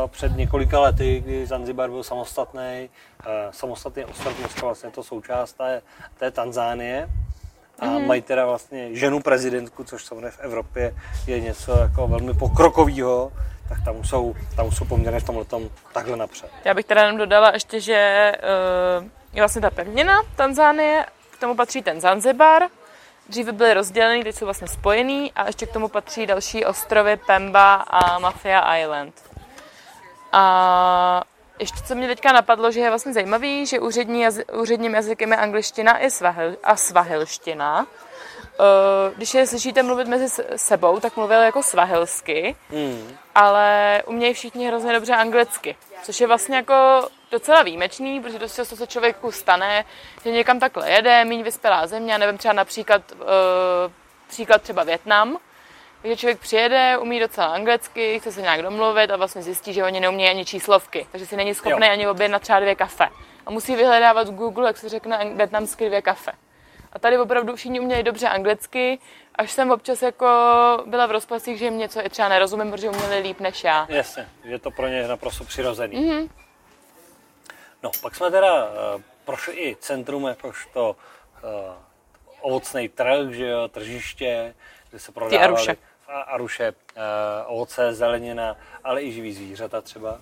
před 0.08 0.36
několika 0.36 0.80
lety, 0.80 1.22
kdy 1.26 1.46
Zanzibar 1.46 1.90
byl 1.90 2.04
samostatný, 2.04 2.90
uh, 3.26 3.32
samostatný 3.52 4.06
ostrov, 4.06 4.38
dneska 4.38 4.62
vlastně 4.62 4.88
je 4.88 4.92
to 4.92 5.04
součást 5.04 5.54
té, 5.54 5.82
té 6.18 6.32
Tanzánie. 6.32 7.10
A 7.82 7.86
mm. 7.86 8.08
mají 8.08 8.22
teda 8.22 8.46
vlastně 8.46 8.96
ženu 8.96 9.20
prezidentku, 9.20 9.84
což 9.84 10.06
samozřejmě 10.06 10.32
v 10.32 10.40
Evropě 10.40 10.96
je 11.28 11.40
něco 11.40 11.80
jako 11.80 12.08
velmi 12.08 12.34
pokrokového, 12.34 13.32
tak 13.70 13.78
tam 13.86 14.04
jsou, 14.04 14.36
tam 14.56 14.72
jsou 14.72 14.86
poměrně 14.86 15.20
v 15.20 15.24
tomhle 15.24 15.46
takhle 15.94 16.18
napřed. 16.18 16.50
Já 16.66 16.74
bych 16.74 16.86
teda 16.86 17.02
jenom 17.02 17.18
dodala 17.18 17.52
ještě, 17.54 17.80
že 17.80 18.32
uh, 19.00 19.06
je 19.34 19.42
vlastně 19.42 19.62
ta 19.62 19.70
pevnina 19.70 20.22
Tanzánie, 20.36 21.06
k 21.32 21.40
tomu 21.40 21.56
patří 21.56 21.82
ten 21.82 22.02
Zanzibar. 22.02 22.64
Dříve 23.30 23.52
byly 23.52 23.74
rozdělený, 23.74 24.24
teď 24.24 24.36
jsou 24.36 24.46
vlastně 24.46 24.68
spojený 24.68 25.32
a 25.36 25.48
ještě 25.48 25.66
k 25.66 25.74
tomu 25.74 25.88
patří 25.88 26.26
další 26.26 26.66
ostrovy 26.66 27.18
Pemba 27.18 27.74
a 27.76 28.20
Mafia 28.20 28.78
Island. 28.78 29.14
A 30.32 31.24
ještě 31.62 31.80
co 31.88 31.96
mě 31.96 32.08
teďka 32.08 32.32
napadlo, 32.32 32.72
že 32.72 32.80
je 32.80 32.90
vlastně 32.90 33.14
zajímavý, 33.14 33.66
že 33.66 33.80
úřední 33.80 34.22
jazy, 34.22 34.46
úředním 34.46 34.94
jazykem 34.96 35.32
je 35.32 35.38
angličtina 35.38 36.00
i 36.00 36.12
svahil, 36.12 36.58
a 36.64 36.76
svahilština. 36.76 37.80
Uh, 37.80 39.16
když 39.16 39.34
je 39.34 39.48
slyšíte 39.48 39.84
mluvit 39.84 40.08
mezi 40.08 40.44
sebou, 40.56 41.00
tak 41.00 41.18
mluvil 41.18 41.42
jako 41.42 41.64
svahilsky, 41.64 42.56
mm. 42.70 43.18
ale 43.36 44.04
umějí 44.06 44.34
všichni 44.34 44.68
hrozně 44.68 44.94
dobře 44.94 45.14
anglicky, 45.14 45.76
což 46.04 46.22
je 46.22 46.28
vlastně 46.28 46.56
jako 46.56 47.08
docela 47.32 47.64
výjimečný, 47.64 48.22
protože 48.22 48.40
dost 48.40 48.56
často 48.56 48.76
se 48.76 48.88
člověku 48.88 49.32
stane, 49.32 49.86
že 50.24 50.32
někam 50.32 50.60
takhle 50.60 50.92
jede, 50.92 51.26
méně 51.26 51.44
vyspělá 51.44 51.88
země, 51.88 52.18
nevím, 52.18 52.38
třeba 52.38 52.54
například 52.54 53.02
uh, 53.12 53.28
příklad 54.28 54.62
třeba 54.62 54.84
Větnam, 54.84 55.38
takže 56.02 56.18
člověk 56.18 56.40
přijede, 56.40 56.98
umí 56.98 57.20
docela 57.20 57.48
anglicky, 57.48 58.20
chce 58.20 58.32
se 58.32 58.42
nějak 58.42 58.62
domluvit 58.62 59.12
a 59.12 59.18
vlastně 59.18 59.42
zjistí, 59.42 59.74
že 59.74 59.84
oni 59.84 60.00
neumí 60.00 60.30
ani 60.30 60.46
číslovky, 60.46 61.08
takže 61.12 61.26
si 61.26 61.36
není 61.36 61.54
schopný 61.54 61.88
jo. 61.88 61.94
ani 61.94 62.08
objednat 62.08 62.42
třeba 62.42 62.60
dvě 62.60 62.76
kafe. 62.76 63.08
A 63.46 63.52
musí 63.52 63.76
vyhledávat 63.76 64.28
v 64.28 64.36
Google, 64.36 64.68
jak 64.68 64.78
se 64.78 64.90
řekne 64.90 65.32
větnamsky 65.36 65.88
dvě 65.88 66.02
kafe. 66.02 66.32
A 66.94 67.00
tady 67.00 67.18
opravdu 67.18 67.56
všichni 67.56 67.80
uměli 67.80 68.04
dobře 68.04 68.28
anglicky, 68.28 69.00
až 69.36 69.52
jsem 69.52 69.72
občas 69.72 70.02
jako 70.02 70.28
byla 70.86 71.06
v 71.06 71.12
rozpacích, 71.12 71.58
že 71.58 71.66
jim 71.66 71.78
něco 71.78 72.06
i 72.06 72.10
třeba 72.10 72.30
nerozumím, 72.30 72.72
protože 72.72 72.90
uměli 72.90 73.20
líp 73.20 73.40
než 73.40 73.64
já. 73.64 73.88
Jasně, 73.90 74.30
je 74.44 74.60
to 74.60 74.72
pro 74.72 74.88
ně 74.88 75.08
naprosto 75.08 75.44
přirozený. 75.44 75.98
Mm-hmm. 75.98 76.30
No, 77.84 77.92
pak 78.02 78.16
jsme 78.16 78.32
teda 78.32 78.66
uh, 78.66 79.02
prošli 79.26 79.54
i 79.54 79.76
centrum 79.76 80.28
jakožto 80.28 80.96
uh, 81.44 81.50
ovocný 82.42 82.90
trh, 82.90 83.32
že 83.32 83.48
jo, 83.48 83.68
tržiště, 83.68 84.56
kde 84.90 85.00
se 85.00 85.12
prodávaly 85.12 85.78
aruše, 86.12 86.72
uh, 86.72 87.02
ovoce, 87.46 87.94
zelenina, 87.94 88.56
ale 88.84 89.04
i 89.04 89.12
živý 89.12 89.34
zvířata 89.34 89.82
třeba. 89.82 90.20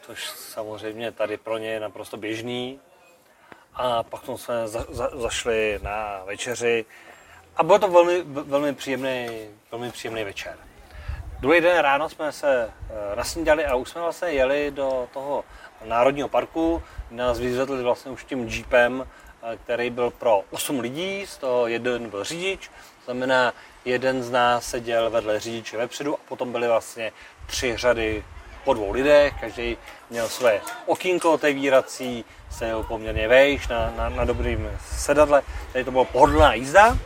Což 0.00 0.24
samozřejmě 0.26 1.12
tady 1.12 1.36
pro 1.36 1.58
ně 1.58 1.68
je 1.68 1.80
naprosto 1.80 2.16
běžný. 2.16 2.80
A 3.74 4.02
pak 4.02 4.22
jsme 4.36 4.68
za, 4.68 4.86
za, 4.88 5.10
zašli 5.14 5.78
na 5.82 6.22
večeři 6.24 6.84
a 7.56 7.62
byl 7.62 7.78
to 7.78 7.88
velmi, 7.88 8.22
velmi, 8.22 8.74
příjemný, 8.74 9.48
velmi 9.70 9.90
příjemný 9.90 10.24
večer. 10.24 10.56
Druhý 11.40 11.60
den 11.60 11.78
ráno 11.78 12.08
jsme 12.08 12.32
se 12.32 12.66
uh, 12.66 13.16
nasnídali 13.16 13.66
a 13.66 13.74
už 13.74 13.88
jsme 13.88 14.00
vlastně 14.00 14.28
jeli 14.28 14.70
do 14.70 15.08
toho 15.12 15.44
národního 15.84 16.28
parku. 16.28 16.82
Nás 17.10 17.38
vyzvedli 17.38 17.82
vlastně 17.82 18.10
už 18.10 18.24
tím 18.24 18.48
jeepem, 18.48 19.06
eh, 19.42 19.56
který 19.56 19.90
byl 19.90 20.10
pro 20.10 20.42
8 20.50 20.80
lidí, 20.80 21.26
z 21.26 21.38
toho 21.38 21.66
jeden 21.66 22.10
byl 22.10 22.24
řidič, 22.24 22.70
znamená 23.04 23.52
jeden 23.86 24.22
z 24.22 24.30
nás 24.30 24.68
seděl 24.68 25.10
vedle 25.10 25.40
řidiče 25.40 25.76
vepředu 25.76 26.14
a 26.14 26.18
potom 26.28 26.52
byly 26.52 26.68
vlastně 26.68 27.12
tři 27.46 27.76
řady 27.76 28.24
po 28.64 28.74
dvou 28.74 28.92
lidech, 28.92 29.34
každý 29.40 29.76
měl 30.10 30.28
své 30.28 30.60
okýnko 30.86 31.32
otevírací, 31.32 32.24
jel 32.64 32.82
poměrně 32.82 33.28
vejš 33.28 33.68
na, 33.68 33.92
na, 33.96 34.08
na 34.08 34.24
dobrým 34.24 34.70
sedadle, 34.90 35.42
tady 35.72 35.84
to 35.84 35.90
bylo 35.90 36.04
pohodlná 36.04 36.54
jízda. 36.54 36.98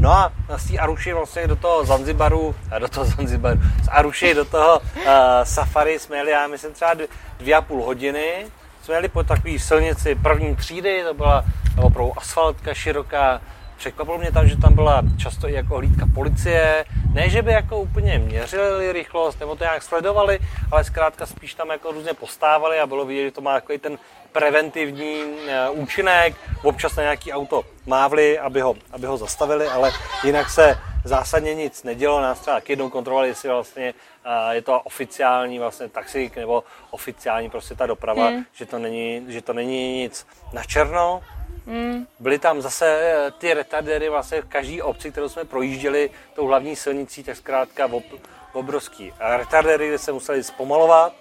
No 0.00 0.12
a 0.12 0.32
z 0.56 0.70
té 0.70 0.78
Aruši 0.78 1.12
vlastně 1.12 1.46
do 1.46 1.56
toho 1.56 1.84
Zanzibaru, 1.84 2.54
a 2.70 2.78
do 2.78 2.88
toho 2.88 3.06
Zanzibaru, 3.06 3.60
z 3.84 3.88
Aruši 3.88 4.34
do 4.34 4.44
toho 4.44 4.78
uh, 4.78 5.04
safari 5.42 5.98
jsme 5.98 6.16
jeli, 6.16 6.30
já 6.30 6.46
myslím 6.46 6.72
třeba 6.72 6.94
dvě 7.38 7.54
a 7.54 7.62
půl 7.62 7.82
hodiny. 7.82 8.46
Jsme 8.82 8.94
jeli 8.94 9.08
po 9.08 9.22
takové 9.22 9.58
silnici 9.58 10.14
první 10.14 10.56
třídy, 10.56 11.04
to 11.04 11.14
byla 11.14 11.44
opravdu 11.82 12.12
asfaltka 12.18 12.74
široká, 12.74 13.40
Překvapilo 13.76 14.18
mě 14.18 14.32
tam, 14.32 14.48
že 14.48 14.56
tam 14.56 14.74
byla 14.74 15.02
často 15.18 15.48
i 15.48 15.52
jako 15.52 15.76
hlídka 15.76 16.06
policie. 16.14 16.84
Ne, 17.12 17.28
že 17.28 17.42
by 17.42 17.52
jako 17.52 17.80
úplně 17.80 18.18
měřili 18.18 18.92
rychlost 18.92 19.40
nebo 19.40 19.56
to 19.56 19.64
nějak 19.64 19.82
sledovali, 19.82 20.38
ale 20.72 20.84
zkrátka 20.84 21.26
spíš 21.26 21.54
tam 21.54 21.70
jako 21.70 21.92
různě 21.92 22.14
postávali 22.14 22.80
a 22.80 22.86
bylo 22.86 23.04
vidět, 23.04 23.24
že 23.24 23.30
to 23.30 23.40
má 23.40 23.54
jako 23.54 23.78
ten 23.78 23.98
preventivní 24.32 25.22
eh, 25.48 25.70
účinek. 25.70 26.34
Občas 26.62 26.96
na 26.96 27.02
nějaký 27.02 27.32
auto 27.32 27.64
mávli, 27.86 28.38
aby 28.38 28.60
ho, 28.60 28.74
aby 28.92 29.06
ho 29.06 29.16
zastavili, 29.16 29.66
ale 29.66 29.92
jinak 30.24 30.50
se 30.50 30.78
zásadně 31.04 31.54
nic 31.54 31.82
nedělo. 31.82 32.20
Nás 32.20 32.40
třeba 32.40 32.60
jednou 32.68 32.90
kontrolovali, 32.90 33.28
jestli 33.28 33.48
vlastně 33.48 33.94
eh, 34.24 34.54
je 34.54 34.62
to 34.62 34.80
oficiální 34.80 35.58
vlastně 35.58 35.88
taxík 35.88 36.36
nebo 36.36 36.64
oficiální 36.90 37.50
prostě 37.50 37.74
ta 37.74 37.86
doprava, 37.86 38.28
hmm. 38.28 38.44
že, 38.52 38.66
to 38.66 38.78
není, 38.78 39.24
že 39.28 39.42
to 39.42 39.52
není 39.52 39.98
nic 40.02 40.26
na 40.52 40.64
černo. 40.64 41.22
Mm. 41.66 42.06
Byly 42.20 42.38
tam 42.38 42.62
zase 42.62 42.86
eh, 42.86 43.30
ty 43.30 43.54
retardery 43.54 44.08
vlastně 44.08 44.42
v 44.42 44.48
každé 44.48 44.82
obci, 44.82 45.10
kterou 45.10 45.28
jsme 45.28 45.44
projížděli 45.44 46.10
tou 46.34 46.46
hlavní 46.46 46.76
silnicí, 46.76 47.24
tak 47.24 47.36
zkrátka 47.36 47.86
ob, 47.86 48.04
obrovský 48.52 49.12
retardery, 49.18 49.88
kde 49.88 49.98
se 49.98 50.12
museli 50.12 50.44
zpomalovat. 50.44 51.12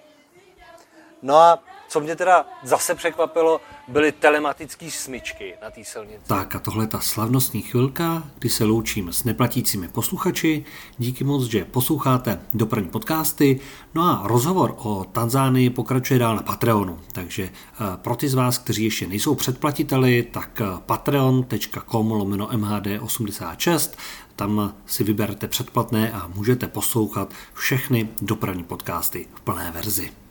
No 1.22 1.38
a 1.38 1.60
co 1.88 2.00
mě 2.00 2.16
teda 2.16 2.46
zase 2.64 2.96
překvapilo, 2.96 3.62
byly 3.88 4.12
telematické 4.12 4.92
smyčky 4.92 5.54
na 5.62 5.72
té 5.72 5.84
silnici. 5.84 6.20
Tak 6.28 6.56
a 6.56 6.60
tohle 6.60 6.88
ta 6.88 7.00
slavnostní 7.00 7.62
chvilka, 7.62 8.24
kdy 8.40 8.50
se 8.50 8.64
loučím 8.64 9.14
s 9.14 9.24
neplatícími 9.24 9.88
posluchači. 9.88 10.66
Díky 10.98 11.24
moc, 11.24 11.44
že 11.44 11.66
posloucháte 11.66 12.42
dopravní 12.54 12.90
podcasty. 12.90 13.60
No 13.96 14.04
a 14.04 14.22
rozhovor 14.28 14.76
o 14.78 15.04
Tanzánii 15.04 15.70
pokračuje 15.70 16.20
dál 16.20 16.36
na 16.36 16.42
Patreonu. 16.42 17.00
Takže 17.12 17.44
eh, 17.44 17.84
pro 17.96 18.16
ty 18.16 18.30
z 18.30 18.34
vás, 18.34 18.58
kteří 18.58 18.84
ještě 18.84 19.08
nejsou 19.08 19.36
předplatiteli, 19.36 20.24
tak 20.24 20.62
eh, 20.62 20.66
patreon.com 20.86 22.12
lomeno 22.12 22.48
mhd86 22.48 23.92
tam 24.36 24.76
si 24.86 25.04
vyberete 25.04 25.48
předplatné 25.48 26.12
a 26.12 26.28
můžete 26.28 26.68
poslouchat 26.68 27.34
všechny 27.54 28.10
dopravní 28.22 28.64
podcasty 28.64 29.28
v 29.36 29.42
plné 29.42 29.72
verzi. 29.72 30.25